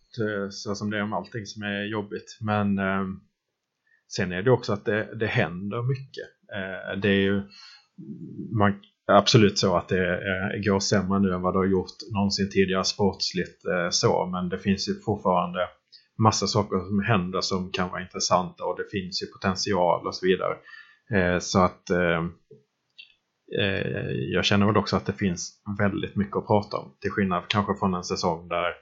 Så 0.51 0.75
som 0.75 0.89
det 0.89 0.97
är 0.97 1.03
om 1.03 1.13
allting 1.13 1.45
som 1.45 1.63
är 1.63 1.83
jobbigt. 1.83 2.37
Men 2.41 2.77
eh, 2.77 3.03
sen 4.07 4.31
är 4.31 4.41
det 4.41 4.51
också 4.51 4.73
att 4.73 4.85
det, 4.85 5.15
det 5.15 5.27
händer 5.27 5.81
mycket. 5.81 6.27
Eh, 6.55 6.99
det 7.01 7.09
är 7.09 7.21
ju 7.21 7.41
man, 8.59 8.81
absolut 9.17 9.59
så 9.59 9.77
att 9.77 9.87
det 9.87 10.13
eh, 10.13 10.61
går 10.61 10.79
sämre 10.79 11.19
nu 11.19 11.33
än 11.33 11.41
vad 11.41 11.53
det 11.53 11.59
har 11.59 11.65
gjort 11.65 11.91
någonsin 12.13 12.49
tidigare 12.49 12.83
sportsligt 12.83 13.65
eh, 13.65 13.89
så. 13.89 14.25
Men 14.25 14.49
det 14.49 14.59
finns 14.59 14.89
ju 14.89 14.93
fortfarande 15.05 15.59
massa 16.23 16.47
saker 16.47 16.79
som 16.79 17.03
händer 17.03 17.41
som 17.41 17.71
kan 17.71 17.89
vara 17.89 18.01
intressanta 18.01 18.63
och 18.63 18.77
det 18.77 18.89
finns 18.91 19.23
ju 19.23 19.27
potential 19.27 20.07
och 20.07 20.15
så 20.15 20.25
vidare. 20.25 20.55
Eh, 21.13 21.39
så 21.39 21.59
att 21.59 21.89
eh, 21.89 22.23
eh, 23.59 24.11
jag 24.11 24.45
känner 24.45 24.65
väl 24.65 24.77
också 24.77 24.95
att 24.95 25.05
det 25.05 25.13
finns 25.13 25.61
väldigt 25.79 26.15
mycket 26.15 26.37
att 26.37 26.47
prata 26.47 26.77
om. 26.77 26.93
Till 27.01 27.11
skillnad 27.11 27.43
kanske 27.47 27.75
från 27.79 27.93
en 27.93 28.03
säsong 28.03 28.47
där, 28.47 28.73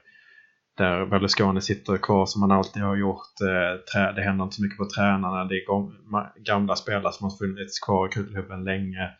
där 0.76 1.06
Berlusconi 1.06 1.60
sitter 1.60 1.96
kvar 1.96 2.26
som 2.26 2.42
han 2.42 2.50
alltid 2.50 2.82
har 2.82 2.96
gjort. 2.96 3.40
Eh, 3.40 4.14
det 4.14 4.22
händer 4.22 4.44
inte 4.44 4.56
så 4.56 4.62
mycket 4.62 4.78
på 4.78 4.88
tränarna. 4.96 5.44
Det 5.44 5.54
är 5.54 6.42
gamla 6.44 6.76
spelare 6.76 7.12
som 7.12 7.24
har 7.24 7.36
funnits 7.36 7.80
kvar 7.80 8.06
i 8.06 8.10
klubben 8.10 8.64
länge. 8.64 9.10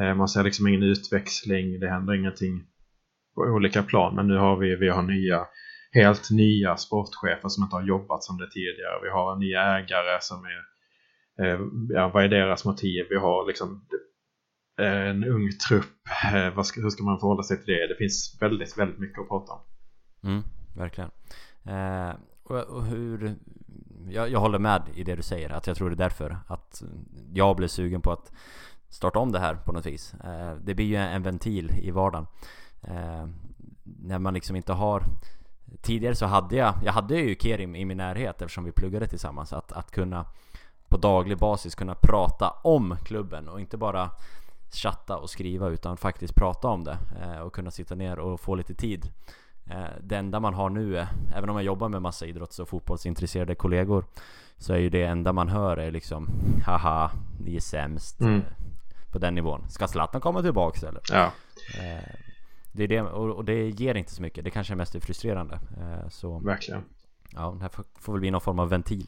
Eh, 0.00 0.14
man 0.14 0.28
ser 0.28 0.44
liksom 0.44 0.66
ingen 0.66 0.82
utväxling. 0.82 1.80
Det 1.80 1.88
händer 1.88 2.14
ingenting 2.14 2.64
på 3.34 3.40
olika 3.40 3.82
plan. 3.82 4.14
Men 4.14 4.28
nu 4.28 4.36
har 4.36 4.56
vi, 4.56 4.76
vi 4.76 4.88
har 4.88 5.02
nya 5.02 5.46
helt 5.92 6.30
nya 6.30 6.76
sportchefer 6.76 7.48
som 7.48 7.64
inte 7.64 7.76
har 7.76 7.82
jobbat 7.82 8.24
som 8.24 8.38
det 8.38 8.50
tidigare. 8.50 9.00
Vi 9.02 9.08
har 9.08 9.36
nya 9.36 9.62
ägare 9.62 10.18
som 10.20 10.44
är, 10.44 10.60
eh, 11.44 11.60
ja 11.88 12.08
vad 12.14 12.24
är 12.24 12.28
deras 12.28 12.64
motiv? 12.64 13.06
Vi 13.10 13.16
har 13.16 13.46
liksom 13.46 13.86
eh, 14.80 15.08
en 15.08 15.24
ung 15.24 15.50
trupp. 15.68 15.84
Vad 16.54 16.66
ska, 16.66 16.80
hur 16.80 16.90
ska 16.90 17.04
man 17.04 17.20
förhålla 17.20 17.42
sig 17.42 17.56
till 17.56 17.74
det? 17.74 17.86
Det 17.86 17.96
finns 17.96 18.38
väldigt, 18.40 18.78
väldigt 18.78 18.98
mycket 18.98 19.18
att 19.18 19.28
prata 19.28 19.52
om. 19.52 19.60
Mm, 20.22 20.42
verkligen. 20.76 21.10
Eh, 21.64 22.14
och, 22.42 22.60
och, 22.60 22.84
hur... 22.84 23.34
Jag, 24.08 24.30
jag 24.30 24.40
håller 24.40 24.58
med 24.58 24.82
i 24.94 25.04
det 25.04 25.16
du 25.16 25.22
säger, 25.22 25.50
att 25.50 25.66
jag 25.66 25.76
tror 25.76 25.90
det 25.90 25.94
är 25.94 26.08
därför 26.08 26.38
att 26.46 26.82
jag 27.32 27.56
blev 27.56 27.68
sugen 27.68 28.02
på 28.02 28.12
att 28.12 28.32
starta 28.90 29.18
om 29.18 29.32
det 29.32 29.38
här 29.38 29.54
på 29.54 29.72
något 29.72 29.86
vis. 29.86 30.14
Eh, 30.14 30.54
det 30.54 30.74
blir 30.74 30.86
ju 30.86 30.96
en 30.96 31.22
ventil 31.22 31.72
i 31.82 31.90
vardagen. 31.90 32.26
Eh, 32.82 33.26
när 33.82 34.18
man 34.18 34.34
liksom 34.34 34.56
inte 34.56 34.72
har 34.72 35.04
Tidigare 35.82 36.14
så 36.14 36.26
hade 36.26 36.56
jag, 36.56 36.74
jag 36.84 36.92
hade 36.92 37.16
ju 37.16 37.36
Kerim 37.40 37.76
i 37.76 37.84
min 37.84 37.96
närhet 37.96 38.42
eftersom 38.42 38.64
vi 38.64 38.72
pluggade 38.72 39.06
tillsammans. 39.06 39.52
Att, 39.52 39.72
att 39.72 39.90
kunna 39.90 40.24
på 40.88 40.96
daglig 40.96 41.38
basis 41.38 41.74
kunna 41.74 41.94
prata 41.94 42.50
om 42.50 42.96
klubben 43.04 43.48
och 43.48 43.60
inte 43.60 43.76
bara 43.76 44.10
chatta 44.72 45.16
och 45.16 45.30
skriva 45.30 45.68
utan 45.68 45.96
faktiskt 45.96 46.34
prata 46.34 46.68
om 46.68 46.84
det 46.84 46.98
eh, 47.22 47.40
och 47.40 47.52
kunna 47.52 47.70
sitta 47.70 47.94
ner 47.94 48.18
och 48.18 48.40
få 48.40 48.54
lite 48.54 48.74
tid. 48.74 49.10
Det 50.00 50.16
enda 50.16 50.40
man 50.40 50.54
har 50.54 50.70
nu, 50.70 50.96
är, 50.98 51.08
även 51.36 51.50
om 51.50 51.56
jag 51.56 51.64
jobbar 51.64 51.88
med 51.88 52.02
massa 52.02 52.26
idrotts 52.26 52.58
och 52.58 52.68
fotbollsintresserade 52.68 53.54
kollegor, 53.54 54.04
så 54.58 54.72
är 54.72 54.78
ju 54.78 54.90
det 54.90 55.02
enda 55.02 55.32
man 55.32 55.48
hör 55.48 55.76
är 55.76 55.90
liksom 55.90 56.28
Haha, 56.66 57.10
ni 57.40 57.56
är 57.56 57.60
sämst. 57.60 58.20
Mm. 58.20 58.42
På 59.12 59.18
den 59.18 59.34
nivån. 59.34 59.68
Ska 59.68 59.86
Zlatan 59.86 60.20
komma 60.20 60.42
tillbaks 60.42 60.82
eller? 60.82 61.00
Ja. 61.12 61.32
Eh, 61.78 62.14
det 62.72 62.84
är 62.84 62.88
det, 62.88 63.02
och 63.02 63.44
det 63.44 63.68
ger 63.68 63.94
inte 63.94 64.12
så 64.12 64.22
mycket. 64.22 64.44
Det 64.44 64.50
kanske 64.50 64.74
är 64.74 64.76
mest 64.76 65.04
frustrerande. 65.04 65.54
Eh, 65.54 66.08
så, 66.08 66.38
Verkligen. 66.38 66.82
Ja, 67.32 67.56
det 67.58 67.62
här 67.62 67.70
får 68.00 68.12
väl 68.12 68.20
bli 68.20 68.30
någon 68.30 68.40
form 68.40 68.58
av 68.58 68.68
ventil. 68.68 69.06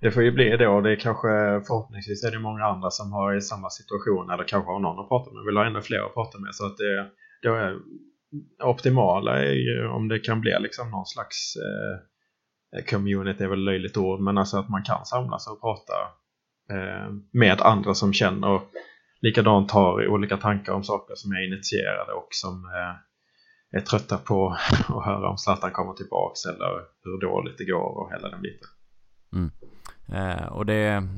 Det 0.00 0.10
får 0.10 0.22
ju 0.22 0.30
bli 0.30 0.56
det 0.56 0.68
och 0.68 0.82
det 0.82 0.92
är 0.92 0.96
kanske 0.96 1.28
förhoppningsvis 1.66 2.24
är 2.24 2.30
det 2.30 2.38
många 2.38 2.64
andra 2.64 2.90
som 2.90 3.12
har 3.12 3.34
i 3.34 3.40
samma 3.40 3.70
situation 3.70 4.30
eller 4.30 4.44
kanske 4.44 4.70
har 4.70 4.80
någon 4.80 4.98
att 4.98 5.08
prata 5.08 5.32
med. 5.32 5.44
Vill 5.44 5.56
ha 5.56 5.66
ännu 5.66 5.82
fler 5.82 6.06
att 6.06 6.14
prata 6.14 6.38
med 6.38 6.54
så 6.54 6.66
att 6.66 6.76
det, 6.76 7.10
det 7.42 7.48
är 7.48 7.78
optimala 8.62 9.38
är 9.38 9.52
ju 9.52 9.88
om 9.88 10.08
det 10.08 10.18
kan 10.18 10.40
bli 10.40 10.56
liksom 10.60 10.90
någon 10.90 11.06
slags 11.06 11.56
eh, 11.56 12.84
community 12.84 13.44
är 13.44 13.48
väl 13.48 13.64
löjligt 13.64 13.96
ord 13.96 14.20
men 14.20 14.38
alltså 14.38 14.56
att 14.56 14.68
man 14.68 14.82
kan 14.82 15.04
samlas 15.04 15.48
och 15.48 15.60
prata 15.60 15.92
eh, 16.70 17.12
med 17.32 17.60
andra 17.60 17.94
som 17.94 18.12
känner 18.12 18.60
likadant 19.26 19.70
har 19.70 20.06
olika 20.08 20.36
tankar 20.36 20.72
om 20.72 20.84
saker 20.84 21.14
som 21.14 21.32
är 21.32 21.46
initierade 21.46 22.12
och 22.12 22.28
som 22.30 22.64
eh, 22.64 23.78
är 23.78 23.80
trötta 23.80 24.18
på 24.18 24.56
att 24.88 25.04
höra 25.04 25.30
om 25.30 25.38
Zlatan 25.38 25.70
kommer 25.70 25.92
tillbaks 25.92 26.44
eller 26.44 26.70
hur 27.04 27.20
dåligt 27.20 27.58
det 27.58 27.64
går 27.64 27.98
och 27.98 28.12
hela 28.12 28.28
den 28.28 28.42
biten. 28.42 28.68
Mm. 29.32 29.50
Eh, 30.08 30.46
och 30.46 30.66
det 30.66 30.74
är 30.74 31.08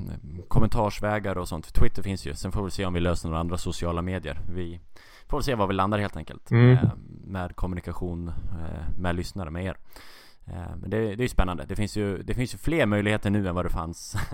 kommentarsvägar 0.49 1.39
och 1.39 1.49
sånt. 1.49 1.75
Twitter 1.75 2.03
finns 2.03 2.27
ju. 2.27 2.35
Sen 2.35 2.53
får 2.53 2.65
vi 2.65 2.71
se 2.71 2.87
om 2.87 2.95
vi 2.95 3.01
löser 3.01 3.29
några 3.29 3.41
andra 3.41 3.59
sociala 3.59 4.03
medier. 4.03 4.41
Vi 4.55 4.81
får 5.29 5.41
se 5.41 5.55
var 5.55 5.67
vi 5.67 5.75
landar 5.75 5.99
helt 5.99 6.17
enkelt. 6.17 6.51
Mm. 6.51 6.73
Eh, 6.73 6.91
med 7.27 7.57
kommunikation 7.57 8.29
eh, 8.29 8.99
med 8.99 9.17
lyssnare, 9.17 9.51
med 9.51 9.65
er. 9.65 9.77
Eh, 10.53 10.77
men 10.81 10.91
det, 10.91 10.99
det 10.99 11.13
är 11.13 11.25
ju 11.25 11.29
spännande. 11.29 11.65
Det 11.65 11.77
finns 11.77 11.97
ju, 11.97 12.23
det 12.23 12.35
finns 12.35 12.55
ju 12.55 12.59
fler 12.59 12.87
möjligheter 12.87 13.31
nu 13.31 13.49
än 13.49 13.55
vad 13.55 13.65
det 13.65 13.71
fanns 13.71 14.17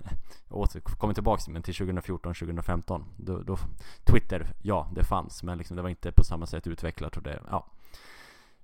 Kommer 0.98 1.14
tillbaks 1.14 1.48
men 1.48 1.62
till 1.62 1.74
2014, 1.74 2.34
2015 2.34 3.04
då, 3.16 3.42
då, 3.42 3.58
Twitter, 4.04 4.46
ja 4.62 4.90
det 4.94 5.04
fanns 5.04 5.42
men 5.42 5.58
liksom 5.58 5.76
det 5.76 5.82
var 5.82 5.90
inte 5.90 6.12
på 6.12 6.24
samma 6.24 6.46
sätt 6.46 6.66
utvecklat 6.66 7.16
och 7.16 7.22
det, 7.22 7.40
ja 7.50 7.66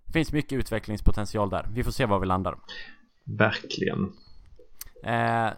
Det 0.05 0.13
finns 0.13 0.33
mycket 0.33 0.59
utvecklingspotential 0.59 1.51
där. 1.51 1.67
Vi 1.73 1.85
får 1.85 1.91
se 1.91 2.07
var 2.07 2.19
vi 2.19 2.27
landar. 2.27 2.59
Verkligen. 3.25 4.13
Eh, 5.03 5.51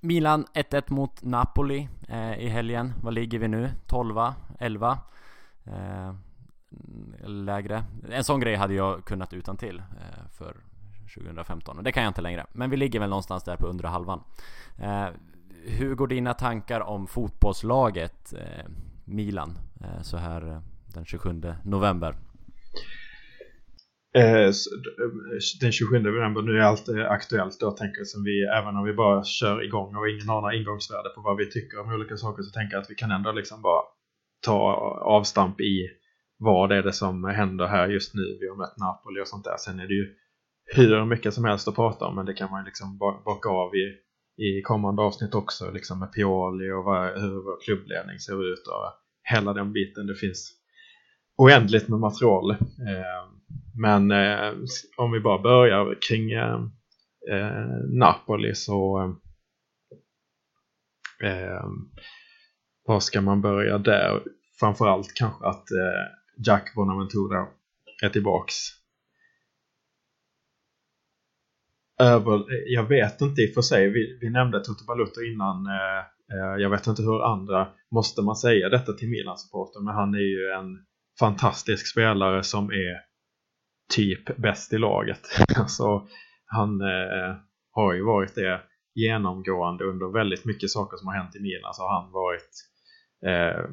Milan 0.00 0.46
1-1 0.54 0.82
mot 0.92 1.22
Napoli 1.22 1.88
eh, 2.08 2.38
i 2.38 2.48
helgen. 2.48 2.92
Vad 3.02 3.14
ligger 3.14 3.38
vi 3.38 3.48
nu? 3.48 3.70
12, 3.86 4.16
11? 4.58 4.98
Eh, 5.64 6.14
lägre. 7.26 7.84
En 8.10 8.24
sån 8.24 8.40
grej 8.40 8.54
hade 8.54 8.74
jag 8.74 9.04
kunnat 9.04 9.32
utan 9.32 9.56
till 9.56 9.78
eh, 9.78 10.30
för 10.32 10.56
2015 11.14 11.78
och 11.78 11.84
det 11.84 11.92
kan 11.92 12.02
jag 12.02 12.10
inte 12.10 12.22
längre. 12.22 12.46
Men 12.52 12.70
vi 12.70 12.76
ligger 12.76 13.00
väl 13.00 13.08
någonstans 13.08 13.44
där 13.44 13.56
på 13.56 13.66
undre 13.66 13.88
halvan. 13.88 14.20
Eh, 14.78 15.06
hur 15.64 15.94
går 15.94 16.06
dina 16.06 16.34
tankar 16.34 16.80
om 16.80 17.06
fotbollslaget 17.06 18.32
eh, 18.32 18.64
Milan 19.04 19.58
eh, 19.80 20.02
så 20.02 20.16
här 20.16 20.48
eh, 20.48 20.58
den 20.94 21.04
27 21.04 21.42
november? 21.64 22.16
Eh, 24.16 24.34
eh, 24.34 24.52
den 25.60 25.72
27 25.72 25.98
november, 25.98 26.42
nu 26.42 26.58
är 26.58 26.60
allt 26.60 26.88
aktuellt 27.08 27.60
då 27.60 27.70
tänker 27.70 27.98
jag 27.98 28.06
som 28.06 28.24
vi, 28.24 28.42
även 28.42 28.76
om 28.76 28.84
vi 28.84 28.92
bara 28.92 29.24
kör 29.24 29.64
igång 29.64 29.96
och 29.96 30.08
ingen 30.08 30.28
har 30.28 30.40
några 30.40 30.54
ingångsvärde 30.54 31.08
på 31.08 31.20
vad 31.20 31.36
vi 31.36 31.50
tycker 31.50 31.80
om 31.80 31.92
olika 31.92 32.16
saker 32.16 32.42
så 32.42 32.50
tänker 32.50 32.74
jag 32.74 32.82
att 32.82 32.90
vi 32.90 32.94
kan 32.94 33.10
ändå 33.10 33.32
liksom 33.32 33.62
bara 33.62 33.82
ta 34.44 34.58
avstamp 35.04 35.60
i 35.60 35.88
vad 36.38 36.72
är 36.72 36.82
det 36.82 36.92
som 36.92 37.24
händer 37.24 37.66
här 37.66 37.88
just 37.88 38.14
nu. 38.14 38.38
Vi 38.40 38.48
har 38.48 38.56
mött 38.56 38.78
Napoli 38.78 39.22
och 39.22 39.28
sånt 39.28 39.44
där. 39.44 39.56
Sen 39.56 39.80
är 39.80 39.86
det 39.86 39.94
ju 39.94 40.14
hur 40.64 41.04
mycket 41.04 41.34
som 41.34 41.44
helst 41.44 41.68
att 41.68 41.74
prata 41.74 42.04
om 42.04 42.16
men 42.16 42.26
det 42.26 42.34
kan 42.34 42.50
man 42.50 42.64
liksom 42.64 42.98
baka 42.98 43.48
av 43.48 43.70
i, 43.74 43.96
i 44.42 44.62
kommande 44.62 45.02
avsnitt 45.02 45.34
också 45.34 45.70
liksom 45.70 45.98
med 45.98 46.12
Pioli 46.12 46.70
och 46.70 46.84
vad, 46.84 47.20
hur 47.20 47.44
vår 47.44 47.64
klubbledning 47.64 48.18
ser 48.18 48.52
ut 48.52 48.66
och 48.66 49.04
hela 49.24 49.52
den 49.52 49.72
biten. 49.72 50.06
Det 50.06 50.14
finns 50.14 50.52
oändligt 51.36 51.88
med 51.88 52.00
material. 52.00 52.50
Eh, 52.50 53.30
men 53.80 54.10
eh, 54.10 54.52
om 54.96 55.12
vi 55.12 55.20
bara 55.20 55.42
börjar 55.42 55.98
kring 56.08 56.30
eh, 56.32 56.60
eh 57.30 57.66
Napoli 57.98 58.54
så 58.54 58.98
eh, 61.22 61.68
var 62.86 63.00
ska 63.00 63.20
man 63.20 63.40
börja 63.40 63.78
där? 63.78 64.22
Framförallt 64.60 65.14
kanske 65.14 65.46
att 65.46 65.70
eh, 65.70 66.44
Jack 66.46 66.74
Bonaventura 66.74 67.46
är 68.02 68.08
tillbaks 68.08 68.54
över, 72.00 72.44
jag 72.66 72.88
vet 72.88 73.20
inte 73.20 73.42
i 73.42 73.50
och 73.50 73.54
för 73.54 73.62
sig, 73.62 73.88
vi, 73.88 74.18
vi 74.20 74.30
nämnde 74.30 74.60
Toto 74.60 74.84
Balutto 74.86 75.20
innan, 75.22 75.66
eh, 75.66 75.98
eh 76.34 76.62
jag 76.62 76.70
vet 76.70 76.86
inte 76.86 77.02
hur 77.02 77.24
andra, 77.24 77.68
måste 77.94 78.22
man 78.22 78.36
säga 78.36 78.68
detta 78.68 78.92
till 78.92 79.08
Milan-supporter, 79.08 79.80
men 79.84 79.94
han 79.94 80.14
är 80.14 80.28
ju 80.36 80.50
en 80.50 80.78
fantastisk 81.20 81.86
spelare 81.86 82.42
som 82.42 82.70
är 82.70 83.00
typ 83.94 84.36
bäst 84.36 84.72
i 84.72 84.78
laget. 84.78 85.20
Så 85.48 85.60
alltså, 85.60 86.06
han 86.46 86.80
eh, 86.80 87.36
har 87.70 87.94
ju 87.94 88.04
varit 88.04 88.34
det 88.34 88.60
genomgående 88.94 89.84
under 89.84 90.12
väldigt 90.12 90.44
mycket 90.44 90.70
saker 90.70 90.96
som 90.96 91.08
har 91.08 91.14
hänt 91.14 91.36
i 91.36 91.40
Milan 91.40 91.64
alltså, 91.64 91.80
så 91.80 91.86
har 91.86 92.00
han 92.00 92.12
varit 92.12 92.50
eh, 93.26 93.64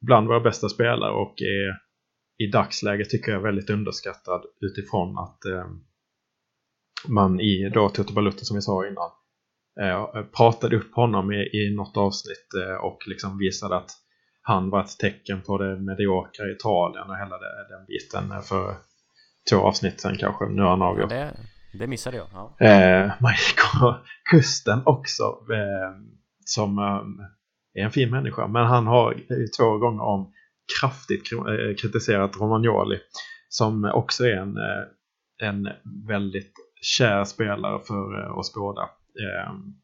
bland 0.00 0.26
våra 0.26 0.40
bästa 0.40 0.68
spelare 0.68 1.12
och 1.12 1.34
är 1.42 1.86
i 2.44 2.50
dagsläget 2.50 3.10
tycker 3.10 3.32
jag 3.32 3.40
väldigt 3.40 3.70
underskattad 3.70 4.42
utifrån 4.60 5.18
att 5.18 5.44
eh, 5.44 5.66
man 7.08 7.40
i 7.40 7.70
då 7.74 7.88
Toto 7.88 8.12
Balutta 8.12 8.44
som 8.44 8.54
vi 8.56 8.62
sa 8.62 8.86
innan 8.86 9.10
eh, 9.80 10.22
pratade 10.36 10.76
upp 10.76 10.94
honom 10.94 11.32
i, 11.32 11.36
i 11.52 11.74
något 11.76 11.96
avsnitt 11.96 12.48
eh, 12.66 12.74
och 12.84 12.98
liksom 13.06 13.38
visade 13.38 13.76
att 13.76 13.90
han 14.42 14.70
var 14.70 14.80
ett 14.80 14.98
tecken 14.98 15.42
på 15.42 15.58
det 15.58 15.76
mediokra 15.80 16.50
Italien 16.50 17.10
och 17.10 17.16
hela 17.16 17.38
den 17.68 17.86
biten 17.86 18.42
för 18.42 18.74
två 19.50 19.56
avsnitt 19.56 20.00
sen 20.00 20.16
kanske. 20.16 20.46
Nu 20.46 20.62
har 20.62 20.70
han 20.70 20.82
avgjort. 20.82 21.12
Ja, 21.12 21.16
det, 21.16 21.36
det 21.78 21.86
missade 21.86 22.16
jag. 22.16 22.26
Ja. 22.32 22.66
Eh, 22.66 23.12
Michael 23.20 23.94
Kusten 24.30 24.82
också 24.84 25.22
eh, 25.52 26.00
som 26.44 26.78
eh, 26.78 27.82
är 27.82 27.84
en 27.84 27.90
fin 27.90 28.10
människa 28.10 28.46
men 28.46 28.66
han 28.66 28.86
har 28.86 29.14
två 29.58 29.78
gånger 29.78 30.02
om 30.02 30.32
kraftigt 30.80 31.22
kri- 31.30 31.70
eh, 31.70 31.74
kritiserat 31.76 32.36
Romagnoli 32.36 32.98
som 33.48 33.84
också 33.84 34.24
är 34.24 34.36
en, 34.36 34.56
eh, 34.56 35.48
en 35.48 35.68
väldigt 36.08 36.52
kär 36.80 37.24
spelare 37.24 37.80
för 37.86 38.24
eh, 38.24 38.38
oss 38.38 38.54
båda. 38.54 38.82
Ehm, 38.82 39.74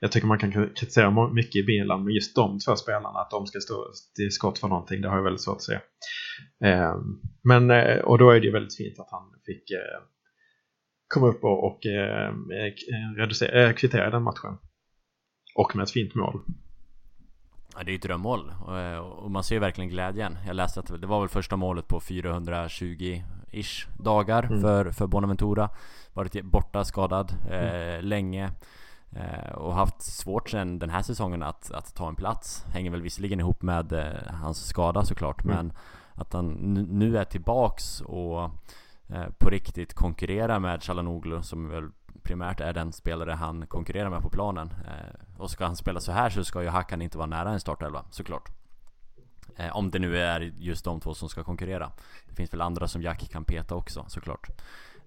jag 0.00 0.12
tycker 0.12 0.26
man 0.26 0.38
kan 0.38 0.52
kritisera 0.52 1.32
mycket 1.32 1.56
i 1.56 1.66
Milan, 1.66 2.04
men 2.04 2.14
just 2.14 2.36
de 2.36 2.58
två 2.58 2.76
spelarna, 2.76 3.18
att 3.18 3.30
de 3.30 3.46
ska 3.46 3.60
stå 3.60 3.86
till 4.16 4.30
skott 4.30 4.58
för 4.58 4.68
någonting, 4.68 5.00
det 5.00 5.08
har 5.08 5.16
jag 5.16 5.24
väldigt 5.24 5.42
svårt 5.42 5.56
att 5.56 5.62
se. 5.62 5.78
Ehm, 6.64 7.20
men, 7.42 7.70
eh, 7.70 7.98
och 7.98 8.18
då 8.18 8.30
är 8.30 8.40
det 8.40 8.46
ju 8.46 8.52
väldigt 8.52 8.76
fint 8.76 9.00
att 9.00 9.10
han 9.10 9.22
fick 9.46 9.70
eh, 9.70 10.02
komma 11.14 11.26
upp 11.26 11.44
och, 11.44 11.64
och 11.64 11.80
reducera, 13.16 13.72
kvittera 13.72 14.10
den 14.10 14.22
matchen. 14.22 14.58
Och 15.54 15.76
med 15.76 15.82
ett 15.82 15.90
fint 15.90 16.14
mål. 16.14 16.40
Ja, 17.76 17.82
det 17.84 17.90
är 17.90 17.92
ju 17.92 17.96
ett 17.96 18.02
drömmål 18.02 18.52
och, 19.22 19.30
man 19.30 19.44
ser 19.44 19.54
ju 19.54 19.60
verkligen 19.60 19.90
glädjen. 19.90 20.38
Jag 20.46 20.56
läste 20.56 20.80
att 20.80 21.00
det 21.00 21.06
var 21.06 21.20
väl 21.20 21.28
första 21.28 21.56
målet 21.56 21.88
på 21.88 22.00
420 22.00 23.22
420-ish 23.52 23.86
dagar 24.02 24.42
Mm. 24.44 24.60
för, 24.60 24.90
för 24.90 25.06
Bonaventura. 25.06 25.68
Varit 26.12 26.44
borta 26.44 26.84
skadad 26.84 27.32
eh, 27.50 27.94
Mm. 27.94 28.04
länge. 28.04 28.50
Eh, 29.12 29.52
och 29.54 29.74
haft 29.74 30.02
svårt 30.02 30.50
sen 30.50 30.78
den 30.78 30.90
här 30.90 31.02
säsongen 31.02 31.42
att, 31.42 31.70
att 31.70 31.94
ta 31.94 32.08
en 32.08 32.14
plats. 32.14 32.64
Hänger 32.72 32.90
väl 32.90 33.02
visserligen 33.02 33.40
ihop 33.40 33.62
med 33.62 33.92
eh, 33.92 34.32
hans 34.42 34.66
skada 34.66 35.04
såklart. 35.04 35.44
Mm. 35.44 35.56
Men 35.56 35.72
att 36.14 36.32
han 36.32 36.46
nu- 36.48 36.86
nu 36.90 37.18
är 37.18 37.24
tillbaks 37.24 38.00
och 38.00 38.42
eh, 39.08 39.26
på 39.38 39.50
riktigt 39.50 39.94
konkurrerar 39.94 40.58
med 40.58 40.82
Chalanoglu 40.82 41.42
som 41.42 41.68
väl 41.68 41.88
primärt 42.22 42.60
är 42.60 42.72
den 42.72 42.92
spelare 42.92 43.32
han 43.32 43.66
konkurrerar 43.66 44.10
med 44.10 44.22
på 44.22 44.30
planen. 44.30 44.74
Eh, 44.86 45.40
och 45.40 45.50
ska 45.50 45.64
han 45.66 45.76
spela 45.76 46.00
så 46.00 46.12
här 46.12 46.30
så 46.30 46.44
ska 46.44 46.62
ju 46.62 46.68
Hakan 46.68 47.02
inte 47.02 47.18
vara 47.18 47.26
nära 47.26 47.50
en 47.50 47.60
startelva, 47.60 48.04
såklart. 48.10 48.48
Eh, 49.60 49.76
om 49.76 49.90
det 49.90 49.98
nu 49.98 50.18
är 50.18 50.40
just 50.40 50.84
de 50.84 51.00
två 51.00 51.14
som 51.14 51.28
ska 51.28 51.44
konkurrera. 51.44 51.90
Det 52.28 52.34
finns 52.34 52.52
väl 52.52 52.60
andra 52.60 52.88
som 52.88 53.02
Jack 53.02 53.30
kan 53.30 53.44
peta 53.44 53.74
också, 53.74 54.04
såklart. 54.08 54.48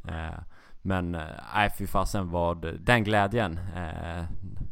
Eh, 0.08 0.40
men 0.82 1.16
eh, 1.16 1.22
nej, 1.54 1.70
fy 1.78 1.88
fasen 1.88 2.30
vad 2.30 2.80
den 2.80 3.04
glädjen 3.04 3.60
eh, 3.76 4.24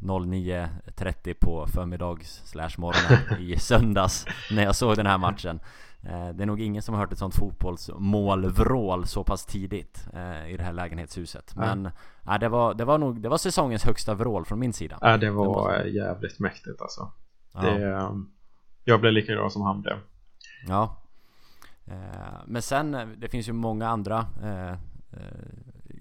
09.30 0.02 1.34
på 1.34 1.67
förmiddags 1.67 2.41
slash 2.46 2.72
morgonen 2.78 3.41
i 3.41 3.56
söndags 3.60 4.26
när 4.52 4.63
jag 4.63 4.76
såg 4.76 4.96
den 4.96 5.06
här 5.06 5.17
matchen. 5.17 5.60
Eh, 6.04 6.30
det 6.30 6.44
är 6.44 6.46
nog 6.46 6.62
ingen 6.62 6.82
som 6.82 6.96
har 6.96 7.02
hört 7.02 7.12
ett 7.12 7.20
sånt 7.20 7.36
fotbollsmålvrål 7.36 9.08
så 9.08 9.24
pass 9.24 9.46
tidigt 9.46 10.08
eh, 10.13 10.54
i 10.54 10.58
det 10.58 10.63
här 10.63 10.74
lägenhetshuset. 10.74 11.56
Men 11.56 11.89
nej, 12.22 12.39
det, 12.39 12.50
var, 12.50 12.74
det 12.74 12.86
var 12.86 12.98
nog 12.98 13.22
det 13.22 13.30
var 13.30 13.38
säsongens 13.38 13.84
högsta 13.84 14.13
vrål 14.13 14.46
från 14.46 14.60
min 14.60 14.74
sida. 14.74 14.98
Ja, 15.02 15.17
det 15.17 15.32
var 15.32 15.84
jävligt 15.84 16.39
mäktigt 16.39 16.82
alltså. 16.82 17.12
Ja. 17.54 17.62
Det, 17.62 17.89
eh, 17.89 18.12
jag 18.84 19.02
blev 19.02 19.13
lika 19.13 19.34
glad 19.34 19.52
som 19.52 19.62
han 19.62 19.82
blev. 19.82 19.98
Ja 20.67 21.02
eh, 21.88 22.41
Men 22.46 22.62
sen, 22.62 22.94
eh, 22.96 23.08
det 23.08 23.30
finns 23.30 23.50
ju 23.50 23.54
många 23.54 23.88
andra 23.88 24.26
eh, 24.44 24.74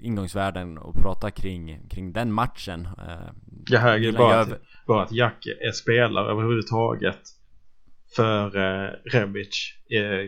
ingångsvärden 0.03 0.79
att 0.79 0.95
prata 0.95 1.31
kring, 1.31 1.89
kring 1.89 2.13
den 2.13 2.33
matchen 2.33 2.89
ju 3.97 3.99
Milan 3.99 4.15
bara, 4.15 4.41
att, 4.41 4.61
bara 4.87 5.03
att 5.03 5.13
Jack 5.13 5.47
är 5.47 5.73
spelare 5.73 6.31
överhuvudtaget 6.31 7.21
för 8.17 8.51
Rebic 9.11 9.75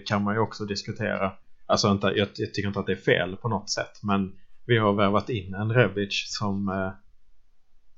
kan 0.06 0.24
man 0.24 0.34
ju 0.34 0.40
också 0.40 0.64
diskutera. 0.64 1.32
Alltså 1.66 1.88
inte, 1.88 2.06
jag, 2.06 2.28
jag 2.34 2.54
tycker 2.54 2.68
inte 2.68 2.80
att 2.80 2.86
det 2.86 2.92
är 2.92 2.96
fel 2.96 3.36
på 3.36 3.48
något 3.48 3.70
sätt 3.70 4.00
men 4.02 4.32
vi 4.66 4.78
har 4.78 4.92
värvat 4.92 5.28
in 5.28 5.54
en 5.54 5.72
Rebic 5.72 6.24
som 6.38 6.68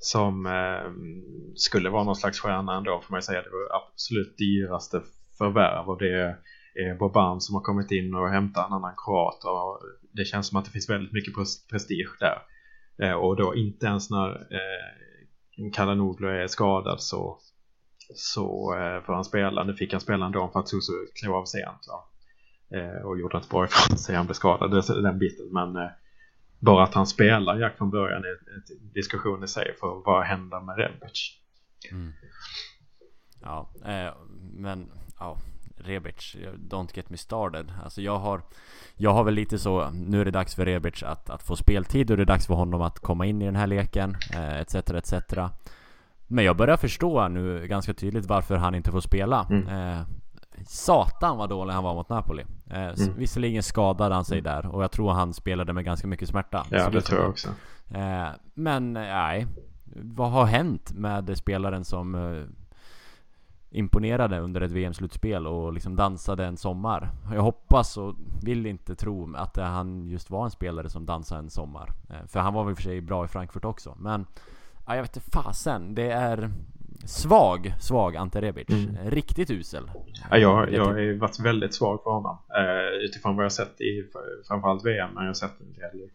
som 0.04 0.46
eh, 0.46 0.92
skulle 1.54 1.90
vara 1.90 2.04
någon 2.04 2.16
slags 2.16 2.40
stjärna 2.40 2.76
ändå 2.76 3.00
får 3.00 3.10
man 3.12 3.18
ju 3.18 3.22
säga. 3.22 3.42
Det 3.42 3.50
var 3.50 3.82
absolut 3.82 4.38
dyraste 4.38 5.02
förvärv 5.38 5.88
och 5.88 5.98
det 5.98 6.36
är 6.74 6.94
Boban 6.98 7.40
som 7.40 7.54
har 7.54 7.62
kommit 7.62 7.90
in 7.90 8.14
och 8.14 8.28
hämtat 8.28 8.66
en 8.66 8.72
annan 8.72 8.94
kroat 9.04 9.44
och 9.44 9.80
det 10.12 10.24
känns 10.24 10.48
som 10.48 10.58
att 10.58 10.64
det 10.64 10.70
finns 10.70 10.90
väldigt 10.90 11.12
mycket 11.12 11.34
prestige 11.70 12.16
där. 12.20 12.38
Eh, 13.02 13.12
och 13.12 13.36
då 13.36 13.54
inte 13.54 13.86
ens 13.86 14.10
när 14.10 14.30
eh, 14.30 15.70
Kalanoglu 15.72 16.28
är 16.28 16.46
skadad 16.46 17.00
så, 17.00 17.38
så 18.14 18.76
eh, 18.78 19.04
får 19.04 19.12
han 19.12 19.24
spela. 19.24 19.64
Nu 19.64 19.74
fick 19.74 19.92
han 19.92 20.00
spela 20.00 20.26
ändå 20.26 20.50
för 20.52 20.60
att 20.60 20.68
Susu 20.68 20.92
klev 21.20 21.32
av 21.32 21.44
sent. 21.44 21.82
Ja. 21.86 22.10
Eh, 22.78 23.06
och 23.06 23.18
gjorde 23.18 23.38
ett 23.38 23.48
bra 23.48 23.64
ifrån 23.64 23.98
sig. 23.98 24.16
Han 24.16 24.26
blev 24.26 24.34
skadad, 24.34 24.70
den 25.02 25.18
biten. 25.18 25.46
Men 25.52 25.76
eh, 25.76 25.90
bara 26.64 26.84
att 26.84 26.94
han 26.94 27.06
spelar 27.06 27.58
Jack 27.58 27.78
från 27.78 27.90
början 27.90 28.24
är 28.24 28.28
en 28.28 28.92
diskussion 28.94 29.44
i 29.44 29.48
sig 29.48 29.74
för 29.80 30.02
vad 30.04 30.24
händer 30.24 30.60
med 30.60 30.76
Rebic? 30.78 31.40
mm. 31.90 32.12
Ja, 33.42 33.70
eh, 33.84 34.14
men 34.52 34.90
ja 35.18 35.36
Rebic, 35.76 36.36
don't 36.70 36.88
get 36.94 37.10
me 37.10 37.16
started 37.16 37.72
Alltså 37.84 38.02
jag 38.02 38.18
har 38.18 38.42
Jag 38.96 39.12
har 39.12 39.24
väl 39.24 39.34
lite 39.34 39.58
så 39.58 39.90
Nu 39.90 40.20
är 40.20 40.24
det 40.24 40.30
dags 40.30 40.54
för 40.54 40.64
Rebic 40.64 41.02
att, 41.02 41.30
att 41.30 41.42
få 41.42 41.56
speltid 41.56 42.10
och 42.10 42.16
det 42.16 42.22
är 42.22 42.26
dags 42.26 42.46
för 42.46 42.54
honom 42.54 42.82
att 42.82 42.98
komma 42.98 43.26
in 43.26 43.42
i 43.42 43.44
den 43.44 43.56
här 43.56 43.66
leken 43.66 44.16
eh, 44.34 44.60
Etc 44.60 44.74
etc 44.74 45.14
Men 46.26 46.44
jag 46.44 46.56
börjar 46.56 46.76
förstå 46.76 47.28
nu 47.28 47.66
ganska 47.66 47.94
tydligt 47.94 48.26
varför 48.26 48.56
han 48.56 48.74
inte 48.74 48.90
får 48.92 49.00
spela 49.00 49.46
Mm. 49.50 49.68
eh, 49.68 50.06
Satan 50.66 51.36
vad 51.36 51.48
dålig 51.48 51.72
han 51.72 51.84
var 51.84 51.94
mot 51.94 52.08
Napoli 52.08 52.44
eh, 52.70 52.84
Mm. 52.84 53.14
Visserligen 53.16 53.62
skadade 53.62 54.14
han 54.14 54.24
sig 54.24 54.40
där 54.40 54.66
och 54.66 54.82
jag 54.82 54.90
tror 54.90 55.12
han 55.12 55.34
spelade 55.34 55.72
med 55.72 55.84
ganska 55.84 56.06
mycket 56.06 56.28
smärta 56.28 56.66
Ja, 56.70 56.90
det 56.90 57.00
tror 57.00 57.20
jag 57.20 57.30
också. 57.30 57.48
Eh, 57.90 58.26
men 58.54 58.96
eh, 58.96 59.02
nej, 59.02 59.46
vad 59.96 60.30
har 60.30 60.44
hänt 60.44 60.92
med 60.92 61.38
spelaren 61.38 61.84
som 61.84 62.14
eh, 62.14 62.44
imponerade 63.70 64.40
under 64.40 64.60
ett 64.60 64.70
VM-slutspel 64.70 65.46
och 65.46 65.72
liksom 65.72 65.96
dansade 65.96 66.46
en 66.46 66.56
sommar? 66.56 67.10
Jag 67.32 67.42
hoppas 67.42 67.96
och 67.96 68.14
vill 68.42 68.66
inte 68.66 68.94
tro 68.94 69.36
att 69.36 69.56
han 69.56 70.06
just 70.06 70.30
var 70.30 70.44
en 70.44 70.50
spelare 70.50 70.90
som 70.90 71.06
dansade 71.06 71.40
en 71.40 71.50
sommar. 71.50 71.92
Eh, 72.10 72.26
för 72.26 72.40
han 72.40 72.54
var 72.54 72.64
väl 72.64 72.74
för 72.74 72.82
sig 72.82 73.00
bra 73.00 73.24
i 73.24 73.28
Frankfurt 73.28 73.64
också. 73.64 73.96
Men 73.98 74.26
ja, 74.86 74.94
jag 74.94 75.02
vet 75.02 75.16
inte 75.16 75.30
fasen, 75.30 75.94
det 75.94 76.10
är 76.10 76.50
svag, 77.06 77.74
svag 77.80 78.16
Ante 78.16 78.40
Rebic. 78.40 78.68
Mm. 78.68 78.96
Eh, 78.96 79.10
Riktigt 79.10 79.50
usel. 79.50 79.90
Ja, 80.30 80.38
jag, 80.38 80.72
jag 80.72 80.84
har 80.84 80.98
ju 80.98 81.18
varit 81.18 81.40
väldigt 81.40 81.74
svag 81.74 82.02
för 82.02 82.10
honom. 82.10 82.38
Eh, 82.58 83.04
utifrån 83.04 83.36
vad 83.36 83.44
jag 83.44 83.52
sett 83.52 83.80
i 83.80 84.04
framförallt 84.48 84.84
VM. 84.84 85.10
Men 85.14 85.22
jag 85.22 85.28
har 85.28 85.34
sett 85.34 85.60
en 85.60 85.72
del 85.72 86.00
i, 86.00 86.10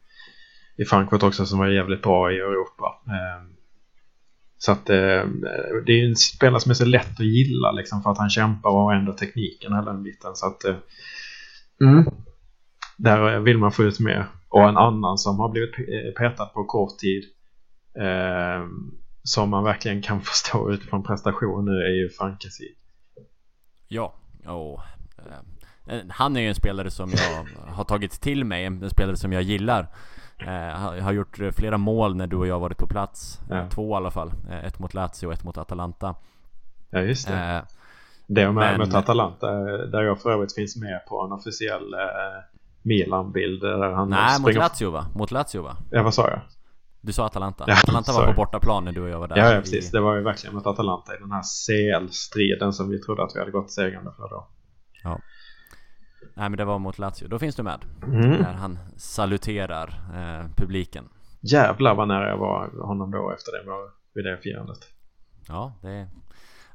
i 0.81 0.85
Frankfurt 0.85 1.23
också 1.23 1.45
som 1.45 1.59
var 1.59 1.67
jävligt 1.67 2.01
bra 2.01 2.31
i 2.31 2.35
Europa. 2.35 3.01
Eh, 3.07 3.45
så 4.57 4.71
att 4.71 4.89
eh, 4.89 5.23
det 5.85 5.91
är 5.91 5.97
ju 6.03 6.09
en 6.09 6.15
spelare 6.15 6.59
som 6.59 6.69
är 6.69 6.73
så 6.73 6.85
lätt 6.85 7.19
att 7.19 7.25
gilla 7.25 7.71
liksom 7.71 8.03
för 8.03 8.11
att 8.11 8.17
han 8.17 8.29
kämpar 8.29 8.69
och 8.69 8.79
har 8.79 8.93
ändå 8.93 9.13
tekniken 9.13 9.73
hela 9.73 9.91
den 9.93 10.03
biten. 10.03 10.35
Så 10.35 10.47
att 10.47 10.65
eh, 10.65 10.75
mm, 11.81 12.05
där 12.97 13.39
vill 13.39 13.57
man 13.57 13.71
få 13.71 13.83
ut 13.83 13.99
mer. 13.99 14.25
Och 14.49 14.69
en 14.69 14.77
annan 14.77 15.17
som 15.17 15.39
har 15.39 15.49
blivit 15.49 15.75
pe- 15.75 16.11
petad 16.17 16.45
på 16.45 16.63
kort 16.63 16.97
tid 16.99 17.23
eh, 17.99 18.65
som 19.23 19.49
man 19.49 19.63
verkligen 19.63 20.01
kan 20.01 20.21
förstå 20.31 20.71
utifrån 20.71 21.03
prestation 21.03 21.65
nu 21.65 21.71
är 21.71 21.89
ju 22.03 22.09
Frankesi. 22.09 22.75
Ja, 23.87 24.13
och 24.45 24.81
eh, 25.87 25.99
Han 26.09 26.37
är 26.37 26.41
ju 26.41 26.47
en 26.47 26.55
spelare 26.55 26.91
som 26.91 27.09
jag 27.11 27.45
har 27.73 27.83
tagit 27.83 28.11
till 28.11 28.45
mig, 28.45 28.65
en 28.65 28.89
spelare 28.89 29.15
som 29.15 29.33
jag 29.33 29.41
gillar 29.43 29.87
eh, 30.39 31.01
har- 31.01 31.11
gjort 31.11 31.39
eh, 31.39 31.51
flera 31.51 31.77
mål 31.77 32.15
när 32.15 32.27
du 32.27 32.35
och 32.37 32.47
jag 32.47 32.59
varit 32.59 32.77
på 32.77 32.87
plats 32.87 33.39
Ja. 33.49 33.55
eh, 33.57 33.69
Två 33.69 33.93
i 33.93 33.95
alla 33.95 34.11
fall, 34.11 34.31
eh, 34.49 34.65
ett 34.65 34.79
mot 34.79 34.93
Lazio 34.93 35.27
och 35.27 35.33
ett 35.33 35.43
mot 35.43 35.57
Atalanta 35.57 36.15
Ja 36.89 36.99
just 36.99 37.27
det. 37.27 37.33
eh, 37.33 37.61
Det 38.27 38.51
med, 38.51 38.53
Men- 38.53 38.79
mot 38.79 38.95
Atalanta, 38.95 39.51
där 39.85 40.01
jag 40.01 40.21
för 40.21 40.31
övrigt 40.31 40.55
finns 40.55 40.75
med 40.77 41.05
på 41.09 41.21
en 41.25 41.31
officiell 41.31 41.93
eh, 41.93 42.43
Milan-bild 42.81 43.61
där 43.61 43.91
han 43.91 44.09
Nej, 44.09 44.31
mot 44.31 44.41
springer... 44.41 44.59
Lazio 44.59 44.89
va? 44.91 45.05
Mot 45.15 45.31
Lazio 45.31 45.61
va? 45.61 45.77
Ja, 45.91 46.03
vad 46.03 46.13
sa 46.13 46.27
jag? 46.29 46.39
Du 47.01 47.13
sa 47.13 47.25
Atalanta? 47.25 47.63
Ja, 47.67 47.73
Atalanta 47.73 48.11
var 48.11 48.19
sorry. 48.19 48.33
på 48.33 48.37
bortaplan 48.37 48.85
när 48.85 48.91
du 48.91 49.01
och 49.01 49.09
jag 49.09 49.19
var 49.19 49.27
där 49.27 49.37
Ja, 49.37 49.53
ja, 49.53 49.59
precis. 49.61 49.91
Det 49.91 49.99
var 49.99 50.15
ju 50.15 50.21
verkligen 50.23 50.55
mot 50.55 50.67
Atalanta 50.67 51.15
i 51.15 51.19
den 51.19 51.31
här 51.31 51.41
CL-striden 51.43 52.73
som 52.73 52.89
vi 52.89 52.99
trodde 52.99 53.23
att 53.23 53.31
vi 53.35 53.39
hade 53.39 53.51
gått 53.51 53.71
segrande 53.71 54.11
för 54.17 54.29
då. 54.29 54.47
Nej 56.33 56.49
men 56.49 56.57
det 56.57 56.65
var 56.65 56.79
mot 56.79 56.99
Lazio, 56.99 57.27
då 57.27 57.39
finns 57.39 57.55
du 57.55 57.63
med 57.63 57.79
Mm. 58.03 58.29
När 58.29 58.53
han 58.53 58.79
saluterar 58.97 59.87
eh, 60.15 60.45
publiken 60.55 61.09
Jävlar 61.41 61.95
vad 61.95 62.07
nära 62.07 62.29
jag 62.29 62.37
var 62.37 62.85
honom 62.85 63.11
då 63.11 63.31
efter 63.31 63.51
det 63.51 63.63
vid 64.15 64.25
det 64.25 64.37
firandet. 64.43 64.77
Ja, 65.47 65.73
det 65.81 65.89
är 65.89 66.07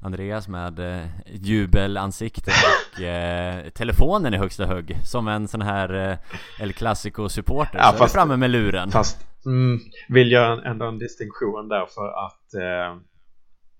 Andreas 0.00 0.48
med 0.48 0.78
eh, 0.78 1.06
jubelansikte 1.32 2.50
och 2.96 3.02
eh, 3.02 3.68
telefonen 3.68 4.34
i 4.34 4.36
högsta 4.38 4.66
hugg 4.66 4.96
Som 5.04 5.28
en 5.28 5.48
sån 5.48 5.62
här 5.62 5.94
eh, 6.10 6.16
El 6.62 6.72
Clasico-supporter 6.72 7.78
Ja, 7.78 7.82
så 7.84 7.94
är 7.94 7.98
fast- 7.98 8.14
du 8.14 8.18
framme 8.18 8.36
med 8.36 8.50
luren 8.50 8.90
Fast 8.90 9.26
mm, 9.46 9.80
vill 10.08 10.32
göra 10.32 10.62
ändå 10.70 10.86
en 10.86 10.98
distinktion 10.98 11.68
där 11.68 11.86
för 11.86 12.26
att 12.26 12.54
eh, 12.54 13.00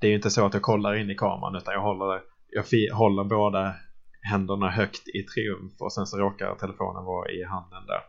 det 0.01 0.07
är 0.07 0.11
ju 0.11 0.17
inte 0.17 0.31
så 0.31 0.47
att 0.47 0.55
jag 0.55 0.63
kollar 0.63 0.95
in 0.95 1.11
i 1.11 1.15
kameran 1.15 1.57
utan 1.57 1.75
jag 1.75 1.81
håller, 1.81 2.21
jag 2.49 2.95
håller 2.97 3.25
båda 3.25 3.75
händerna 4.31 4.71
högt 4.71 5.09
i 5.09 5.23
triumf 5.23 5.73
och 5.81 5.93
sen 5.93 6.07
så 6.07 6.19
råkar 6.19 6.55
telefonen 6.55 7.05
vara 7.05 7.31
i 7.31 7.45
handen 7.45 7.87
där. 7.87 8.01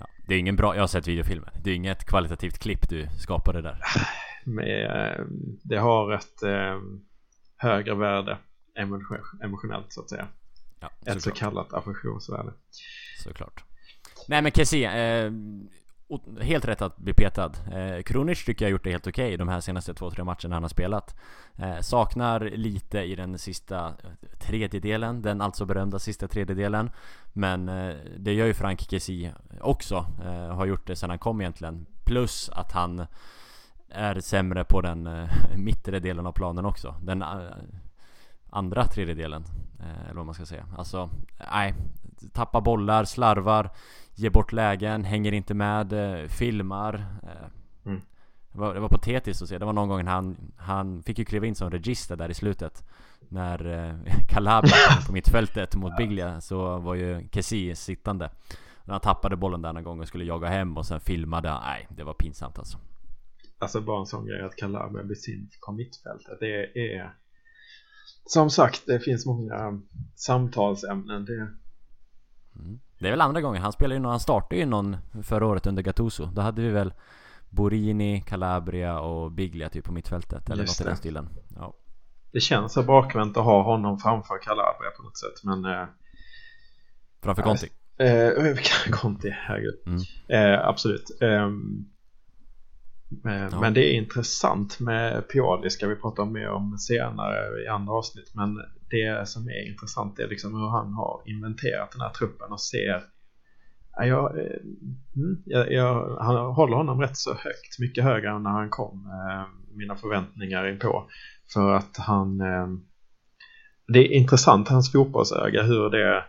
ja, 0.00 0.06
Det 0.28 0.34
är 0.34 0.38
ingen 0.38 0.56
bra, 0.56 0.74
jag 0.74 0.82
har 0.82 0.86
sett 0.86 1.08
videofilmen 1.08 1.50
Det 1.64 1.70
är 1.70 1.74
inget 1.74 2.04
kvalitativt 2.04 2.58
klipp 2.58 2.88
du 2.88 3.08
skapade 3.18 3.62
där 3.62 3.78
Med, 4.46 4.84
eh, 4.84 5.24
det 5.64 5.76
har 5.76 6.12
ett 6.12 6.42
eh, 6.42 6.80
högre 7.56 7.94
värde 7.94 8.38
emotion- 8.78 9.42
emotionellt 9.44 9.92
så 9.92 10.00
att 10.00 10.10
säga. 10.10 10.28
Ja, 10.80 10.90
ett 11.06 11.22
så 11.22 11.30
kallat 11.30 11.72
affektionsvärde. 11.72 12.52
Såklart. 13.24 13.64
Nej 14.28 14.42
men 14.42 14.52
Kessie, 14.52 15.24
eh, 15.24 15.32
helt 16.40 16.64
rätt 16.64 16.82
att 16.82 16.96
bli 16.96 17.12
petad. 17.12 17.52
Eh, 17.72 18.02
Krunic 18.02 18.44
tycker 18.44 18.64
jag 18.64 18.68
har 18.68 18.72
gjort 18.72 18.84
det 18.84 18.90
helt 18.90 19.06
okej 19.06 19.36
de 19.36 19.48
här 19.48 19.60
senaste 19.60 19.94
två, 19.94 20.10
tre 20.10 20.24
matcherna 20.24 20.56
han 20.56 20.62
har 20.62 20.68
spelat. 20.68 21.16
Eh, 21.56 21.80
saknar 21.80 22.40
lite 22.40 22.98
i 22.98 23.16
den 23.16 23.38
sista 23.38 23.86
eh, 23.86 24.28
tredjedelen, 24.38 25.22
den 25.22 25.40
alltså 25.40 25.64
berömda 25.64 25.98
sista 25.98 26.28
tredjedelen. 26.28 26.90
Men 27.32 27.68
eh, 27.68 27.94
det 28.18 28.32
gör 28.32 28.46
ju 28.46 28.54
Frank 28.54 28.80
Kessie 28.90 29.34
också, 29.60 30.06
eh, 30.24 30.54
har 30.54 30.66
gjort 30.66 30.86
det 30.86 30.96
sedan 30.96 31.10
han 31.10 31.18
kom 31.18 31.40
egentligen. 31.40 31.86
Plus 32.04 32.48
att 32.48 32.72
han 32.72 33.06
är 33.88 34.20
sämre 34.20 34.64
på 34.64 34.80
den 34.80 35.06
eh, 35.06 35.28
mittre 35.56 36.00
delen 36.00 36.26
av 36.26 36.32
planen 36.32 36.64
också. 36.64 36.94
Den 37.02 37.22
eh, 37.22 37.28
andra 38.50 38.84
tredjedelen. 38.84 39.44
Eh, 39.80 40.04
eller 40.04 40.16
vad 40.16 40.26
man 40.26 40.34
ska 40.34 40.46
säga. 40.46 40.66
Alltså, 40.76 41.10
nej. 41.52 41.74
Tappar 42.32 42.60
bollar, 42.60 43.04
slarvar, 43.04 43.70
ger 44.14 44.30
bort 44.30 44.52
lägen, 44.52 45.04
hänger 45.04 45.32
inte 45.32 45.54
med, 45.54 45.92
eh, 45.92 46.28
filmar. 46.28 46.94
Eh, 47.22 47.48
Mm. 47.86 48.00
det, 48.52 48.58
var, 48.58 48.74
det 48.74 48.80
var 48.80 48.88
patetiskt 48.88 49.42
att 49.42 49.48
se. 49.48 49.58
Det 49.58 49.64
var 49.64 49.72
någon 49.72 49.88
gång 49.88 50.06
han, 50.06 50.36
han 50.56 51.02
fick 51.02 51.18
ju 51.18 51.24
kliva 51.24 51.46
in 51.46 51.54
som 51.54 51.70
register 51.70 52.16
där 52.16 52.28
i 52.30 52.34
slutet. 52.34 52.84
När 53.28 53.66
eh, 53.66 54.14
Calabria 54.28 54.72
kom 54.96 55.06
på 55.06 55.12
mittfältet 55.12 55.74
mot 55.74 55.96
Biglia 55.96 56.40
så 56.40 56.78
var 56.78 56.94
ju 56.94 57.28
Kessie 57.32 57.76
sittande. 57.76 58.30
När 58.84 58.94
han 58.94 59.00
tappade 59.00 59.36
bollen 59.36 59.62
där 59.62 59.72
någon 59.72 59.84
gång 59.84 60.00
och 60.00 60.08
skulle 60.08 60.24
jaga 60.24 60.48
hem 60.48 60.76
och 60.76 60.86
sen 60.86 61.00
filmade. 61.00 61.50
Nej, 61.60 61.86
det 61.90 62.04
var 62.04 62.14
pinsamt 62.14 62.58
alltså. 62.58 62.78
Alltså 63.58 63.80
bara 63.80 64.00
en 64.00 64.06
sån 64.06 64.26
grej 64.26 64.42
att 64.42 64.56
Calabria 64.56 65.04
blir 65.04 65.16
syn 65.16 65.50
på 65.66 65.72
mittfältet. 65.72 66.40
Det 66.40 66.78
är 66.94 67.14
som 68.26 68.50
sagt, 68.50 68.82
det 68.86 69.00
finns 69.00 69.26
många 69.26 69.80
samtalsämnen. 70.14 71.24
Det, 71.24 71.48
Mm. 72.58 72.78
Det 72.98 73.06
är 73.06 73.10
väl 73.10 73.20
andra 73.20 73.40
gången. 73.40 73.62
Han 73.62 73.72
spelar 73.72 73.94
ju 73.94 74.00
någon, 74.00 74.10
han 74.10 74.20
startade 74.20 74.56
ju 74.56 74.66
någon 74.66 74.96
förra 75.22 75.46
året 75.46 75.66
under 75.66 75.82
Gattuso. 75.82 76.26
Då 76.26 76.40
hade 76.42 76.62
vi 76.62 76.68
väl 76.68 76.92
Borini, 77.50 78.20
Calabria 78.26 78.98
och 79.00 79.32
Biglia 79.32 79.68
typ 79.68 79.84
på 79.84 79.92
mittfältet. 79.92 80.50
Eller 80.50 80.62
Just 80.62 80.80
något 80.80 80.84
i 80.84 80.84
den 80.84 80.92
det. 80.94 80.98
stilen. 80.98 81.28
Ja. 81.56 81.74
det 82.32 82.40
känns 82.40 82.72
så 82.72 82.82
bakvänt 82.82 83.36
att 83.36 83.44
ha 83.44 83.62
honom 83.62 83.98
framför 83.98 84.38
Calabria 84.42 84.90
på 84.96 85.02
något 85.02 85.18
sätt. 85.18 85.44
Men 85.44 85.64
eh, 85.64 85.84
Framför 87.22 87.42
Ja, 87.42 87.46
Conti. 87.46 87.68
eh, 87.96 88.90
Conti, 88.90 89.30
herregud. 89.30 89.74
Mm. 89.86 90.00
Eh, 90.54 90.66
absolut. 90.68 91.18
Ehm, 91.20 91.84
eh, 93.24 93.48
Ja. 93.52 93.60
Men 93.60 93.74
det 93.74 93.80
är 93.94 93.96
intressant 93.96 94.80
med 94.80 95.28
Pioli 95.28 95.70
ska 95.70 95.86
vi 95.88 95.96
prata 95.96 96.24
mer 96.24 96.48
om 96.48 96.78
senare 96.78 97.62
i 97.64 97.68
andra 97.68 97.92
avsnitt. 97.94 98.34
Men 98.34 98.62
det 98.90 99.28
som 99.28 99.48
är 99.48 99.70
intressant 99.70 100.18
är 100.18 100.28
liksom 100.28 100.52
hur 100.54 100.68
han 100.68 100.92
har 100.92 101.22
inventerat 101.26 101.92
den 101.92 102.00
här 102.00 102.10
truppen 102.10 102.52
och 102.52 102.60
ser 102.60 103.02
Ja, 103.96 104.04
jag, 104.06 104.38
eh, 104.38 104.56
mm, 105.16 105.42
jag, 105.44 105.72
jag, 105.72 106.16
han 106.20 106.36
håller 106.36 106.76
honom 106.76 107.00
rätt 107.00 107.16
så 107.16 107.30
högt, 107.30 107.78
mycket 107.78 108.04
högre 108.04 108.30
än 108.30 108.42
när 108.42 108.50
han 108.50 108.70
kom. 108.70 109.06
Eh, 109.06 109.76
mina 109.76 109.96
förväntningar 109.96 110.64
är 110.64 110.76
på. 110.76 111.08
För 111.52 111.74
att 111.74 111.96
han... 111.96 112.40
Eh, 112.40 112.68
det 113.88 113.98
är 113.98 114.12
intressant, 114.12 114.68
hans 114.68 114.92
fotbollsöga, 114.92 115.62
hur 115.62 115.90
det... 115.90 116.24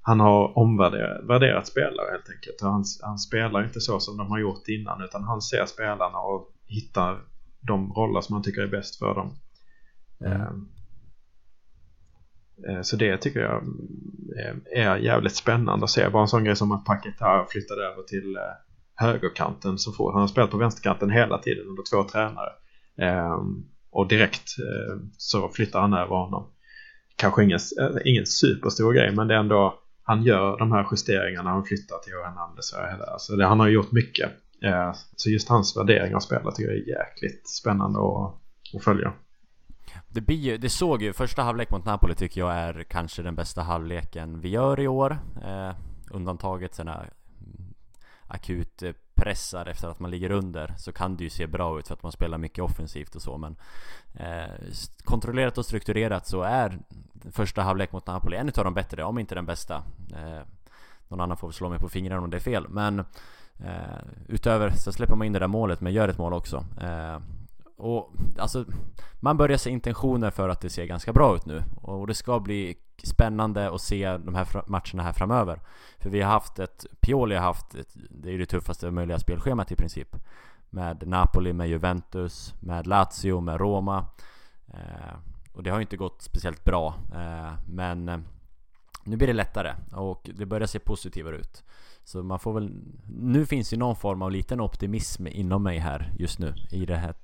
Han 0.00 0.20
har 0.20 0.58
omvärderat 0.58 1.66
spelare 1.66 2.10
helt 2.10 2.30
enkelt. 2.30 2.60
Han, 2.60 2.84
han 3.02 3.18
spelar 3.18 3.64
inte 3.64 3.80
så 3.80 4.00
som 4.00 4.16
de 4.16 4.30
har 4.30 4.38
gjort 4.38 4.68
innan 4.68 5.02
utan 5.02 5.24
han 5.24 5.42
ser 5.42 5.66
spelarna 5.66 6.18
och 6.18 6.52
hittar 6.66 7.18
de 7.60 7.92
roller 7.92 8.20
som 8.20 8.32
han 8.32 8.42
tycker 8.42 8.62
är 8.62 8.66
bäst 8.70 8.98
för 8.98 9.14
dem. 9.14 9.34
Mm. 10.20 10.68
Eh, 12.68 12.82
så 12.82 12.96
det 12.96 13.16
tycker 13.16 13.40
jag 13.40 13.62
eh, 14.38 14.84
är 14.84 14.96
jävligt 14.96 15.34
spännande 15.34 15.84
att 15.84 15.90
se. 15.90 16.08
Bara 16.08 16.22
en 16.22 16.28
sån 16.28 16.44
grej 16.44 16.56
som 16.56 16.72
att 16.72 16.84
Paketa 16.84 17.46
flyttade 17.48 17.86
över 17.86 18.02
till 18.02 18.36
eh, 18.36 18.42
högerkanten 18.94 19.78
så 19.78 19.92
fort. 19.92 20.12
Han 20.12 20.20
har 20.20 20.28
spelat 20.28 20.50
på 20.50 20.56
vänsterkanten 20.56 21.10
hela 21.10 21.38
tiden 21.38 21.66
under 21.66 21.82
två 21.90 22.08
tränare. 22.08 22.52
Ehm, 22.98 23.64
och 23.90 24.08
direkt 24.08 24.48
så 25.16 25.48
flyttar 25.48 25.80
han 25.80 25.94
över 25.94 26.16
honom. 26.16 26.50
Kanske 27.16 27.44
ingen, 27.44 27.58
ingen 28.04 28.26
superstor 28.26 28.92
grej 28.92 29.14
men 29.14 29.28
det 29.28 29.34
är 29.34 29.38
ändå 29.38 29.78
han 30.02 30.22
gör 30.22 30.58
de 30.58 30.72
här 30.72 30.86
justeringarna. 30.90 31.50
Han 31.50 31.64
flyttar 31.64 31.98
till 31.98 32.12
Hernandez 32.12 32.72
och 32.72 32.92
hela. 32.92 33.04
Alltså 33.04 33.36
det, 33.36 33.46
han 33.46 33.60
har 33.60 33.68
gjort 33.68 33.92
mycket. 33.92 34.30
Så 35.16 35.30
just 35.30 35.48
hans 35.48 35.76
värdering 35.76 36.14
av 36.14 36.20
spelet 36.20 36.54
tycker 36.54 36.70
jag 36.70 36.78
är 36.78 36.88
jäkligt 36.88 37.48
spännande 37.48 37.98
att, 37.98 38.34
att 38.76 38.84
följa. 38.84 39.12
Det, 40.08 40.20
blir 40.20 40.36
ju, 40.36 40.56
det 40.56 40.68
såg 40.68 41.02
ju, 41.02 41.12
första 41.12 41.42
halvlek 41.42 41.70
mot 41.70 41.84
Napoli 41.84 42.14
tycker 42.14 42.40
jag 42.40 42.54
är 42.54 42.84
kanske 42.84 43.22
den 43.22 43.34
bästa 43.34 43.62
halvleken 43.62 44.40
vi 44.40 44.48
gör 44.48 44.80
i 44.80 44.88
år. 44.88 45.18
Eh, 45.44 45.72
undantaget 46.10 46.74
sådana 46.74 47.04
akut 48.26 48.82
eh, 48.82 48.92
pressar 49.14 49.66
efter 49.66 49.88
att 49.88 50.00
man 50.00 50.10
ligger 50.10 50.30
under 50.30 50.74
så 50.78 50.92
kan 50.92 51.16
det 51.16 51.24
ju 51.24 51.30
se 51.30 51.46
bra 51.46 51.78
ut 51.78 51.88
för 51.88 51.94
att 51.94 52.02
man 52.02 52.12
spelar 52.12 52.38
mycket 52.38 52.64
offensivt 52.64 53.14
och 53.14 53.22
så 53.22 53.38
men 53.38 53.56
eh, 54.14 54.50
Kontrollerat 55.04 55.58
och 55.58 55.64
strukturerat 55.64 56.26
så 56.26 56.42
är 56.42 56.78
första 57.30 57.62
halvlek 57.62 57.92
mot 57.92 58.06
Napoli 58.06 58.36
en 58.36 58.48
utav 58.48 58.64
de 58.64 58.74
bättre, 58.74 59.04
om 59.04 59.18
inte 59.18 59.34
den 59.34 59.46
bästa. 59.46 59.82
Eh, 60.12 60.42
någon 61.08 61.20
annan 61.20 61.36
får 61.36 61.48
väl 61.48 61.54
slå 61.54 61.68
mig 61.68 61.78
på 61.78 61.88
fingrarna 61.88 62.22
om 62.22 62.30
det 62.30 62.36
är 62.36 62.40
fel 62.40 62.68
men 62.68 62.98
eh, 63.58 63.98
Utöver 64.28 64.70
så 64.70 64.92
släpper 64.92 65.16
man 65.16 65.26
in 65.26 65.32
det 65.32 65.38
där 65.38 65.46
målet 65.46 65.80
men 65.80 65.92
gör 65.92 66.08
ett 66.08 66.18
mål 66.18 66.32
också. 66.32 66.64
Eh, 66.80 67.18
och 67.76 68.12
alltså 68.38 68.64
man 69.20 69.36
börjar 69.36 69.58
se 69.58 69.70
intentioner 69.70 70.30
för 70.30 70.48
att 70.48 70.60
det 70.60 70.70
ser 70.70 70.84
ganska 70.84 71.12
bra 71.12 71.36
ut 71.36 71.46
nu 71.46 71.62
och 71.76 72.06
det 72.06 72.14
ska 72.14 72.40
bli 72.40 72.76
spännande 73.02 73.70
att 73.74 73.80
se 73.80 74.16
de 74.16 74.34
här 74.34 74.46
matcherna 74.66 75.02
här 75.02 75.12
framöver. 75.12 75.60
För 75.98 76.10
vi 76.10 76.22
har 76.22 76.32
haft 76.32 76.58
ett, 76.58 76.86
Pioli 77.00 77.34
har 77.34 77.42
haft 77.42 77.74
ett, 77.74 77.96
det 78.10 78.30
är 78.30 78.38
det 78.38 78.46
tuffaste 78.46 78.90
möjliga 78.90 79.18
spelschemat 79.18 79.72
i 79.72 79.76
princip. 79.76 80.16
Med 80.70 81.08
Napoli, 81.08 81.52
med 81.52 81.68
Juventus, 81.68 82.54
med 82.60 82.86
Lazio, 82.86 83.40
med 83.40 83.60
Roma. 83.60 84.06
Eh, 84.68 85.16
och 85.52 85.62
det 85.62 85.70
har 85.70 85.78
ju 85.78 85.82
inte 85.82 85.96
gått 85.96 86.22
speciellt 86.22 86.64
bra. 86.64 86.94
Eh, 87.14 87.52
men 87.68 88.08
eh, 88.08 88.18
nu 89.04 89.16
blir 89.16 89.26
det 89.26 89.32
lättare 89.32 89.74
och 89.92 90.30
det 90.34 90.46
börjar 90.46 90.66
se 90.66 90.78
positivare 90.78 91.36
ut. 91.36 91.64
Så 92.04 92.22
man 92.22 92.38
får 92.38 92.52
väl... 92.52 92.70
Nu 93.06 93.46
finns 93.46 93.72
ju 93.72 93.76
någon 93.76 93.96
form 93.96 94.22
av 94.22 94.30
liten 94.30 94.60
optimism 94.60 95.26
inom 95.26 95.62
mig 95.62 95.78
här 95.78 96.12
just 96.18 96.38
nu 96.38 96.54
i 96.70 96.86
det 96.86 96.96
här 96.96 97.14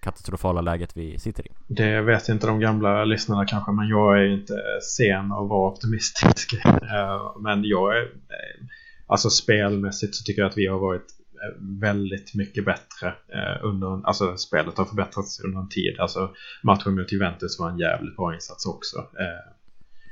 katastrofala 0.00 0.60
läget 0.60 0.96
vi 0.96 1.18
sitter 1.18 1.46
i. 1.46 1.50
Det 1.66 2.00
vet 2.00 2.28
inte 2.28 2.46
de 2.46 2.60
gamla 2.60 3.04
lyssnarna 3.04 3.46
kanske, 3.46 3.72
men 3.72 3.88
jag 3.88 4.18
är 4.18 4.26
inte 4.26 4.54
sen 4.96 5.32
att 5.32 5.48
vara 5.48 5.72
optimistisk. 5.72 6.54
Eh, 6.64 7.36
Men 7.40 7.64
jag 7.64 7.96
är, 7.96 8.02
eh, 8.02 8.66
alltså 9.06 9.30
spelmässigt 9.30 10.14
så 10.14 10.24
tycker 10.24 10.42
jag 10.42 10.50
att 10.50 10.58
vi 10.58 10.66
har 10.66 10.78
varit 10.78 11.06
eh, 11.34 11.80
väldigt 11.80 12.34
mycket 12.34 12.64
bättre 12.64 13.14
under, 13.62 14.06
alltså 14.06 14.36
spelet 14.36 14.78
har 14.78 14.84
förbättrats 14.84 15.40
under 15.40 15.58
en 15.58 15.68
tid. 15.68 16.00
Alltså 16.00 16.30
matchen 16.62 16.94
mot 16.94 17.12
Juventus 17.12 17.60
var 17.60 17.70
en 17.70 17.78
jävligt 17.78 18.16
bra 18.16 18.34
insats 18.34 18.66
också. 18.66 18.96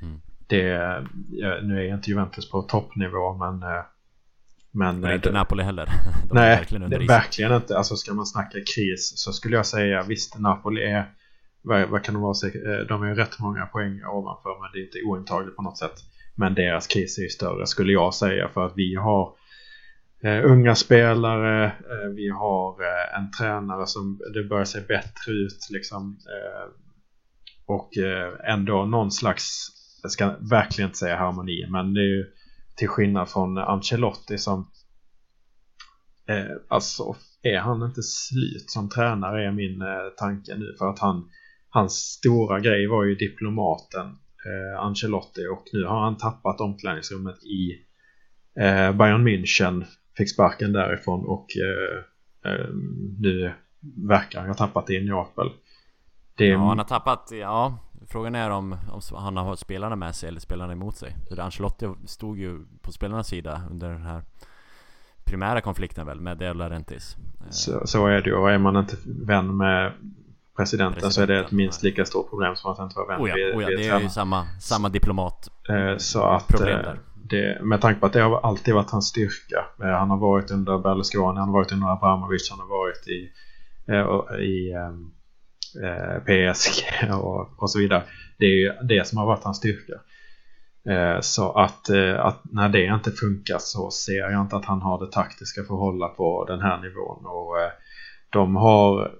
Mm. 0.03 0.21
Det, 0.47 1.05
nu 1.63 1.89
är 1.89 1.95
inte 1.95 2.11
Juventus 2.11 2.51
på 2.51 2.63
toppnivå, 2.63 3.35
men 3.35 3.63
eh, 4.77 4.93
men 4.93 5.01
Men 5.01 5.13
inte 5.15 5.29
det- 5.29 5.33
Napoli 5.33 5.63
heller. 5.63 5.87
De 6.29 6.35
Nej, 6.35 6.57
verkligen 6.57 6.91
det, 6.91 6.99
verkligen 6.99 7.53
inte. 7.53 7.77
Alltså 7.79 7.97
ska 7.97 8.15
man 8.15 8.27
snacka 8.27 8.59
kris 8.75 9.13
så 9.17 9.33
skulle 9.33 9.57
jag 9.57 9.67
säga 9.67 10.03
visst 10.03 10.39
Napoli 10.39 10.83
är 10.83 11.11
vad, 11.63 11.89
vad 11.89 12.03
kan 12.03 12.15
de 12.15 12.23
vara? 12.23 12.35
eh, 12.49 12.87
De 12.89 13.03
är 13.03 13.07
ju 13.09 13.15
rätt 13.15 13.39
många 13.39 13.67
poäng 13.67 14.05
ovanför 14.05 14.61
men 14.63 14.71
det 14.73 14.79
är 14.79 14.83
inte 14.85 15.03
ointagligt 15.07 15.57
på 15.57 15.63
något 15.63 15.79
sätt. 15.79 15.95
Men 16.35 16.55
deras 16.55 16.87
kris 16.87 17.19
är 17.19 17.23
ju 17.23 17.29
större 17.29 17.67
skulle 17.67 17.93
jag 17.93 18.15
säga 18.15 18.49
för 18.49 18.67
att 18.67 18.73
vi 18.77 18.95
har 18.95 19.33
eh, 20.23 20.45
unga 20.45 20.75
spelare, 20.75 21.65
eh, 21.67 22.09
vi 22.17 22.29
har 22.29 22.71
eh, 22.83 23.19
en 23.19 23.31
tränare 23.31 23.87
som 23.87 24.21
det 24.35 24.45
börjar 24.45 24.65
se 24.65 24.81
bättre 24.81 25.33
ut 25.33 25.69
liksom. 25.71 26.19
Eh, 26.27 26.69
och 27.67 27.97
eh, 27.99 28.53
ändå 28.53 28.85
någon 28.85 29.11
slags, 29.11 29.69
jag 30.03 30.11
ska 30.13 30.35
verkligen 30.51 30.89
inte 30.89 30.99
säga 30.99 31.17
harmoni, 31.17 31.67
men 31.71 31.95
det 31.95 32.01
är 32.01 32.17
ju 32.17 32.25
till 32.77 32.89
skillnad 32.89 33.29
från 33.29 33.59
Ancelotti 33.59 34.39
som 34.39 34.71
eh, 36.29 36.57
alltså 36.69 37.17
är 37.43 37.59
han 37.59 37.83
inte 37.83 38.03
slut 38.03 38.71
som 38.71 38.89
tränare 38.89 39.47
är 39.47 39.53
min 39.53 39.83
eh, 39.83 40.09
tanke 40.17 40.55
nu. 40.55 40.75
För 40.79 40.91
att 40.91 40.99
han 40.99 41.31
hans 41.71 41.93
stora 41.93 42.61
grej 42.61 42.87
var 42.87 43.05
ju 43.05 43.15
diplomaten 43.15 44.07
eh, 44.47 44.81
Ancelotti. 44.81 45.47
Och 45.47 45.65
nu 45.73 45.85
har 45.85 46.01
han 46.01 46.17
tappat 46.17 46.61
omklädningsrummet 46.61 47.45
i 47.45 47.71
eh, 48.61 48.93
Bayern 48.93 49.29
München. 49.29 49.85
Fick 50.17 50.31
sparken 50.31 50.73
därifrån 50.73 51.27
och 51.27 51.47
eh, 51.57 52.53
eh, 52.53 52.69
nu 53.19 53.53
verkar 54.09 54.41
han 54.41 54.49
ha 54.49 54.55
tappat 54.55 54.87
det 54.87 54.95
i 54.95 55.05
Neapel. 55.05 55.51
Det, 56.37 56.47
Ja, 56.47 56.59
han 56.59 56.79
har 56.79 56.85
tappat, 56.85 57.29
ja 57.33 57.86
Frågan 58.09 58.35
är 58.35 58.51
om, 58.51 58.77
om 58.91 59.01
han 59.15 59.37
har 59.37 59.57
spelarna 59.57 59.97
med 59.97 60.15
sig 60.15 60.29
eller 60.29 60.41
spelarna 60.41 60.73
emot 60.73 60.97
sig. 60.97 61.17
För 61.29 61.41
Ancelotti 61.41 61.89
stod 62.07 62.39
ju 62.39 62.67
på 62.83 62.93
spelarnas 62.93 63.29
sida 63.29 63.63
under 63.71 63.89
den 63.89 64.03
här 64.03 64.23
primära 65.25 65.61
konflikten 65.61 66.07
väl 66.07 66.21
med 66.21 66.39
De 66.39 66.53
Laurentiis. 66.55 67.17
Eh, 67.41 67.51
Så, 67.51 67.87
så 67.87 68.07
är 68.07 68.21
det 68.23 68.31
ju 68.31 68.35
och 68.37 68.51
är 68.51 68.59
man 68.59 68.77
inte 68.77 68.97
vän 69.07 69.57
med 69.57 69.93
presidenten 70.57 71.11
så 71.13 71.23
är 71.23 71.27
det 71.27 71.35
ett 71.35 71.39
Presidenten, 71.41 71.57
minst 71.57 71.83
lika 71.83 72.05
stort 72.05 72.31
problem 72.31 72.57
som 72.57 72.73
att 72.73 72.79
inte 72.79 72.97
vara 72.97 73.07
vän 73.07 73.21
Oh 73.21 73.29
ja, 73.29 73.35
vid, 73.35 73.55
oh 73.55 73.63
ja 73.63 73.69
vid 73.69 73.79
det 73.79 73.89
är 73.89 74.01
ju 74.01 74.09
samma, 74.09 74.47
samma 74.61 74.89
diplomat. 74.89 75.51
Eh, 75.69 75.97
Så 75.97 76.23
att 76.23 76.49
Problem 76.49 76.79
eh, 76.79 76.83
där. 76.83 76.99
det, 77.15 77.65
med 77.65 77.81
tanke 77.81 78.01
på 78.01 78.07
att 78.07 78.13
det 78.13 78.21
har 78.21 78.41
alltid 78.41 78.75
varit 78.75 78.91
hans 78.91 79.09
styrka. 79.09 79.65
Han 79.79 80.11
har 80.11 80.17
varit 80.17 80.51
under 80.51 80.79
Berlusconi, 80.79 81.39
han 81.39 81.49
har 81.49 81.53
varit 81.53 81.73
under 81.73 81.87
Abramovic, 81.89 82.51
han 82.51 82.61
har 82.61 82.67
varit 82.67 83.09
i, 83.09 83.31
i 84.45 84.73
ehm, 84.73 84.93
eh, 84.93 84.99
Eh, 85.85 86.19
PSG 86.19 87.11
och, 87.13 87.63
och 87.63 87.71
så 87.71 87.79
vidare. 87.79 88.03
Det 88.39 88.45
är 88.45 88.57
ju 88.57 88.73
det 88.83 89.07
som 89.07 89.19
har 89.19 89.27
varit 89.27 89.45
hans 89.45 89.57
styrka. 89.57 90.01
Eh, 90.89 91.21
så 91.21 91.53
att, 91.53 91.89
eh, 91.89 92.25
att 92.25 92.41
när 92.45 92.69
det 92.69 92.85
inte 92.85 93.11
funkar 93.11 93.59
så 93.59 93.91
ser 93.91 94.31
jag 94.31 94.41
inte 94.41 94.57
att 94.57 94.65
han 94.65 94.83
har 94.83 95.07
det 95.07 95.13
taktiska 95.13 95.65
för 95.65 95.75
att 95.75 95.81
hålla 95.81 96.09
på 96.09 96.45
den 96.45 96.61
här 96.61 96.81
nivån. 96.81 97.27
Och 97.27 97.57
de 98.31 98.57
har 98.57 99.13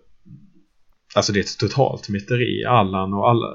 Alltså 1.15 1.33
det 1.33 1.39
är 1.39 1.43
ett 1.43 1.59
totalt 1.59 2.09
myteri. 2.09 2.65
Allan 2.65 3.15
och 3.15 3.31
alla, 3.31 3.47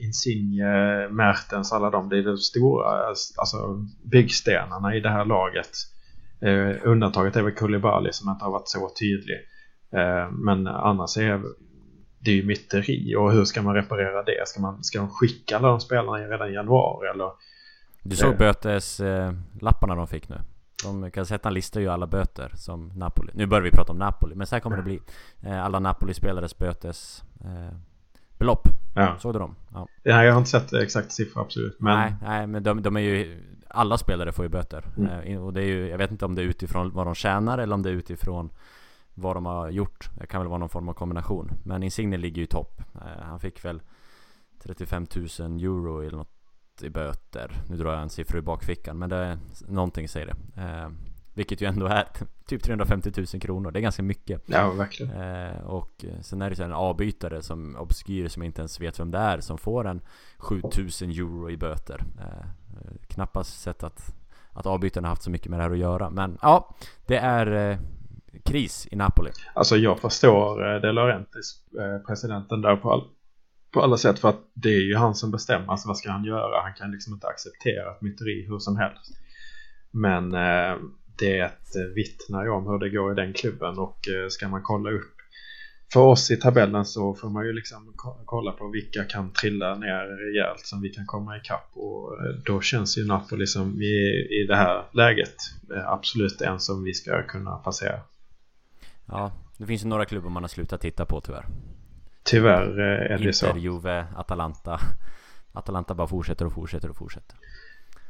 Insigne, 0.00 1.08
Mertens, 1.08 1.72
alla 1.72 1.90
de. 1.90 2.08
Det 2.08 2.18
är 2.18 2.22
de 2.22 2.36
stora 2.36 3.06
alltså, 3.36 3.84
byggstenarna 4.10 4.96
i 4.96 5.00
det 5.00 5.10
här 5.10 5.24
laget. 5.24 5.70
Undantaget 6.84 7.36
är 7.36 7.42
väl 7.42 7.52
Kulibali 7.52 8.12
som 8.12 8.30
inte 8.30 8.44
har 8.44 8.52
varit 8.52 8.68
så 8.68 8.90
tydlig. 9.00 9.36
Men 10.30 10.66
annars 10.66 11.16
är 11.16 11.42
det 12.30 12.36
ju 12.36 12.46
myteri. 12.46 13.16
Och 13.16 13.32
hur 13.32 13.44
ska 13.44 13.62
man 13.62 13.74
reparera 13.74 14.22
det? 14.22 14.48
Ska 14.48 14.60
man, 14.60 14.84
ska 14.84 14.98
de 14.98 15.08
skicka 15.10 15.56
alla 15.56 15.68
de 15.68 15.80
spelarna 15.80 16.18
redan 16.18 16.48
i 16.50 16.52
januari? 16.52 17.08
Eller? 17.08 17.30
Du 18.02 18.16
såg 18.16 18.32
Eh. 18.32 18.38
böteslapparna 18.38 19.94
de 19.94 20.06
fick 20.06 20.28
nu? 20.28 20.36
De 20.84 21.10
kan 21.10 21.26
sätta 21.26 21.48
en 21.48 21.54
lista 21.54 21.80
ju 21.80 21.88
alla 21.88 22.06
böter 22.06 22.52
som 22.54 22.92
Napoli. 22.96 23.30
Nu 23.34 23.46
börjar 23.46 23.62
vi 23.62 23.70
prata 23.70 23.92
om 23.92 23.98
Napoli, 23.98 24.34
men 24.34 24.46
så 24.46 24.54
här 24.54 24.60
kommer 24.60 24.76
det 24.76 24.82
bli. 24.82 25.00
Eh, 25.42 25.64
Alla 25.64 25.78
Napoli-spelares 25.78 26.58
bötes 26.58 27.24
eh, 27.40 27.76
belopp. 28.38 28.68
Ja. 28.94 29.16
Såg 29.18 29.34
du 29.34 29.38
dem? 29.38 29.54
Ja. 29.74 29.88
Nej, 30.02 30.26
jag 30.26 30.32
har 30.32 30.38
inte 30.38 30.50
sett 30.50 30.72
exakt 30.72 31.12
siffror 31.12 31.40
absolut. 31.42 31.76
Men 31.80 31.98
Nej, 31.98 32.14
nej, 32.22 32.46
men 32.46 32.62
de, 32.62 32.82
de 32.82 32.96
är 32.96 33.00
ju... 33.00 33.42
Alla 33.68 33.98
spelare 33.98 34.32
får 34.32 34.44
ju 34.44 34.48
böter. 34.48 34.84
Mm. 34.96 35.10
Eh, 35.10 35.44
och 35.44 35.52
det 35.52 35.62
är 35.62 35.66
ju, 35.66 35.88
jag 35.88 35.98
vet 35.98 36.10
inte 36.10 36.24
om 36.24 36.34
det 36.34 36.42
är 36.42 36.46
utifrån 36.46 36.90
vad 36.94 37.06
de 37.06 37.14
tjänar 37.14 37.58
eller 37.58 37.74
om 37.74 37.82
det 37.82 37.90
är 37.90 37.94
utifrån 37.94 38.50
vad 39.18 39.36
de 39.36 39.46
har 39.46 39.70
gjort. 39.70 40.10
Det 40.18 40.26
kan 40.26 40.40
väl 40.40 40.48
vara 40.48 40.58
någon 40.58 40.68
form 40.68 40.88
av 40.88 40.92
kombination. 40.92 41.50
Men 41.64 41.82
Insigne 41.82 42.16
ligger 42.16 42.36
ju 42.36 42.42
i 42.44 42.46
topp. 42.46 42.82
Eh, 42.94 43.22
han 43.22 43.40
fick 43.40 43.64
väl 43.64 43.82
35 44.62 45.06
000 45.16 45.26
euro 45.60 46.00
eller 46.00 46.18
något 46.18 46.32
i 46.82 46.90
böter. 46.90 47.52
Nu 47.68 47.76
drar 47.76 47.92
jag 47.92 48.02
en 48.02 48.10
siffra 48.10 48.38
i 48.38 48.42
bakfickan, 48.42 48.98
men 48.98 49.10
det 49.10 49.16
är 49.16 49.38
någonting 49.68 50.08
säger 50.08 50.26
det. 50.26 50.62
Eh, 50.62 50.88
vilket 51.34 51.60
ju 51.60 51.66
ändå 51.66 51.86
är 51.86 52.08
typ 52.46 52.62
350 52.62 53.12
000 53.16 53.26
kronor. 53.26 53.70
Det 53.70 53.78
är 53.78 53.82
ganska 53.82 54.02
mycket. 54.02 54.42
ja, 54.46 54.72
verkligen. 54.72 55.20
Eh, 55.20 55.60
och 55.60 56.04
sen 56.20 56.42
är 56.42 56.50
det 56.50 56.56
så 56.56 56.62
här 56.62 56.70
en 56.70 56.76
avbytare 56.76 57.42
som 57.42 57.76
obskyr 57.76 58.28
som 58.28 58.42
inte 58.42 58.60
ens 58.60 58.80
vet 58.80 59.00
vem 59.00 59.10
det 59.10 59.18
är 59.18 59.40
som 59.40 59.58
får 59.58 59.86
en 59.86 60.00
7000 60.38 61.10
euro 61.10 61.50
i 61.50 61.56
böter. 61.56 62.04
Eh, 62.18 62.46
knappast 63.06 63.60
sett 63.60 63.82
att, 63.82 64.14
att 64.52 64.66
avbytaren 64.66 65.04
har 65.04 65.10
haft 65.10 65.22
så 65.22 65.30
mycket 65.30 65.50
med 65.50 65.58
det 65.58 65.62
här 65.62 65.70
att 65.70 65.78
göra. 65.78 66.10
Men 66.10 66.38
ja, 66.42 66.74
det 67.06 67.18
är 67.18 67.78
kris 68.46 68.88
i 68.90 68.96
Napoli. 68.96 69.30
Alltså 69.54 69.76
jag 69.76 70.00
förstår 70.00 70.74
eh, 70.74 70.80
De 70.80 70.92
Laurentiis, 70.92 71.64
eh, 71.78 72.06
presidenten 72.06 72.62
där 72.62 72.76
på, 72.76 72.92
all, 72.92 73.04
på 73.72 73.82
alla 73.82 73.96
sätt 73.96 74.18
för 74.18 74.28
att 74.28 74.40
det 74.54 74.74
är 74.74 74.82
ju 74.82 74.96
han 74.96 75.14
som 75.14 75.30
bestämmer. 75.30 75.68
Alltså 75.68 75.88
vad 75.88 75.96
ska 75.96 76.10
han 76.10 76.24
göra? 76.24 76.62
Han 76.62 76.74
kan 76.74 76.90
liksom 76.90 77.14
inte 77.14 77.26
acceptera 77.26 77.90
ett 77.90 78.02
myteri 78.02 78.46
hur 78.48 78.58
som 78.58 78.76
helst. 78.76 79.12
Men 79.96 80.34
eh, 80.34 80.78
det 81.18 81.40
eh, 81.40 81.94
vittnar 81.94 82.44
ju 82.44 82.50
om 82.50 82.66
hur 82.66 82.78
det 82.78 82.90
går 82.90 83.12
i 83.12 83.14
den 83.14 83.32
klubben 83.32 83.78
och 83.78 84.08
eh, 84.08 84.28
ska 84.28 84.48
man 84.48 84.62
kolla 84.62 84.90
upp 84.90 85.12
för 85.92 86.00
oss 86.00 86.30
i 86.30 86.36
tabellen 86.36 86.84
så 86.84 87.14
får 87.14 87.30
man 87.30 87.46
ju 87.46 87.52
liksom 87.52 87.92
kolla 88.24 88.52
på 88.52 88.68
vilka 88.68 89.04
kan 89.04 89.32
trilla 89.32 89.74
ner 89.74 90.04
rejält 90.04 90.60
som 90.60 90.80
vi 90.80 90.88
kan 90.88 91.06
komma 91.06 91.36
ikapp 91.36 91.70
och 91.72 92.18
då 92.46 92.60
känns 92.60 92.98
ju 92.98 93.06
Napoli 93.06 93.46
som 93.46 93.82
i, 93.82 94.26
i 94.42 94.46
det 94.48 94.56
här 94.56 94.84
läget 94.92 95.34
absolut 95.86 96.40
en 96.40 96.60
som 96.60 96.84
vi 96.84 96.94
ska 96.94 97.22
kunna 97.22 97.50
passera. 97.50 98.00
Ja, 99.06 99.32
det 99.56 99.66
finns 99.66 99.84
ju 99.84 99.88
några 99.88 100.04
klubbar 100.04 100.30
man 100.30 100.42
har 100.42 100.48
slutat 100.48 100.80
titta 100.80 101.04
på 101.04 101.20
tyvärr. 101.20 101.46
Tyvärr 102.22 102.78
eh, 102.78 103.14
är 103.14 103.18
det 103.18 103.32
så. 103.32 103.46
Inter, 103.46 103.60
Juve, 103.60 104.06
Atalanta. 104.16 104.80
Atalanta 105.52 105.94
bara 105.94 106.06
fortsätter 106.06 106.44
och 106.44 106.52
fortsätter 106.52 106.90
och 106.90 106.96
fortsätter. 106.96 107.36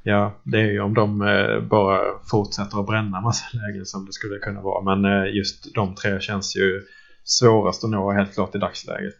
Ja, 0.02 0.34
det 0.42 0.58
är 0.60 0.70
ju 0.70 0.80
om 0.80 0.94
de 0.94 1.22
eh, 1.22 1.60
bara 1.60 2.00
fortsätter 2.30 2.80
att 2.80 2.86
bränna 2.86 3.20
massa 3.20 3.44
lägen 3.52 3.86
som 3.86 4.06
det 4.06 4.12
skulle 4.12 4.38
kunna 4.38 4.60
vara. 4.60 4.96
Men 4.96 5.04
eh, 5.04 5.34
just 5.34 5.74
de 5.74 5.94
tre 5.94 6.20
känns 6.20 6.56
ju 6.56 6.82
svårast 7.24 7.84
att 7.84 7.90
nå 7.90 8.12
helt 8.12 8.34
klart 8.34 8.54
i 8.54 8.58
dagsläget. 8.58 9.18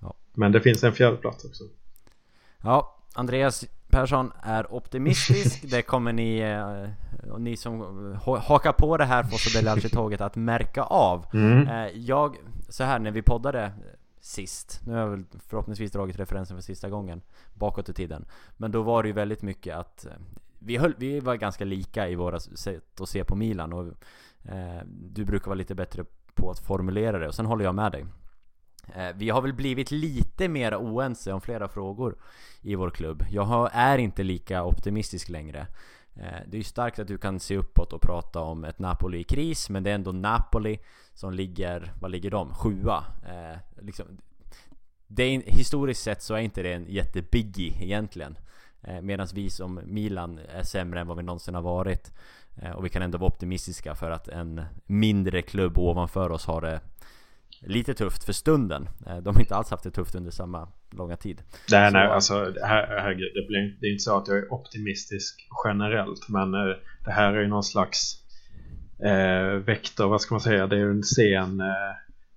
Ja. 0.00 0.14
Men 0.32 0.52
det 0.52 0.60
finns 0.60 0.84
en 0.84 0.92
fjärde 0.92 1.16
plats 1.16 1.44
också. 1.44 1.64
Ja, 2.62 2.96
Andreas 3.14 3.64
Persson 3.94 4.32
är 4.42 4.74
optimistisk. 4.74 5.62
Det 5.70 5.82
kommer 5.82 6.12
ni, 6.12 6.38
eh, 6.38 7.30
och 7.32 7.40
ni 7.40 7.56
som 7.56 7.80
ha- 8.24 8.38
hakar 8.38 8.72
på 8.72 8.96
det 8.96 9.04
här 9.04 9.22
på 9.22 9.36
Sodeljalci-tåget 9.38 10.20
att 10.20 10.36
märka 10.36 10.82
av. 10.82 11.26
Mm. 11.34 11.68
Eh, 11.68 11.88
Jag, 11.94 12.36
så 12.68 12.84
här 12.84 12.98
när 12.98 13.10
vi 13.10 13.22
poddade 13.22 13.72
sist, 14.20 14.80
nu 14.86 14.92
har 14.92 15.00
jag 15.00 15.08
väl 15.08 15.24
förhoppningsvis 15.48 15.92
dragit 15.92 16.18
referensen 16.18 16.56
för 16.56 16.62
sista 16.62 16.88
gången 16.90 17.22
bakåt 17.54 17.88
i 17.88 17.92
tiden. 17.92 18.24
Men 18.56 18.70
då 18.70 18.82
var 18.82 19.02
det 19.02 19.06
ju 19.08 19.12
väldigt 19.12 19.42
mycket 19.42 19.76
att 19.76 20.06
eh, 20.06 20.12
vi, 20.58 20.76
höll, 20.76 20.94
vi 20.98 21.20
var 21.20 21.34
ganska 21.36 21.64
lika 21.64 22.08
i 22.08 22.14
våra 22.14 22.40
sätt 22.40 23.00
att 23.00 23.08
se 23.08 23.24
på 23.24 23.36
Milan 23.36 23.72
och 23.72 23.86
eh, 24.44 24.82
du 24.86 25.24
brukar 25.24 25.46
vara 25.46 25.54
lite 25.58 25.74
bättre 25.74 26.04
på 26.34 26.50
att 26.50 26.58
formulera 26.58 27.18
det 27.18 27.28
och 27.28 27.34
sen 27.34 27.46
håller 27.46 27.64
jag 27.64 27.74
med 27.74 27.92
dig. 27.92 28.04
Eh, 28.96 29.08
vi 29.16 29.30
har 29.30 29.40
väl 29.42 29.52
blivit 29.52 29.90
lite 29.90 30.48
mer 30.48 30.76
oense 30.76 31.32
om 31.32 31.40
flera 31.40 31.68
frågor 31.68 32.16
i 32.62 32.74
vår 32.74 32.90
klubb. 32.90 33.24
Jag 33.30 33.70
är 33.72 33.98
inte 33.98 34.22
lika 34.22 34.64
optimistisk 34.64 35.28
längre. 35.28 35.66
Eh, 36.16 36.38
det 36.46 36.56
är 36.56 36.58
ju 36.58 36.64
starkt 36.64 36.98
att 36.98 37.08
du 37.08 37.18
kan 37.18 37.40
se 37.40 37.56
uppåt 37.56 37.92
och 37.92 38.00
prata 38.00 38.40
om 38.40 38.64
ett 38.64 38.78
Napoli 38.78 39.18
i 39.18 39.24
kris, 39.24 39.70
men 39.70 39.82
det 39.82 39.90
är 39.90 39.94
ändå 39.94 40.12
Napoli 40.12 40.78
som 41.12 41.32
ligger, 41.32 41.92
vad 42.00 42.10
ligger 42.10 42.30
de? 42.30 42.54
Sjua. 42.54 43.04
Eh, 43.26 43.58
liksom, 43.84 44.06
det 45.06 45.22
är, 45.22 45.42
historiskt 45.46 46.02
sett 46.02 46.22
så 46.22 46.34
är 46.34 46.38
inte 46.38 46.62
det 46.62 46.72
en 46.72 46.86
jättebiggie 46.88 47.76
egentligen. 47.80 48.38
Eh, 48.82 49.00
Medan 49.00 49.26
vi 49.34 49.50
som 49.50 49.80
Milan 49.84 50.40
är 50.48 50.62
sämre 50.62 51.00
än 51.00 51.06
vad 51.06 51.16
vi 51.16 51.22
någonsin 51.22 51.54
har 51.54 51.62
varit. 51.62 52.12
Eh, 52.56 52.70
Och 52.70 52.84
vi 52.84 52.88
kan 52.88 53.02
ändå 53.02 53.18
vara 53.18 53.28
optimistiska 53.28 53.94
för 53.94 54.10
att 54.10 54.28
en 54.28 54.62
mindre 54.86 55.42
klubb 55.42 55.78
ovanför 55.78 56.30
oss 56.30 56.46
har 56.46 56.60
det 56.60 56.80
lite 57.66 57.94
tufft 57.94 58.24
för 58.24 58.32
stunden. 58.32 58.88
Eh, 59.06 59.16
De 59.16 59.34
har 59.34 59.40
inte 59.40 59.54
alls 59.56 59.70
haft 59.70 59.84
det 59.84 59.90
tufft 59.90 60.14
under 60.14 60.30
samma 60.30 60.68
långa 60.90 61.16
tid. 61.16 61.42
Nej, 61.70 61.90
Så- 61.90 61.96
nej, 61.96 62.06
alltså 62.08 62.34
her, 62.44 62.86
herregud, 62.88 63.30
det, 63.34 63.46
blir, 63.48 63.76
det 63.80 63.86
är 63.86 63.90
inte 63.92 64.02
så 64.04 64.16
att 64.18 64.28
jag 64.28 64.36
är 64.38 64.52
optimistisk 64.52 65.48
generellt. 65.66 66.28
Men 66.28 66.54
eh, 66.54 66.76
det 67.04 67.10
här 67.10 67.32
är 67.32 67.40
ju 67.40 67.48
någon 67.48 67.62
slags 67.64 68.14
eh, 69.04 69.58
vektor, 69.66 70.08
vad 70.08 70.20
ska 70.20 70.34
man 70.34 70.40
säga? 70.40 70.66
Det 70.66 70.76
är 70.76 70.80
ju 70.80 70.90
en 70.90 71.02
scen. 71.02 71.60
Eh, 71.60 71.66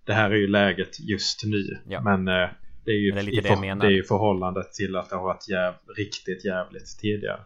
det 0.05 0.13
här 0.13 0.31
är 0.31 0.35
ju 0.35 0.47
läget 0.47 0.99
just 0.99 1.43
nu. 1.45 1.77
Ja. 1.87 2.01
Men 2.01 2.27
eh, 2.27 2.49
det 2.85 2.91
är 2.91 2.99
ju 3.05 3.11
det 3.11 3.19
är 3.19 3.23
lite 3.23 3.37
i 3.37 3.41
det 3.41 3.49
jag 3.49 3.59
menar. 3.61 3.85
det 3.85 3.91
är 3.91 3.95
ju 3.95 4.03
förhållandet 4.03 4.73
till 4.73 4.95
att 4.95 5.09
det 5.09 5.15
har 5.15 5.23
varit 5.23 5.49
jäv, 5.49 5.73
riktigt 5.97 6.45
jävligt 6.45 6.97
tidigare. 7.01 7.39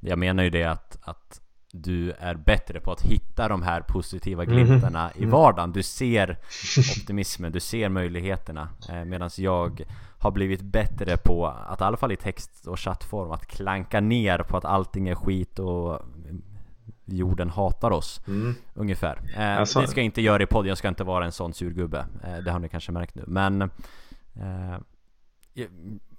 Jag 0.00 0.18
menar 0.18 0.42
ju 0.44 0.50
det 0.50 0.64
att, 0.64 0.98
att 1.02 1.40
du 1.72 2.10
är 2.12 2.34
bättre 2.34 2.80
på 2.80 2.92
att 2.92 3.02
hitta 3.02 3.25
de 3.36 3.62
här 3.62 3.80
positiva 3.80 4.44
glimtarna 4.44 5.10
i 5.14 5.24
vardagen. 5.24 5.72
Du 5.72 5.82
ser 5.82 6.38
optimismen, 6.78 7.52
du 7.52 7.60
ser 7.60 7.88
möjligheterna. 7.88 8.68
Eh, 8.88 9.04
Medan 9.04 9.30
jag 9.36 9.84
har 10.18 10.30
blivit 10.30 10.62
bättre 10.62 11.16
på 11.16 11.46
att 11.46 11.80
i 11.80 11.84
alla 11.84 11.96
fall 11.96 12.12
i 12.12 12.16
text 12.16 12.66
och 12.66 12.80
chattform 12.80 13.30
att 13.30 13.46
klanka 13.46 14.00
ner 14.00 14.38
på 14.38 14.56
att 14.56 14.64
allting 14.64 15.08
är 15.08 15.14
skit 15.14 15.58
och 15.58 16.00
jorden 17.04 17.50
hatar 17.50 17.90
oss. 17.90 18.20
Mm. 18.28 18.54
Ungefär. 18.74 19.20
Eh, 19.36 19.58
Alltså- 19.58 19.80
Det 19.80 19.86
ska 19.88 20.00
jag 20.00 20.04
inte 20.04 20.22
göra 20.22 20.42
i 20.42 20.46
podden, 20.46 20.68
jag 20.68 20.78
ska 20.78 20.88
inte 20.88 21.04
vara 21.04 21.24
en 21.24 21.32
sån 21.32 21.54
surgubbe. 21.54 22.06
Eh, 22.24 22.36
det 22.44 22.50
har 22.50 22.58
ni 22.58 22.68
kanske 22.68 22.92
märkt 22.92 23.14
nu. 23.14 23.24
Men 23.26 23.62
eh, 23.62 24.78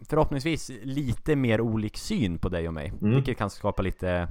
förhoppningsvis 0.10 0.72
lite 0.84 1.36
mer 1.36 1.62
olik 1.62 1.98
syn 1.98 2.38
på 2.38 2.50
dig 2.50 2.68
och 2.68 2.74
mig. 2.74 2.94
Mm. 3.02 3.16
Vilket 3.16 3.38
kan 3.38 3.50
skapa 3.50 3.82
lite 3.82 4.28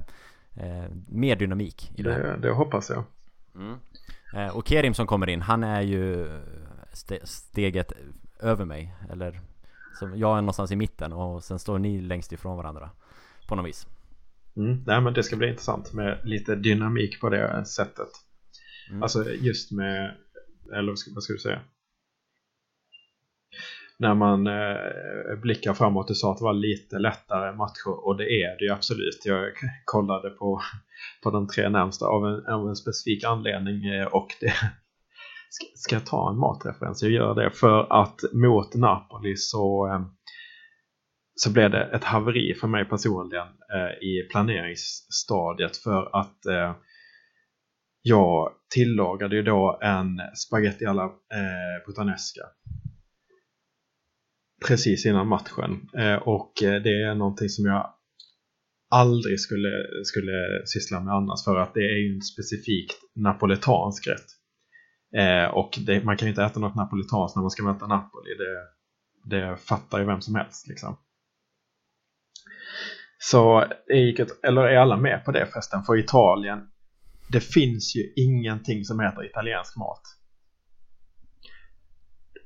mer 1.07 1.35
dynamik 1.35 1.91
i 1.95 2.03
det 2.03 2.13
här. 2.13 2.21
Det, 2.23 2.37
det 2.37 2.51
hoppas 2.51 2.89
jag. 2.89 3.03
Mm. 3.55 3.75
Eh, 4.33 4.57
och 4.57 4.67
Kerim 4.67 4.93
som 4.93 5.07
kommer 5.07 5.29
in, 5.29 5.41
han 5.41 5.63
är 5.63 5.81
ju 5.81 6.27
ste- 6.93 7.25
steget 7.25 7.93
över 8.39 8.65
mig. 8.65 8.93
Eller 9.11 9.39
som 9.99 10.17
jag 10.17 10.37
är 10.37 10.41
någonstans 10.41 10.71
i 10.71 10.75
mitten 10.75 11.13
och 11.13 11.43
sen 11.43 11.59
står 11.59 11.79
ni 11.79 12.01
längst 12.01 12.31
ifrån 12.31 12.57
varandra. 12.57 12.89
På 13.47 13.55
något 13.55 13.65
vis. 13.65 13.87
Mm. 14.55 14.83
Nej 14.87 15.01
men 15.01 15.13
det 15.13 15.23
ska 15.23 15.35
bli 15.35 15.47
intressant 15.47 15.93
med 15.93 16.19
lite 16.23 16.55
dynamik 16.55 17.21
på 17.21 17.29
det 17.29 17.65
sättet. 17.65 18.09
Mm. 18.89 19.03
Alltså 19.03 19.31
just 19.31 19.71
med, 19.71 20.15
eller 20.73 20.91
vad 20.91 20.99
ska, 20.99 21.11
vad 21.13 21.23
ska 21.23 21.33
du 21.33 21.39
säga? 21.39 21.61
När 23.99 24.15
man 24.15 24.47
eh, 24.47 25.39
blickar 25.41 25.73
framåt, 25.73 26.07
du 26.07 26.15
sa 26.15 26.31
att 26.31 26.37
det 26.37 26.43
var 26.43 26.53
lite 26.53 26.99
lättare 26.99 27.55
matcher 27.55 28.05
och 28.07 28.17
det 28.17 28.23
är 28.23 28.57
det 28.57 28.65
ju 28.65 28.71
absolut. 28.71 29.21
Jag 29.25 29.51
kollade 29.85 30.29
på, 30.29 30.61
på 31.23 31.31
de 31.31 31.47
tre 31.47 31.69
närmsta 31.69 32.05
av 32.05 32.25
en, 32.25 32.53
av 32.53 32.69
en 32.69 32.75
specifik 32.75 33.23
anledning 33.23 33.85
eh, 33.85 34.05
och 34.05 34.27
det, 34.39 34.53
Ska, 35.49 35.65
ska 35.75 35.95
jag 35.95 36.05
ta 36.05 36.29
en 36.29 36.37
matreferens? 36.37 37.03
Jag 37.03 37.11
gör 37.11 37.35
det 37.35 37.51
för 37.51 38.01
att 38.01 38.19
mot 38.33 38.75
Napoli 38.75 39.35
så, 39.35 39.87
eh, 39.87 40.01
så 41.35 41.51
blev 41.51 41.71
det 41.71 41.83
ett 41.83 42.03
haveri 42.03 42.53
för 42.53 42.67
mig 42.67 42.85
personligen 42.85 43.47
eh, 43.47 44.07
i 44.07 44.27
planeringsstadiet 44.31 45.77
för 45.77 46.19
att 46.19 46.45
eh, 46.45 46.75
jag 48.01 48.51
tillagade 48.73 49.35
ju 49.35 49.41
då 49.41 49.79
en 49.81 50.21
spaghetti 50.35 50.85
alla 50.85 51.03
eh, 51.03 51.85
puttanesca 51.85 52.41
precis 54.65 55.05
innan 55.05 55.27
matchen 55.27 55.89
eh, 55.97 56.15
och 56.15 56.63
eh, 56.63 56.81
det 56.81 57.03
är 57.03 57.15
någonting 57.15 57.49
som 57.49 57.65
jag 57.65 57.93
aldrig 58.89 59.39
skulle, 59.39 59.69
skulle 60.03 60.65
syssla 60.65 60.99
med 60.99 61.13
annars 61.13 61.43
för 61.43 61.55
att 61.55 61.73
det 61.73 61.79
är 61.79 61.97
ju 61.97 62.15
en 62.15 62.21
specifikt 62.21 62.97
napoletansk 63.15 64.07
rätt. 64.07 64.25
Eh, 65.15 65.53
och 65.53 65.79
det, 65.85 66.03
man 66.03 66.17
kan 66.17 66.25
ju 66.25 66.29
inte 66.29 66.43
äta 66.43 66.59
något 66.59 66.75
napolitanskt 66.75 67.35
när 67.35 67.41
man 67.41 67.51
ska 67.51 67.63
möta 67.63 67.87
Napoli. 67.87 68.29
Det, 68.37 69.37
det 69.37 69.57
fattar 69.57 69.99
ju 69.99 70.05
vem 70.05 70.21
som 70.21 70.35
helst 70.35 70.67
liksom. 70.67 70.97
Så 73.19 73.65
gick 73.87 74.19
ett, 74.19 74.43
eller 74.43 74.61
är 74.61 74.77
alla 74.77 74.97
med 74.97 75.25
på 75.25 75.31
det 75.31 75.45
förresten? 75.45 75.83
För 75.83 75.97
Italien, 75.97 76.59
det 77.31 77.41
finns 77.41 77.95
ju 77.95 78.13
ingenting 78.15 78.83
som 78.85 78.99
heter 78.99 79.25
italiensk 79.25 79.77
mat. 79.77 80.01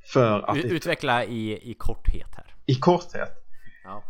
För 0.04 0.42
att 0.50 0.58
Utveckla 0.58 1.24
i, 1.26 1.72
i 1.72 1.74
korthet 1.74 2.28
här. 2.36 2.56
i 2.66 2.76
korthet, 2.76 3.30
Ja. 3.84 4.04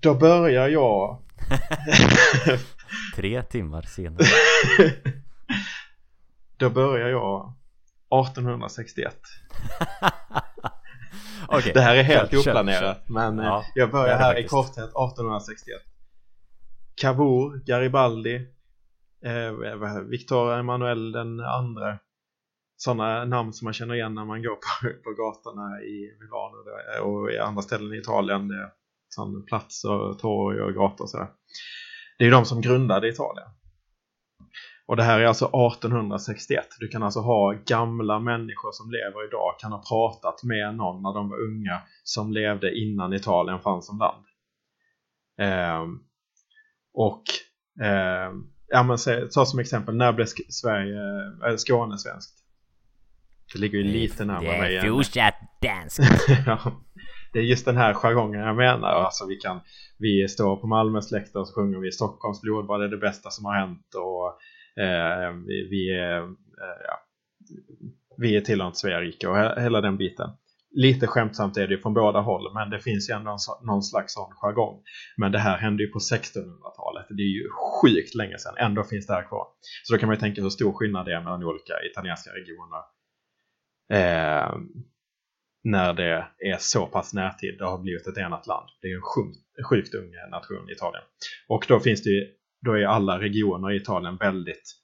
då 0.00 0.14
börjar 0.14 0.68
jag 0.68 1.22
Tre 3.16 3.42
timmar 3.42 3.82
senare. 3.82 4.24
Då 6.56 6.70
börjar 6.70 7.08
jag 7.08 7.54
1861. 8.26 9.14
Okej. 11.48 11.72
Det 11.74 11.80
här 11.80 11.96
är 11.96 12.02
helt 12.02 12.30
kör, 12.30 12.42
kör, 12.42 12.50
oplanerat 12.50 13.08
men 13.08 13.38
eh, 13.38 13.44
Ja, 13.46 13.64
jag 13.74 13.90
börjar 13.90 14.16
här 14.18 14.32
i 14.32 14.34
faktiskt. 14.34 14.50
korthet 14.50 14.84
1861. 14.84 15.80
Cavour, 16.94 17.62
Garibaldi, 17.66 18.34
eh, 19.24 20.02
Victor 20.10 20.58
Emanuel 20.58 21.12
den 21.12 21.40
andra. 21.40 21.98
Sådana 22.84 23.24
namn 23.24 23.52
som 23.52 23.64
man 23.64 23.74
känner 23.74 23.94
igen 23.94 24.14
när 24.14 24.24
man 24.24 24.42
går 24.42 24.54
på, 24.54 24.88
på 25.04 25.10
gatorna 25.10 25.82
i 25.82 26.16
Milano 26.20 26.56
och 27.02 27.32
i 27.32 27.38
andra 27.38 27.62
ställen 27.62 27.94
i 27.94 27.98
Italien. 27.98 28.48
Det 28.48 28.54
är 28.54 29.46
platser, 29.46 30.14
torg 30.20 30.60
och 30.60 30.74
gator 30.74 31.04
och 31.04 31.10
sådär. 31.10 31.28
Det 32.18 32.24
är 32.24 32.30
de 32.30 32.44
som 32.44 32.60
grundade 32.60 33.08
Italien. 33.08 33.48
Och 34.86 34.96
det 34.96 35.02
här 35.02 35.20
är 35.20 35.24
alltså 35.24 35.44
1861. 35.44 36.66
Du 36.80 36.88
kan 36.88 37.02
alltså 37.02 37.20
ha 37.20 37.52
gamla 37.66 38.18
människor 38.18 38.72
som 38.72 38.90
lever 38.90 39.28
idag 39.28 39.54
kan 39.60 39.72
ha 39.72 39.82
pratat 39.88 40.42
med 40.42 40.74
någon 40.74 41.02
när 41.02 41.14
de 41.14 41.28
var 41.28 41.42
unga 41.42 41.82
som 42.02 42.32
levde 42.32 42.78
innan 42.78 43.12
Italien 43.12 43.60
fanns 43.60 43.86
som 43.86 43.98
land. 43.98 44.24
Eh, 45.40 45.84
och 46.94 47.22
eh, 47.84 48.32
ja, 48.68 48.82
men 48.82 48.98
ta 49.34 49.46
som 49.46 49.58
exempel, 49.58 49.96
när 49.96 50.12
blev 50.12 50.26
Sverige, 50.48 51.00
äh, 51.48 51.56
Skåne 51.56 51.98
svenskt? 51.98 52.43
Det 53.52 53.58
ligger 53.58 53.78
ju 53.78 53.84
lite 53.84 54.24
närmare 54.24 54.58
mig 54.60 54.76
än- 54.76 54.88
fortsatt 54.88 55.34
dansk. 55.62 56.00
ja, 56.46 56.58
det 57.32 57.38
är 57.38 57.42
just 57.42 57.64
den 57.64 57.76
här 57.76 57.94
jargongen 57.94 58.40
jag 58.40 58.56
menar. 58.56 58.88
Alltså 58.88 59.26
vi, 59.26 59.36
kan, 59.36 59.60
vi 59.98 60.28
står 60.28 60.56
på 60.56 60.66
Malmös 60.66 61.10
läktare 61.10 61.40
och 61.40 61.48
så 61.48 61.54
sjunger 61.54 61.78
vi 61.78 61.92
Stockholms 61.92 62.40
blodbad 62.42 62.82
är 62.82 62.88
det 62.88 62.96
bästa 62.98 63.30
som 63.30 63.44
har 63.44 63.54
hänt 63.54 63.86
och 63.94 64.26
eh, 64.84 65.32
vi, 65.46 65.68
vi, 65.70 65.90
är, 65.98 66.18
eh, 66.22 66.78
ja, 66.88 66.98
vi 68.18 68.36
är 68.36 68.40
tillhörande 68.40 68.76
Sverige 68.76 69.28
och 69.28 69.36
he- 69.36 69.60
hela 69.60 69.80
den 69.80 69.96
biten. 69.96 70.30
Lite 70.76 71.06
skämtsamt 71.06 71.56
är 71.56 71.66
det 71.68 71.74
ju 71.74 71.80
från 71.80 71.94
båda 71.94 72.20
håll 72.20 72.54
men 72.54 72.70
det 72.70 72.80
finns 72.80 73.10
ju 73.10 73.14
ändå 73.14 73.36
någon 73.62 73.82
slags 73.82 74.14
sån 74.14 74.30
jargong. 74.34 74.82
Men 75.16 75.32
det 75.32 75.38
här 75.38 75.58
hände 75.58 75.82
ju 75.82 75.88
på 75.90 75.98
1600-talet. 75.98 77.06
Det 77.08 77.22
är 77.22 77.34
ju 77.38 77.44
sjukt 77.82 78.14
länge 78.14 78.38
sedan. 78.38 78.54
Ändå 78.58 78.82
finns 78.84 79.06
det 79.06 79.12
här 79.14 79.28
kvar. 79.28 79.46
Så 79.82 79.92
då 79.94 79.98
kan 79.98 80.06
man 80.06 80.16
ju 80.16 80.20
tänka 80.20 80.42
hur 80.42 80.50
stor 80.50 80.72
skillnad 80.72 81.06
det 81.06 81.12
är 81.14 81.20
mellan 81.20 81.44
olika 81.44 81.72
italienska 81.90 82.30
regioner. 82.30 82.82
Eh, 83.92 84.56
när 85.64 85.92
det 85.94 86.26
är 86.38 86.56
så 86.58 86.86
pass 86.86 87.14
närtid 87.14 87.58
det 87.58 87.64
har 87.64 87.78
blivit 87.78 88.06
ett 88.06 88.18
enat 88.18 88.46
land. 88.46 88.68
Det 88.82 88.88
är 88.88 88.96
en 88.96 89.02
sjukt, 89.02 89.68
sjukt 89.68 89.94
ung 89.94 90.10
nation 90.30 90.70
Italien. 90.70 91.04
Och 91.48 91.64
då 91.68 91.80
finns 91.80 92.02
det 92.02 92.10
ju, 92.10 92.26
då 92.64 92.72
är 92.72 92.84
alla 92.84 93.20
regioner 93.20 93.72
i 93.72 93.76
Italien 93.76 94.16
väldigt 94.16 94.74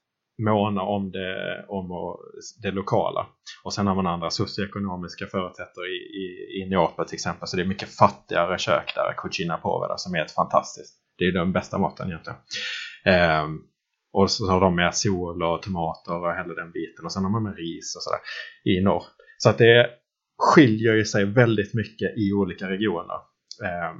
måna 0.42 0.82
om 0.82 1.11
det, 1.11 1.64
om 1.68 2.16
det 2.62 2.70
lokala. 2.70 3.26
Och 3.64 3.74
sen 3.74 3.86
har 3.86 3.94
man 3.94 4.07
andra 4.07 4.30
socioekonomiska 4.30 5.26
förutsättningar 5.26 5.88
i, 5.88 5.98
i, 6.22 6.62
i 6.62 6.70
Neapel 6.70 7.07
till 7.07 7.14
exempel. 7.14 7.48
Så 7.48 7.57
det 7.57 7.62
är 7.62 7.66
mycket 7.66 7.96
fattigare 7.96 8.59
kök 8.59 8.92
där, 8.94 9.14
cucina 9.16 9.57
povera, 9.57 9.96
som 9.96 10.14
är 10.14 10.18
helt 10.18 10.30
fantastiskt. 10.30 10.94
Det 11.18 11.24
är 11.24 11.32
den 11.32 11.53
bästa 11.53 11.78
maten 11.78 12.09
egentligen. 12.09 12.38
Ehm, 13.05 13.59
och 14.12 14.30
så 14.30 14.50
har 14.50 14.61
de 14.61 14.76
med 14.76 14.94
sol 14.94 15.42
och 15.42 15.62
tomater 15.62 16.14
och 16.14 16.34
hela 16.34 16.54
den 16.54 16.70
biten. 16.70 17.04
Och 17.04 17.12
sen 17.12 17.24
har 17.24 17.30
man 17.30 17.42
med 17.42 17.56
ris 17.56 17.96
och 17.96 18.02
sådär 18.02 18.20
i 18.64 18.80
norr. 18.80 19.04
Så 19.38 19.50
att 19.50 19.58
det 19.58 19.90
skiljer 20.38 20.94
ju 20.94 21.04
sig 21.04 21.24
väldigt 21.24 21.74
mycket 21.74 22.18
i 22.18 22.32
olika 22.32 22.68
regioner. 22.68 23.18
Ehm, 23.64 23.96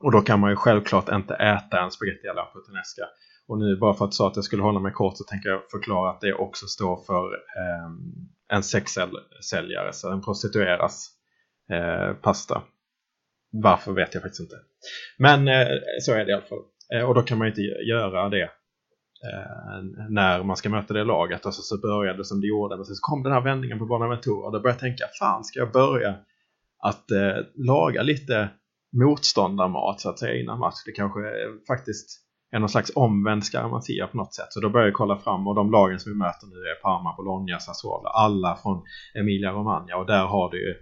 och 0.00 0.12
då 0.12 0.20
kan 0.20 0.40
man 0.40 0.50
ju 0.50 0.56
självklart 0.56 1.08
inte 1.08 1.34
äta 1.34 1.80
en 1.80 1.90
spaghetti 1.90 2.28
alla 2.28 2.48
puttanesca. 2.54 3.06
Och 3.48 3.58
nu 3.58 3.76
bara 3.76 3.94
för 3.94 4.04
att 4.04 4.14
sa 4.14 4.28
att 4.28 4.36
jag 4.36 4.44
skulle 4.44 4.62
hålla 4.62 4.80
mig 4.80 4.92
kort 4.92 5.16
så 5.16 5.24
tänker 5.24 5.48
jag 5.48 5.70
förklara 5.70 6.10
att 6.10 6.20
det 6.20 6.34
också 6.34 6.66
står 6.66 6.96
för 7.06 7.24
ehm, 7.34 8.28
en 8.48 8.62
sexsäljare, 8.62 9.92
så 9.92 10.12
en 10.12 10.22
prostitueras 10.22 11.10
eh, 11.70 12.14
pasta. 12.14 12.62
Varför 13.52 13.92
vet 13.92 14.14
jag 14.14 14.22
faktiskt 14.22 14.40
inte. 14.40 14.56
Men 15.18 15.48
eh, 15.48 15.68
så 16.00 16.12
är 16.12 16.24
det 16.24 16.30
i 16.30 16.34
alla 16.34 16.46
fall. 16.46 16.64
Eh, 16.94 17.08
och 17.08 17.14
då 17.14 17.22
kan 17.22 17.38
man 17.38 17.46
ju 17.46 17.50
inte 17.50 17.62
göra 17.62 18.28
det 18.28 18.50
eh, 19.32 20.04
när 20.08 20.42
man 20.42 20.56
ska 20.56 20.68
möta 20.68 20.94
det 20.94 21.04
laget. 21.04 21.46
Och 21.46 21.54
så, 21.54 21.62
så 21.62 21.80
började 21.80 22.18
det 22.18 22.24
som 22.24 22.40
det 22.40 22.46
gjorde. 22.46 22.76
Men 22.76 22.84
sen 22.84 22.96
så 22.96 23.00
kom 23.02 23.22
den 23.22 23.32
här 23.32 23.40
vändningen 23.40 23.78
på 23.78 23.86
Bonaventura 23.86 24.46
och 24.46 24.52
då 24.52 24.60
började 24.60 24.68
jag 24.68 24.78
tänka, 24.78 25.04
fan 25.18 25.44
ska 25.44 25.58
jag 25.58 25.72
börja 25.72 26.14
att 26.82 27.10
eh, 27.10 27.36
laga 27.54 28.02
lite 28.02 28.48
motståndarmat 28.92 30.00
så 30.00 30.10
att 30.10 30.18
säga 30.18 30.40
innan 30.40 30.58
match. 30.58 30.82
Det 30.86 30.92
kanske 30.92 31.20
är, 31.20 31.66
faktiskt 31.66 32.22
är 32.50 32.58
någon 32.58 32.68
slags 32.68 32.92
omvänd 32.94 33.44
skarmatia 33.44 34.06
på 34.06 34.16
något 34.16 34.34
sätt. 34.34 34.46
Så 34.52 34.60
då 34.60 34.70
började 34.70 34.88
jag 34.88 34.96
kolla 34.96 35.18
fram 35.18 35.46
och 35.48 35.54
de 35.54 35.70
lagen 35.70 36.00
som 36.00 36.12
vi 36.12 36.18
möter 36.18 36.46
nu 36.46 36.56
är 36.56 36.82
Parma, 36.82 37.14
Bologna, 37.16 37.58
Sassuolo. 37.58 38.08
Alla 38.08 38.58
från 38.62 38.82
Emilia 39.14 39.52
Romagna 39.52 39.96
och 39.96 40.06
där 40.06 40.24
har 40.24 40.50
du 40.50 40.68
ju 40.68 40.74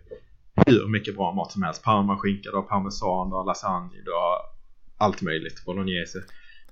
hur 0.66 0.88
mycket 0.88 1.16
bra 1.16 1.32
mat 1.32 1.52
som 1.52 1.62
helst. 1.62 1.84
Parma 1.84 2.16
skinka, 2.16 2.50
du 2.50 2.56
har 2.56 2.62
parmesan, 2.62 3.30
du 3.30 3.36
har 3.36 3.44
lasagne, 3.44 4.02
du 4.04 4.10
har 4.10 4.36
allt 4.98 5.22
möjligt. 5.22 5.64
Bolognese, 5.64 6.18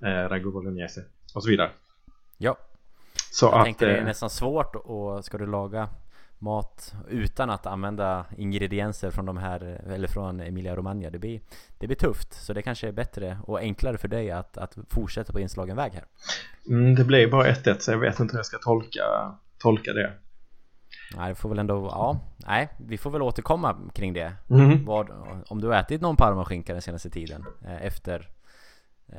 eh, 0.01 0.29
ragu 0.29 0.51
bolognese 0.51 1.01
och 1.33 1.43
så 1.43 1.49
vidare. 1.49 1.71
Ja, 2.37 2.57
Så 3.31 3.45
jag 3.45 3.53
att, 3.53 3.65
tänker 3.65 3.85
det 3.85 3.93
är 3.93 3.97
eh, 3.99 4.05
nästan 4.05 4.29
svårt 4.29 4.75
och 4.75 5.25
ska 5.25 5.37
du 5.37 5.45
laga 5.45 5.89
mat 6.39 6.93
utan 7.09 7.49
att 7.49 7.65
använda 7.65 8.25
ingredienser 8.37 9.11
från 9.11 9.25
de 9.25 9.37
här, 9.37 9.81
eller 9.87 10.07
från 10.07 10.39
Emilia 10.39 10.75
Romagna, 10.75 11.09
det 11.09 11.19
blir, 11.19 11.41
det 11.77 11.87
blir 11.87 11.97
tufft. 11.97 12.33
Så 12.33 12.53
det 12.53 12.61
kanske 12.61 12.87
är 12.87 12.91
bättre 12.91 13.37
och 13.47 13.59
enklare 13.59 13.97
för 13.97 14.07
dig 14.07 14.31
att, 14.31 14.57
att 14.57 14.77
fortsätta 14.89 15.33
på 15.33 15.39
inslagen 15.39 15.75
väg 15.75 15.93
här. 15.93 16.05
mm, 16.69 16.95
det 16.95 17.03
blir 17.03 17.31
bara 17.31 17.51
1-1 17.51 17.79
så 17.79 17.91
jag 17.91 17.97
vet 17.97 18.19
inte 18.19 18.33
hur 18.33 18.39
jag 18.39 18.45
ska 18.45 18.57
tolka, 18.57 19.01
tolka 19.57 19.93
det. 19.93 20.13
Nej, 21.15 21.29
det 21.29 21.35
får 21.35 21.49
väl 21.49 21.59
ändå, 21.59 21.89
ja, 21.91 22.19
nej, 22.47 22.69
vi 22.77 22.97
får 22.97 23.11
väl 23.11 23.21
återkomma 23.21 23.75
kring 23.93 24.13
det. 24.13 24.33
Mhm. 24.47 24.85
Vad, 24.85 25.09
om 25.47 25.61
du 25.61 25.67
har 25.67 25.75
ätit 25.75 26.01
någon 26.01 26.15
parmaskinka 26.15 26.73
den 26.73 26.81
senaste 26.81 27.09
tiden 27.09 27.45
eh, 27.65 27.85
efter 27.85 28.29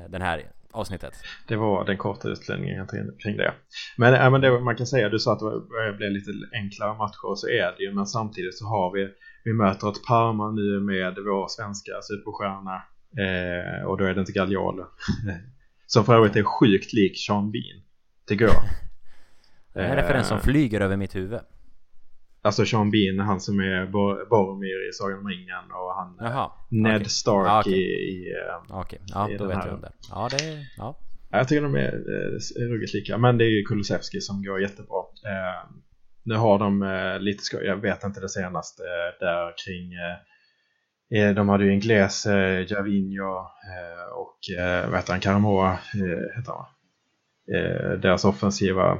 den 0.08 0.22
här 0.22 0.50
avsnittet? 0.72 1.14
Det 1.48 1.56
var 1.56 1.84
den 1.84 1.96
korta 1.96 2.28
utläggningen 2.28 2.86
kring- 3.22 3.36
det. 3.36 3.54
Men, 3.96 4.14
äh, 4.14 4.30
men 4.30 4.40
det 4.40 4.60
man 4.60 4.76
kan 4.76 4.86
säga, 4.86 5.08
du 5.08 5.18
sa 5.18 5.32
att 5.32 5.38
det 5.40 5.92
bli 5.96 6.10
lite 6.10 6.30
enklare 6.52 6.94
matcher 6.98 7.26
och 7.26 7.38
så 7.38 7.48
är 7.48 7.74
det 7.76 7.84
ju. 7.84 7.94
Men 7.94 8.06
samtidigt 8.06 8.58
så 8.58 8.64
har 8.64 8.92
vi, 8.92 9.08
vi 9.44 9.52
möter 9.52 9.88
ett 9.88 10.04
Parma 10.08 10.50
nu 10.50 10.80
med 10.80 11.14
vår 11.26 11.48
svenska 11.48 11.92
superstjärna. 12.02 12.82
Eh, 13.24 13.84
och 13.86 13.98
då 13.98 14.04
är 14.04 14.14
det 14.14 14.20
inte 14.20 14.32
Gagliolo. 14.32 14.86
Som 15.86 16.04
för 16.04 16.14
övrigt 16.14 16.36
är 16.36 16.42
sjukt 16.42 16.92
lik 16.92 17.18
Sean 17.26 17.50
Bean. 17.52 17.82
Tycker 18.28 18.44
jag. 18.44 18.54
Det 19.74 19.80
är 19.80 19.84
en 19.90 19.96
referens 19.96 20.28
som 20.28 20.36
Eh, 20.36 20.42
flyger 20.42 20.80
över 20.80 20.96
mitt 20.96 21.14
huvud. 21.16 21.40
Alltså 22.44 22.64
Sean 22.64 22.90
Bean, 22.90 23.18
han 23.26 23.40
som 23.40 23.60
är 23.60 23.86
Bor- 23.86 24.28
Boromir 24.30 24.88
i 24.88 24.92
Sagan 24.92 25.18
om 25.18 25.28
ringen 25.28 25.64
och 25.70 25.94
han 25.96 26.16
Jaha, 26.20 26.50
Ned 26.70 26.96
okej. 26.96 27.08
Stark 27.08 27.46
Ah, 27.48 27.60
okej. 27.60 27.72
i, 27.72 27.84
i 27.84 28.32
eh, 28.32 28.76
Okej, 28.80 29.00
ja 29.06 29.30
i 29.30 29.36
då 29.36 29.46
vet 29.46 29.56
här- 29.56 29.66
jag 29.66 29.74
om 29.74 29.80
det. 29.80 29.92
Ja, 30.10 30.28
det 30.30 30.44
är, 30.44 30.58
ja. 30.76 30.98
Ja, 31.30 31.38
Jag 31.38 31.48
tycker 31.48 31.62
de 31.62 31.74
är 31.74 31.92
eh, 31.92 32.68
ruggigt 32.70 32.94
lika, 32.94 33.18
men 33.18 33.38
det 33.38 33.44
är 33.44 33.48
ju 33.58 33.62
Kulusevski 33.64 34.20
som 34.20 34.42
går 34.42 34.60
jättebra. 34.60 34.98
Eh, 35.26 35.70
nu 36.24 36.34
har 36.34 36.58
de 36.58 36.82
eh, 36.82 37.18
lite 37.20 37.42
skoj, 37.42 37.64
jag 37.64 37.76
vet 37.76 38.04
inte 38.04 38.20
det 38.20 38.28
senaste 38.28 38.82
eh, 38.82 39.18
där 39.26 39.52
kring 39.66 39.92
eh, 41.22 41.34
de 41.34 41.48
hade 41.48 41.64
ju 41.64 41.72
Ingles, 41.72 42.26
eh, 42.26 42.66
Javinho 42.72 43.34
och 44.16 44.58
eh, 44.60 44.88
vad 44.90 44.96
heter 44.98 45.12
han, 45.12 45.20
Karamoa 45.20 45.70
eh, 45.72 46.36
heter 46.36 46.52
han 46.52 46.56
va? 46.56 46.68
Deras 48.02 48.24
offensiva 48.24 48.98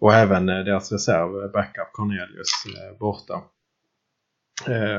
och 0.00 0.14
även 0.14 0.48
eh, 0.48 0.64
deras 0.64 0.92
reserv, 0.92 1.44
eh, 1.44 1.50
backup 1.52 1.92
Cornelius, 1.92 2.52
eh, 2.66 2.98
borta. 2.98 3.42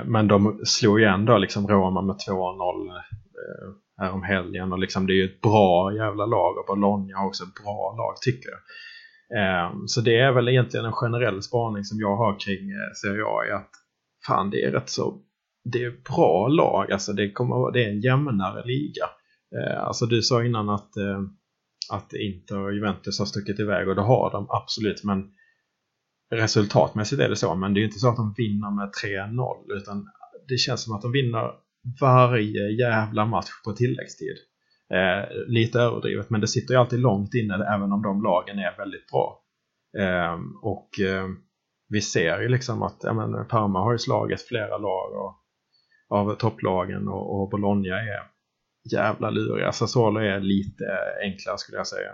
Men 0.05 0.27
de 0.27 0.61
slog 0.65 0.99
igen 0.99 1.25
då 1.25 1.37
liksom 1.37 1.67
Roma 1.67 2.01
med 2.01 2.15
2-0 2.15 2.89
eh, 2.89 2.95
här 3.97 4.11
om 4.11 4.23
helgen 4.23 4.73
och 4.73 4.79
liksom 4.79 5.07
det 5.07 5.13
är 5.13 5.15
ju 5.15 5.25
ett 5.25 5.41
bra 5.41 5.93
jävla 5.93 6.25
lag 6.25 6.57
och 6.57 6.65
Bologna 6.67 7.17
har 7.17 7.27
också 7.27 7.43
ett 7.43 7.63
bra 7.63 7.95
lag 7.97 8.21
tycker 8.21 8.49
jag. 8.49 8.59
Så 9.89 10.01
det 10.01 10.19
är 10.19 10.31
väl 10.31 10.49
egentligen 10.49 10.85
en 10.85 10.91
generell 10.91 11.41
spaning 11.41 11.83
som 11.83 11.99
jag 11.99 12.15
har 12.15 12.39
kring 12.39 12.59
Serie 13.01 13.25
A 13.25 13.43
är 13.49 13.53
att 13.53 13.69
fan 14.27 14.49
det 14.49 14.63
är 14.63 14.71
rätt 14.71 14.89
så 14.89 15.21
det 15.63 15.83
är 15.83 15.93
bra 16.15 16.47
lag, 16.47 16.91
alltså 16.91 17.13
det, 17.13 17.31
kommer, 17.31 17.71
det 17.71 17.85
är 17.85 17.89
en 17.89 18.01
jämnare 18.01 18.65
liga. 18.65 19.05
Alltså 19.77 20.05
du 20.05 20.21
sa 20.21 20.43
innan 20.43 20.69
att, 20.69 20.91
att 21.91 22.13
Inter 22.13 22.59
och 22.59 22.73
Juventus 22.73 23.19
har 23.19 23.25
stuckit 23.25 23.59
iväg 23.59 23.87
och 23.87 23.95
det 23.95 24.01
har 24.01 24.31
de 24.31 24.47
absolut 24.49 25.03
men 25.03 25.31
resultatmässigt 26.31 27.21
är 27.21 27.29
det 27.29 27.35
så 27.35 27.55
men 27.55 27.73
det 27.73 27.77
är 27.77 27.81
ju 27.81 27.87
inte 27.87 27.99
så 27.99 28.09
att 28.09 28.15
de 28.15 28.33
vinner 28.37 28.71
med 28.75 28.91
3-0 29.03 29.77
utan 29.77 30.07
det 30.47 30.57
känns 30.57 30.83
som 30.83 30.95
att 30.95 31.01
de 31.01 31.11
vinner 31.11 31.51
varje 32.01 32.71
jävla 32.71 33.25
match 33.25 33.49
på 33.65 33.73
tilläggstid. 33.73 34.37
Eh, 34.93 35.29
lite 35.47 35.79
överdrivet 35.79 36.29
men 36.29 36.41
det 36.41 36.47
sitter 36.47 36.73
ju 36.73 36.79
alltid 36.79 36.99
långt 36.99 37.33
inne 37.33 37.53
även 37.53 37.91
om 37.91 38.01
de 38.01 38.23
lagen 38.23 38.59
är 38.59 38.77
väldigt 38.77 39.07
bra. 39.11 39.43
Eh, 39.97 40.39
och 40.61 40.99
eh, 40.99 41.27
vi 41.89 42.01
ser 42.01 42.41
ju 42.41 42.47
liksom 42.47 42.83
att 42.83 42.97
ja, 43.03 43.13
men, 43.13 43.47
Parma 43.47 43.79
har 43.79 43.91
ju 43.91 43.97
slagit 43.97 44.41
flera 44.41 44.77
lag 44.77 45.11
och, 45.13 45.35
av 46.09 46.35
topplagen 46.35 47.07
och, 47.07 47.41
och 47.41 47.49
Bologna 47.49 48.01
är 48.01 48.31
jävla 48.83 49.29
luriga. 49.29 49.67
Alltså, 49.67 49.87
Sassuolo 49.87 50.19
är 50.19 50.39
lite 50.39 50.83
eh, 50.83 51.31
enklare 51.31 51.57
skulle 51.57 51.77
jag 51.77 51.87
säga. 51.87 52.11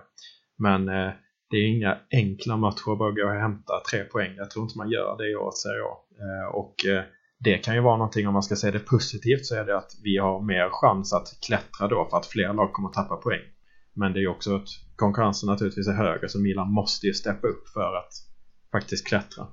Men 0.57 0.89
eh, 0.89 1.11
det 1.49 1.57
är 1.57 1.67
inga 1.67 1.97
enkla 2.11 2.57
matcher 2.57 2.91
att 2.91 2.99
bara 2.99 3.11
gå 3.11 3.25
och 3.25 3.41
hämta 3.41 3.73
tre 3.91 4.03
poäng. 4.03 4.35
Jag 4.37 4.51
tror 4.51 4.63
inte 4.63 4.77
man 4.77 4.89
gör 4.89 5.17
det 5.17 5.31
i 5.31 5.35
år, 5.35 5.51
säger 5.63 5.77
jag. 5.77 5.97
Eh, 6.25 6.47
och 6.55 6.85
eh, 6.85 7.03
det 7.39 7.57
kan 7.57 7.75
ju 7.75 7.81
vara 7.81 7.97
någonting 7.97 8.27
om 8.27 8.33
man 8.33 8.43
ska 8.43 8.55
säga 8.55 8.71
det 8.71 8.79
positivt 8.79 9.45
så 9.45 9.55
är 9.55 9.65
det 9.65 9.77
att 9.77 9.91
vi 10.03 10.17
har 10.17 10.41
mer 10.41 10.69
chans 10.71 11.13
att 11.13 11.27
klättra 11.47 11.87
då 11.87 12.07
för 12.09 12.17
att 12.17 12.25
fler 12.25 12.53
lag 12.53 12.73
kommer 12.73 12.89
att 12.89 12.95
tappa 12.95 13.15
poäng. 13.15 13.41
Men 13.93 14.13
det 14.13 14.19
är 14.19 14.21
ju 14.21 14.27
också 14.27 14.55
att 14.55 14.67
konkurrensen 14.95 15.47
naturligtvis 15.47 15.87
är 15.87 15.93
högre 15.93 16.29
så 16.29 16.39
Milan 16.39 16.71
måste 16.71 17.07
ju 17.07 17.13
steppa 17.13 17.47
upp 17.47 17.69
för 17.73 17.95
att 17.95 18.11
faktiskt 18.71 19.07
klättra. 19.07 19.47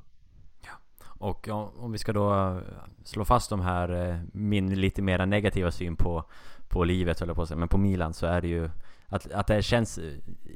Och 1.25 1.49
om 1.49 1.93
vi 1.93 1.99
ska 1.99 2.12
då 2.12 2.35
eh, 2.35 2.59
slå 3.05 3.25
fast 3.25 3.51
de 3.51 3.61
här 3.61 4.09
eh, 4.09 4.21
min 4.33 4.81
lite 4.81 5.03
mera 5.03 5.27
negativa 5.27 5.71
syn 5.71 5.97
på, 5.97 6.25
på 6.69 6.85
livet 6.85 7.23
eller 7.23 7.35
på 7.35 7.47
sig, 7.47 7.57
men 7.57 7.69
på 7.69 7.79
Milan 7.79 8.15
så 8.15 8.27
är 8.27 8.41
det 8.41 8.49
ju 8.49 8.71
att, 9.09 9.33
att 9.33 9.47
det 9.47 9.62
känns 9.62 10.01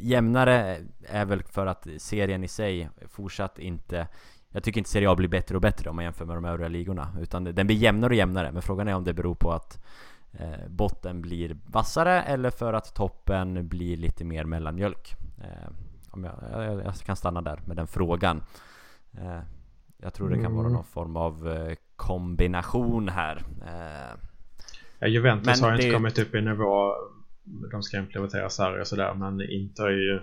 jämnare 0.00 0.78
är 1.08 1.24
väl 1.24 1.42
för 1.42 1.66
att 1.66 1.86
serien 1.98 2.44
i 2.44 2.48
sig 2.48 2.88
fortsatt 3.08 3.58
inte 3.58 4.06
jag 4.50 4.62
tycker 4.62 4.80
inte 4.80 4.90
Serie 4.90 5.10
A 5.10 5.14
blir 5.14 5.28
bättre 5.28 5.54
och 5.54 5.60
bättre 5.60 5.90
om 5.90 5.96
man 5.96 6.04
jämför 6.04 6.24
med 6.24 6.36
de 6.36 6.44
övriga 6.44 6.68
ligorna. 6.68 7.08
Utan 7.20 7.44
den 7.44 7.66
blir 7.66 7.76
jämnare 7.76 8.10
och 8.10 8.16
jämnare. 8.16 8.52
Men 8.52 8.62
frågan 8.62 8.88
är 8.88 8.94
om 8.94 9.04
det 9.04 9.12
beror 9.12 9.34
på 9.34 9.52
att 9.52 9.84
eh, 10.32 10.68
botten 10.68 11.22
blir 11.22 11.56
vassare 11.66 12.22
Eller 12.22 12.50
för 12.50 12.72
att 12.72 12.94
toppen 12.94 13.68
blir 13.68 13.96
lite 13.96 14.24
mer 14.24 14.44
mellanmjölk. 14.44 15.14
Eh, 15.38 15.70
om 16.10 16.24
jag, 16.24 16.34
jag, 16.52 16.84
jag, 16.84 16.94
kan 16.94 17.16
stanna 17.16 17.42
där 17.42 17.60
med 17.64 17.76
den 17.76 17.86
frågan. 17.86 18.42
Eh, 19.12 19.40
Jag 19.96 20.14
tror 20.14 20.28
det 20.28 20.42
kan 20.42 20.54
vara 20.54 20.66
Mm. 20.66 20.72
någon 20.72 20.84
form 20.84 21.16
av 21.16 21.48
eh, 21.48 21.74
kombination 21.96 23.08
här. 23.08 23.42
Eh, 23.66 24.18
Ja, 25.00 25.06
Juventus 25.06 25.60
Men 25.60 25.70
har 25.70 25.76
det- 25.76 25.82
inte 25.84 25.94
kommit 25.96 26.18
upp 26.18 26.34
i 26.34 26.40
nivå 26.40 26.92
de 27.72 27.82
ska 27.82 27.96
implementera 27.98 28.50
Sarri 28.50 28.82
och 28.82 28.86
sådär 28.86 29.14
men 29.14 29.50
Inter 29.50 29.84
är 29.86 29.90
ju 29.90 30.20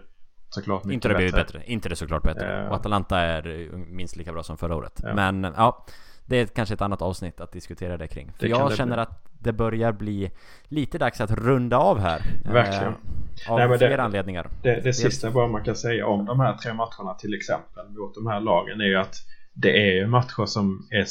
såklart 0.49 0.83
mycket 0.83 0.93
Inte 0.93 1.07
det 1.07 1.15
blivit 1.15 1.35
bättre. 1.35 1.59
bättre. 1.59 1.71
Inte 1.71 1.89
det 1.89 1.95
såklart 1.95 2.23
bättre. 2.23 2.61
Eh. 2.63 2.67
Och 2.69 2.75
Atalanta 2.75 3.19
är 3.19 3.69
minst 3.75 4.15
lika 4.15 4.33
bra 4.33 4.43
som 4.43 4.57
förra 4.57 4.75
året. 4.75 4.99
Ja. 5.03 5.13
Men 5.15 5.43
ja, 5.57 5.85
det 6.25 6.37
är 6.37 6.45
kanske 6.45 6.73
ett 6.73 6.81
annat 6.81 7.01
avsnitt 7.01 7.41
att 7.41 7.51
diskutera 7.51 7.97
det 7.97 8.07
kring. 8.07 8.31
För 8.31 8.39
Det 8.39 8.47
jag 8.49 8.73
känner 8.75 8.95
bli. 8.95 9.01
att 9.01 9.21
det 9.39 9.53
börjar 9.53 9.91
bli 9.91 10.31
lite 10.67 10.97
dags 10.97 11.21
att 11.21 11.31
runda 11.31 11.77
av 11.77 11.99
här. 11.99 12.21
Verkligen. 12.53 12.83
Eh, 12.93 13.51
av 13.51 13.57
Nej, 13.59 13.67
men 13.69 13.79
det- 13.79 13.87
flera 13.87 14.03
anledningar. 14.03 14.49
Det, 14.63 14.81
det 14.83 14.93
sista 14.93 15.31
bara 15.31 15.47
man 15.47 15.63
kan 15.63 15.75
säga 15.75 16.07
om 16.07 16.25
de 16.25 16.39
här 16.39 16.57
tre 16.57 16.73
matcherna 16.73 17.13
till 17.19 17.33
exempel 17.33 17.85
mot 17.89 18.15
de 18.15 18.27
här 18.27 18.39
lagen 18.41 18.81
är 18.81 18.85
ju 18.85 18.95
att 18.95 19.15
det 19.53 19.89
är 19.89 19.93
ju 19.95 20.07
matcher 20.07 20.45
som 20.45 20.87
är 20.91 21.05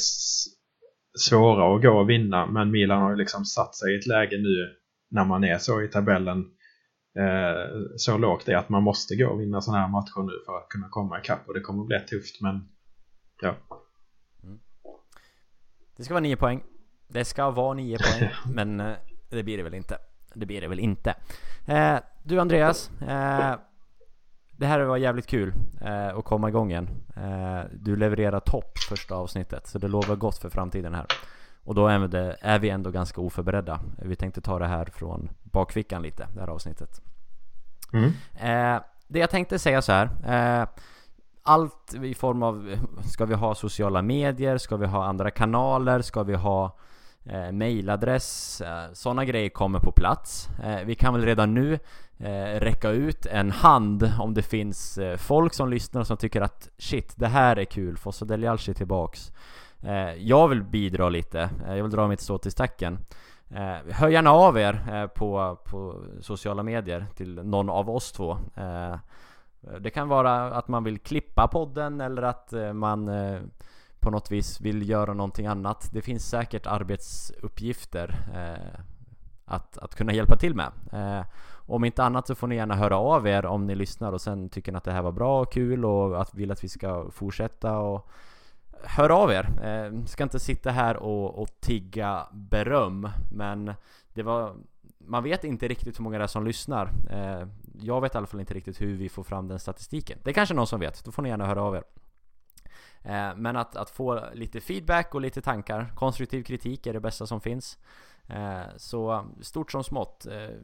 svåra 1.19 1.75
att 1.75 1.81
gå 1.81 1.99
och 1.99 2.09
vinna 2.09 2.45
men 2.45 2.71
Milan 2.71 3.01
har 3.01 3.09
ju 3.09 3.15
liksom 3.15 3.45
satt 3.45 3.75
sig 3.75 3.93
i 3.93 3.99
ett 3.99 4.07
läge 4.07 4.37
nu 4.37 4.75
när 5.09 5.25
man 5.25 5.43
är 5.43 5.57
så 5.57 5.81
i 5.81 5.87
tabellen 5.87 6.39
eh, 7.19 7.95
så 7.95 8.17
lågt 8.17 8.47
är 8.47 8.55
att 8.55 8.69
man 8.69 8.83
måste 8.83 9.15
gå 9.15 9.27
och 9.27 9.41
vinna 9.41 9.61
sådana 9.61 9.81
här 9.81 9.91
matcher 9.91 10.23
nu 10.23 10.43
för 10.45 10.57
att 10.57 10.69
kunna 10.69 10.89
komma 10.89 11.19
ikapp 11.19 11.47
och 11.47 11.53
det 11.53 11.61
kommer 11.61 11.83
bli 11.83 11.99
tufft 11.99 12.41
men 12.41 12.69
ja. 13.41 13.55
Det 15.97 16.03
ska 16.03 16.13
vara 16.13 16.21
nio 16.21 16.35
poäng. 16.35 16.63
Det 17.07 17.25
ska 17.25 17.51
vara 17.51 17.73
nio 17.73 17.97
poäng. 17.97 18.31
men 18.53 18.79
eh, 18.79 18.95
det 19.29 19.43
blir 19.43 19.57
det 19.57 19.63
väl 19.63 19.73
inte. 19.73 19.97
Det 20.33 20.45
blir 20.45 20.61
det 20.61 20.67
väl 20.67 20.79
inte. 20.79 21.15
Eh, 21.67 21.97
du 22.23 22.39
Andreas. 22.39 22.91
Eh, 23.01 23.55
det 24.57 24.65
här 24.65 24.79
var 24.79 24.97
jävligt 24.97 25.27
kul 25.27 25.53
eh, 25.81 26.17
att 26.17 26.25
komma 26.25 26.49
igång 26.49 26.71
igen. 26.71 26.89
Eh, 27.15 27.69
du 27.73 27.95
levererar 27.95 28.39
topp 28.39 28.77
första 28.89 29.15
avsnittet. 29.15 29.67
Så 29.67 29.79
det 29.79 29.87
lovar 29.87 30.15
gott 30.15 30.37
för 30.37 30.49
framtiden 30.49 30.93
här. 30.93 31.05
Och 31.63 31.75
då 31.75 31.87
är, 31.87 31.99
det, 31.99 32.37
är 32.41 32.59
vi 32.59 32.69
ändå 32.69 32.91
ganska 32.91 33.21
oförberedda. 33.21 33.79
Vi 33.97 34.15
tänkte 34.15 34.41
ta 34.41 34.59
det 34.59 34.67
här 34.67 34.85
från 34.85 35.29
bakfickan 35.43 36.01
lite, 36.01 36.27
det 36.33 36.39
här 36.39 36.47
avsnittet. 36.47 37.01
Mm. 37.93 38.11
Eh, 38.33 38.81
det 39.07 39.19
jag 39.19 39.29
tänkte 39.29 39.59
säga 39.59 39.81
så 39.81 39.91
här. 39.91 40.09
Eh, 40.61 40.67
allt 41.43 41.93
i 41.93 42.13
form 42.13 42.43
av, 42.43 42.75
ska 43.03 43.25
vi 43.25 43.33
ha 43.33 43.55
sociala 43.55 44.01
medier? 44.01 44.57
Ska 44.57 44.77
vi 44.77 44.85
ha 44.85 45.05
andra 45.05 45.31
kanaler? 45.31 46.01
Ska 46.01 46.23
vi 46.23 46.35
ha 46.35 46.77
eh, 47.25 47.51
mailadress? 47.51 48.61
Eh, 48.61 48.93
Sådana 48.93 49.25
grejer 49.25 49.49
kommer 49.49 49.79
på 49.79 49.91
plats. 49.91 50.47
Eh, 50.63 50.85
vi 50.85 50.95
kan 50.95 51.13
väl 51.13 51.25
redan 51.25 51.53
nu 51.53 51.79
eh, 52.17 52.59
räcka 52.59 52.89
ut 52.89 53.25
en 53.25 53.51
hand 53.51 54.11
om 54.19 54.33
det 54.33 54.41
finns 54.41 54.97
eh, 54.97 55.17
folk 55.17 55.53
som 55.53 55.69
lyssnar 55.69 56.01
och 56.01 56.07
som 56.07 56.17
tycker 56.17 56.41
att 56.41 56.69
shit, 56.77 57.13
det 57.17 57.27
här 57.27 57.55
är 57.55 57.65
kul. 57.65 57.97
Fossa 57.97 58.25
Delialci 58.25 58.73
tillbaks. 58.73 59.31
Eh, 59.81 60.13
jag 60.13 60.47
vill 60.47 60.63
bidra 60.63 61.09
lite. 61.09 61.49
Eh, 61.67 61.75
jag 61.75 61.83
vill 61.83 61.91
dra 61.91 62.07
mitt 62.07 62.21
strå 62.21 62.37
till 62.37 62.51
stacken. 62.51 62.99
Eh, 63.49 63.75
hör 63.91 64.09
gärna 64.09 64.31
av 64.31 64.57
er 64.57 64.79
eh, 64.91 65.07
på, 65.07 65.57
på 65.65 66.03
sociala 66.21 66.63
medier 66.63 67.05
till 67.15 67.35
någon 67.43 67.69
av 67.69 67.89
oss 67.89 68.11
två. 68.11 68.37
Eh, 68.55 68.95
det 69.79 69.89
kan 69.89 70.07
vara 70.07 70.53
att 70.53 70.67
man 70.67 70.83
vill 70.83 70.99
klippa 70.99 71.47
podden 71.47 72.01
eller 72.01 72.21
att 72.21 72.53
eh, 72.53 72.73
man 72.73 73.07
eh, 73.07 73.41
på 73.99 74.11
något 74.11 74.31
vis 74.31 74.61
vill 74.61 74.89
göra 74.89 75.13
någonting 75.13 75.47
annat. 75.47 75.89
Det 75.93 76.01
finns 76.01 76.29
säkert 76.29 76.67
arbetsuppgifter 76.67 78.15
eh, 78.33 78.79
att, 79.45 79.77
att 79.77 79.95
kunna 79.95 80.13
hjälpa 80.13 80.35
till 80.35 80.55
med. 80.55 80.71
Eh, 80.91 81.25
om 81.67 81.85
inte 81.85 82.03
annat 82.03 82.27
så 82.27 82.35
får 82.35 82.47
ni 82.47 82.55
gärna 82.55 82.75
höra 82.75 82.97
av 82.97 83.27
er 83.27 83.45
om 83.45 83.67
ni 83.67 83.75
lyssnar 83.75 84.11
och 84.11 84.21
sen 84.21 84.49
tycker 84.49 84.71
ni 84.71 84.77
att 84.77 84.83
det 84.83 84.91
här 84.91 85.01
var 85.01 85.11
bra 85.11 85.41
och 85.41 85.53
kul 85.53 85.85
och 85.85 86.21
att 86.21 86.33
vill 86.33 86.51
att 86.51 86.63
vi 86.63 86.69
ska 86.69 87.11
fortsätta 87.11 87.77
och 87.77 88.09
Hör 88.87 89.09
av 89.09 89.31
er! 89.31 89.49
Eh, 89.63 90.05
ska 90.05 90.23
inte 90.23 90.39
sitta 90.39 90.71
här 90.71 90.97
och, 90.97 91.41
och 91.41 91.49
tigga 91.59 92.27
beröm 92.31 93.09
men 93.31 93.73
det 94.13 94.23
var 94.23 94.55
man 95.07 95.23
vet 95.23 95.43
inte 95.43 95.67
riktigt 95.67 95.99
hur 95.99 96.03
många 96.03 96.17
det 96.17 96.23
är 96.23 96.27
som 96.27 96.45
lyssnar. 96.45 96.91
Eh, 97.09 97.47
jag 97.79 98.01
vet 98.01 98.15
i 98.15 98.17
alla 98.17 98.27
fall 98.27 98.39
inte 98.39 98.53
riktigt 98.53 98.81
hur 98.81 98.97
vi 98.97 99.09
får 99.09 99.23
fram 99.23 99.47
den 99.47 99.59
statistiken. 99.59 100.19
Det 100.23 100.29
är 100.29 100.33
kanske 100.33 100.55
någon 100.55 100.67
som 100.67 100.79
vet, 100.79 101.05
då 101.05 101.11
får 101.11 101.23
ni 101.23 101.29
gärna 101.29 101.45
höra 101.45 101.61
av 101.61 101.75
er. 101.75 101.83
Eh, 103.03 103.35
men 103.35 103.55
att, 103.55 103.75
att 103.75 103.89
få 103.89 104.23
lite 104.33 104.61
feedback 104.61 105.15
och 105.15 105.21
lite 105.21 105.41
tankar, 105.41 105.91
konstruktiv 105.95 106.43
kritik 106.43 106.87
är 106.87 106.93
det 106.93 106.99
bästa 106.99 107.27
som 107.27 107.41
finns. 107.41 107.77
Eh, 108.27 108.61
så 108.77 109.25
stort 109.41 109.71
som 109.71 109.83
smått. 109.83 110.25
Eh, 110.25 110.55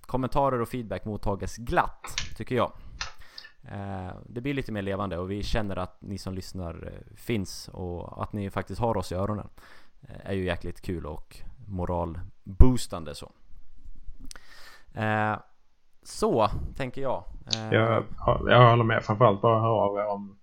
kommentarer 0.00 0.60
och 0.60 0.68
feedback 0.68 1.04
mottages 1.04 1.56
glatt, 1.56 2.16
tycker 2.36 2.54
jag. 2.56 2.72
Eh, 3.70 4.10
det 4.26 4.40
blir 4.40 4.54
lite 4.54 4.72
mer 4.72 4.82
levande 4.82 5.18
och 5.18 5.30
vi 5.30 5.42
känner 5.42 5.76
att 5.76 6.02
ni 6.02 6.18
som 6.18 6.34
lyssnar 6.34 6.92
eh, 6.92 7.14
finns 7.16 7.68
och 7.68 8.22
att 8.22 8.32
ni 8.32 8.50
faktiskt 8.50 8.80
har 8.80 8.96
oss 8.96 9.12
i 9.12 9.14
öronen. 9.14 9.48
Eh, 10.02 10.30
är 10.30 10.32
ju 10.34 10.44
jäkligt 10.44 10.80
kul 10.80 11.06
och 11.06 11.36
moralboostande 11.68 13.14
så. 13.14 13.32
Eh, 14.94 15.34
så, 16.02 16.48
tänker 16.76 17.02
jag. 17.02 17.24
Eh, 17.56 17.72
Jag, 17.74 18.04
jag 18.46 18.70
håller 18.70 18.84
med. 18.84 19.04
Framförallt 19.04 19.40
bara 19.40 19.60
höra 19.60 19.70
av 19.72 19.96
er 19.96 20.06
om 20.06 20.38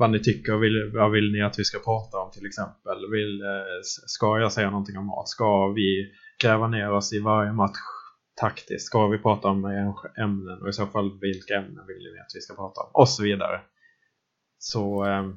vad 0.00 0.10
ni 0.10 0.18
tycker. 0.18 0.56
Vill, 0.56 0.92
vad 0.94 1.10
vill 1.10 1.32
ni 1.32 1.42
att 1.42 1.58
vi 1.58 1.64
ska 1.64 1.78
prata 1.78 2.18
om 2.18 2.30
till 2.30 2.46
exempel? 2.46 3.10
Vill, 3.10 3.42
eh, 3.42 3.80
ska 3.82 4.38
jag 4.38 4.52
säga 4.52 4.70
någonting 4.70 4.98
om 4.98 5.06
mat? 5.06 5.28
Ska 5.28 5.68
vi 5.68 6.12
gräva 6.42 6.68
ner 6.68 6.90
oss 6.90 7.12
i 7.12 7.20
varje 7.20 7.52
match 7.52 7.78
taktiskt? 8.40 8.86
Ska 8.86 9.06
vi 9.06 9.18
prata 9.18 9.48
om 9.48 9.64
ämnen? 10.18 10.62
Och 10.62 10.68
i 10.68 10.72
så 10.72 10.86
fall 10.86 11.18
vilka 11.20 11.54
ämnen 11.54 11.86
vill 11.86 12.12
ni 12.14 12.20
att 12.20 12.32
vi 12.34 12.40
ska 12.40 12.54
prata 12.54 12.80
om? 12.80 12.90
Och 12.92 13.08
så 13.08 13.22
vidare. 13.22 13.60
Så 14.58 15.04
eh, 15.06 15.28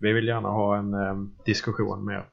vi 0.00 0.12
vill 0.12 0.28
gärna 0.28 0.48
ha 0.48 0.76
en 0.76 0.94
eh, 0.94 1.14
diskussion 1.44 2.04
med 2.04 2.14
er. 2.14 2.28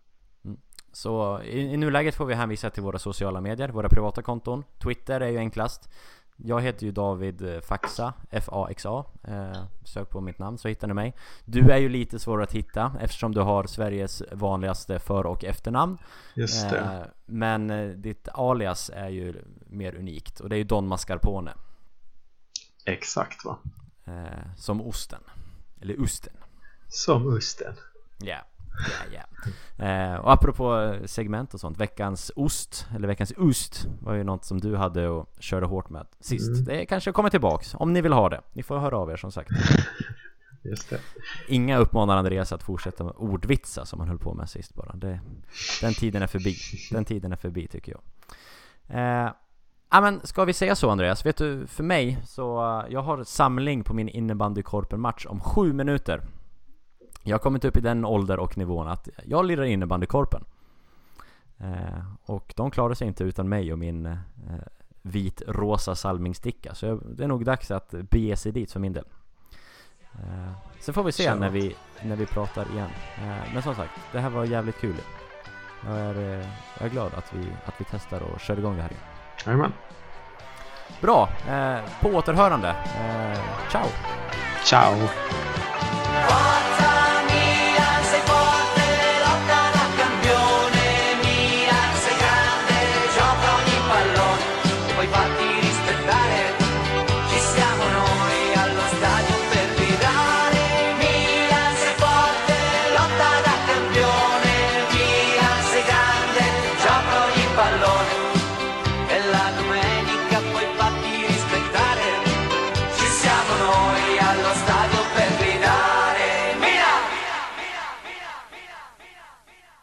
Mm. 0.46 0.58
Så 0.92 1.42
i, 1.44 1.60
i 1.60 1.78
nuläget 1.78 2.16
får 2.16 2.26
vi 2.26 2.34
hänvisa 2.34 2.70
till 2.70 2.84
våra 2.84 3.00
sociala 3.00 3.42
medier, 3.42 3.70
våra 3.70 3.90
privata 3.90 4.22
konton. 4.22 4.64
Twitter 4.84 5.22
är 5.22 5.30
ju 5.30 5.38
enklast. 5.38 5.90
Jag 6.36 6.62
heter 6.62 6.86
ju 6.86 6.92
David 6.92 7.42
eh, 7.42 7.62
Faxa, 7.62 8.14
F-A-X-A. 8.30 9.06
Eh, 9.24 9.64
sök 9.84 10.10
på 10.10 10.22
mitt 10.22 10.40
namn 10.40 10.58
så 10.58 10.68
hittar 10.68 10.88
ni 10.88 10.94
mig. 10.94 11.16
Du 11.46 11.72
är 11.72 11.78
ju 11.78 11.90
lite 11.90 12.20
svårare 12.20 12.44
att 12.44 12.52
hitta 12.52 12.96
eftersom 13.02 13.34
du 13.34 13.42
har 13.42 13.64
Sveriges 13.64 14.24
vanligaste 14.32 15.00
för 15.00 15.26
och 15.26 15.44
efternamn. 15.44 15.98
Just 16.34 16.70
det. 16.70 16.80
Eh, 16.80 17.02
men 17.26 17.70
eh, 17.70 17.90
ditt 17.90 18.28
alias 18.34 18.92
är 18.94 19.10
ju 19.10 19.44
mer 19.68 19.96
unikt 19.96 20.40
och 20.40 20.50
det 20.50 20.56
är 20.56 20.58
ju 20.58 20.64
Don 20.64 20.88
Mascarpone. 20.88 21.54
Exakt 22.86 23.46
va. 23.46 23.58
Eh, 24.06 24.56
som 24.58 24.82
osten. 24.82 25.22
Eller 25.82 26.02
osten. 26.04 26.34
Som 26.88 27.28
osten. 27.38 27.74
Ja, 28.20 28.38
ja, 28.88 29.20
ja. 29.20 29.52
Eh, 29.86 30.16
och 30.16 30.34
apropå 30.34 30.96
segment 31.06 31.54
och 31.54 31.60
sånt, 31.60 31.78
veckans 31.78 32.32
ost, 32.36 32.88
eller 32.96 33.08
veckans 33.08 33.34
ost 33.38 33.88
var 34.00 34.14
ju 34.14 34.24
något 34.24 34.46
som 34.46 34.60
du 34.60 34.76
hade 34.76 35.10
och 35.10 35.30
körde 35.40 35.66
hårt 35.66 35.90
med 35.90 36.08
sist. 36.20 36.48
Mm. 36.48 36.64
Det 36.64 36.86
kanske 36.86 37.12
kommer 37.12 37.30
tillbaks, 37.30 37.76
om 37.76 37.94
ni 37.94 38.02
vill 38.02 38.14
ha 38.14 38.30
det. 38.30 38.42
Ni 38.54 38.64
får 38.64 38.80
höra 38.80 38.98
av 38.98 39.12
er 39.12 39.18
som 39.18 39.32
sagt. 39.32 39.52
Just 40.64 40.90
det. 40.90 41.00
Inga 41.48 41.78
uppmanar 41.78 42.18
Andreas 42.18 42.52
att 42.52 42.64
fortsätta 42.64 43.04
med 43.04 43.14
ordvitsa 43.18 43.86
som 43.86 44.00
han 44.00 44.08
höll 44.08 44.18
på 44.18 44.34
med 44.34 44.50
sist 44.50 44.76
bara. 44.76 44.96
Det, 44.96 45.20
den 45.82 45.94
tiden 45.94 46.22
är 46.22 46.28
förbi. 46.28 46.56
Den 46.92 47.06
tiden 47.06 47.32
är 47.32 47.36
förbi 47.36 47.68
tycker 47.68 47.92
jag. 47.92 48.02
Eh, 48.88 49.32
ja 49.92 50.02
men 50.02 50.22
ska 50.24 50.46
vi 50.46 50.54
säga 50.54 50.76
så 50.76 50.90
Andreas? 50.90 51.26
Vet 51.26 51.38
du, 51.38 51.68
för 51.68 51.84
mig 51.84 52.18
så, 52.26 52.84
jag 52.90 53.02
har 53.02 53.24
samling 53.24 53.84
på 53.84 53.94
min 53.94 54.10
innebandykorpen-match 54.10 55.26
om 55.26 55.40
sju 55.40 55.74
minuter. 55.74 56.22
Jag 57.24 57.34
har 57.34 57.40
kommit 57.40 57.66
upp 57.66 57.78
i 57.78 57.82
den 57.82 58.06
ålder 58.06 58.40
och 58.40 58.58
nivån 58.58 58.88
att 58.88 59.10
jag 59.24 59.46
lirar 59.46 59.64
innebandykorpen. 59.64 60.44
Eh, 61.58 62.06
och 62.26 62.54
de 62.56 62.72
klarar 62.72 62.94
sig 62.94 63.08
inte 63.08 63.24
utan 63.24 63.50
mig 63.50 63.74
och 63.74 63.80
min 63.80 64.06
eh, 64.06 64.16
vit-rosa 65.02 65.96
salmingsticka. 65.96 66.76
Så 66.76 66.86
jag, 66.86 67.02
det 67.06 67.24
är 67.24 67.28
nog 67.28 67.46
dags 67.46 67.72
att 67.72 67.92
bege 67.92 68.38
sig 68.38 68.52
dit 68.52 68.72
för 68.72 68.80
min 68.80 68.94
del. 68.94 69.06
Eh, 70.14 70.52
sen 70.80 70.94
får 70.94 71.04
vi 71.04 71.12
se 71.12 71.36
när 71.36 71.50
vi, 71.50 71.76
när 72.04 72.16
vi 72.16 72.26
pratar 72.26 72.72
igen. 72.72 72.90
Eh, 73.18 73.54
men 73.54 73.64
som 73.64 73.76
sagt, 73.76 73.92
det 74.12 74.20
här 74.20 74.30
var 74.30 74.46
jävligt 74.46 74.80
kul. 74.80 74.96
Jag 75.86 75.98
är, 75.98 76.16
jag 76.80 76.86
är 76.86 76.90
glad 76.90 77.14
att 77.14 77.34
vi, 77.34 77.48
att 77.66 77.74
vi 77.82 77.86
testar 77.92 78.22
och 78.22 78.40
kör 78.40 78.60
igång 78.60 78.76
det 78.76 78.82
här 78.82 78.90
igen. 78.90 79.04
Jajamän. 79.46 79.74
Bra! 81.02 81.30
Eh, 81.50 81.80
på 82.02 82.10
återhörande. 82.10 82.70
Eh, 82.70 83.70
ciao! 83.72 83.88
Ciao. 84.64 84.96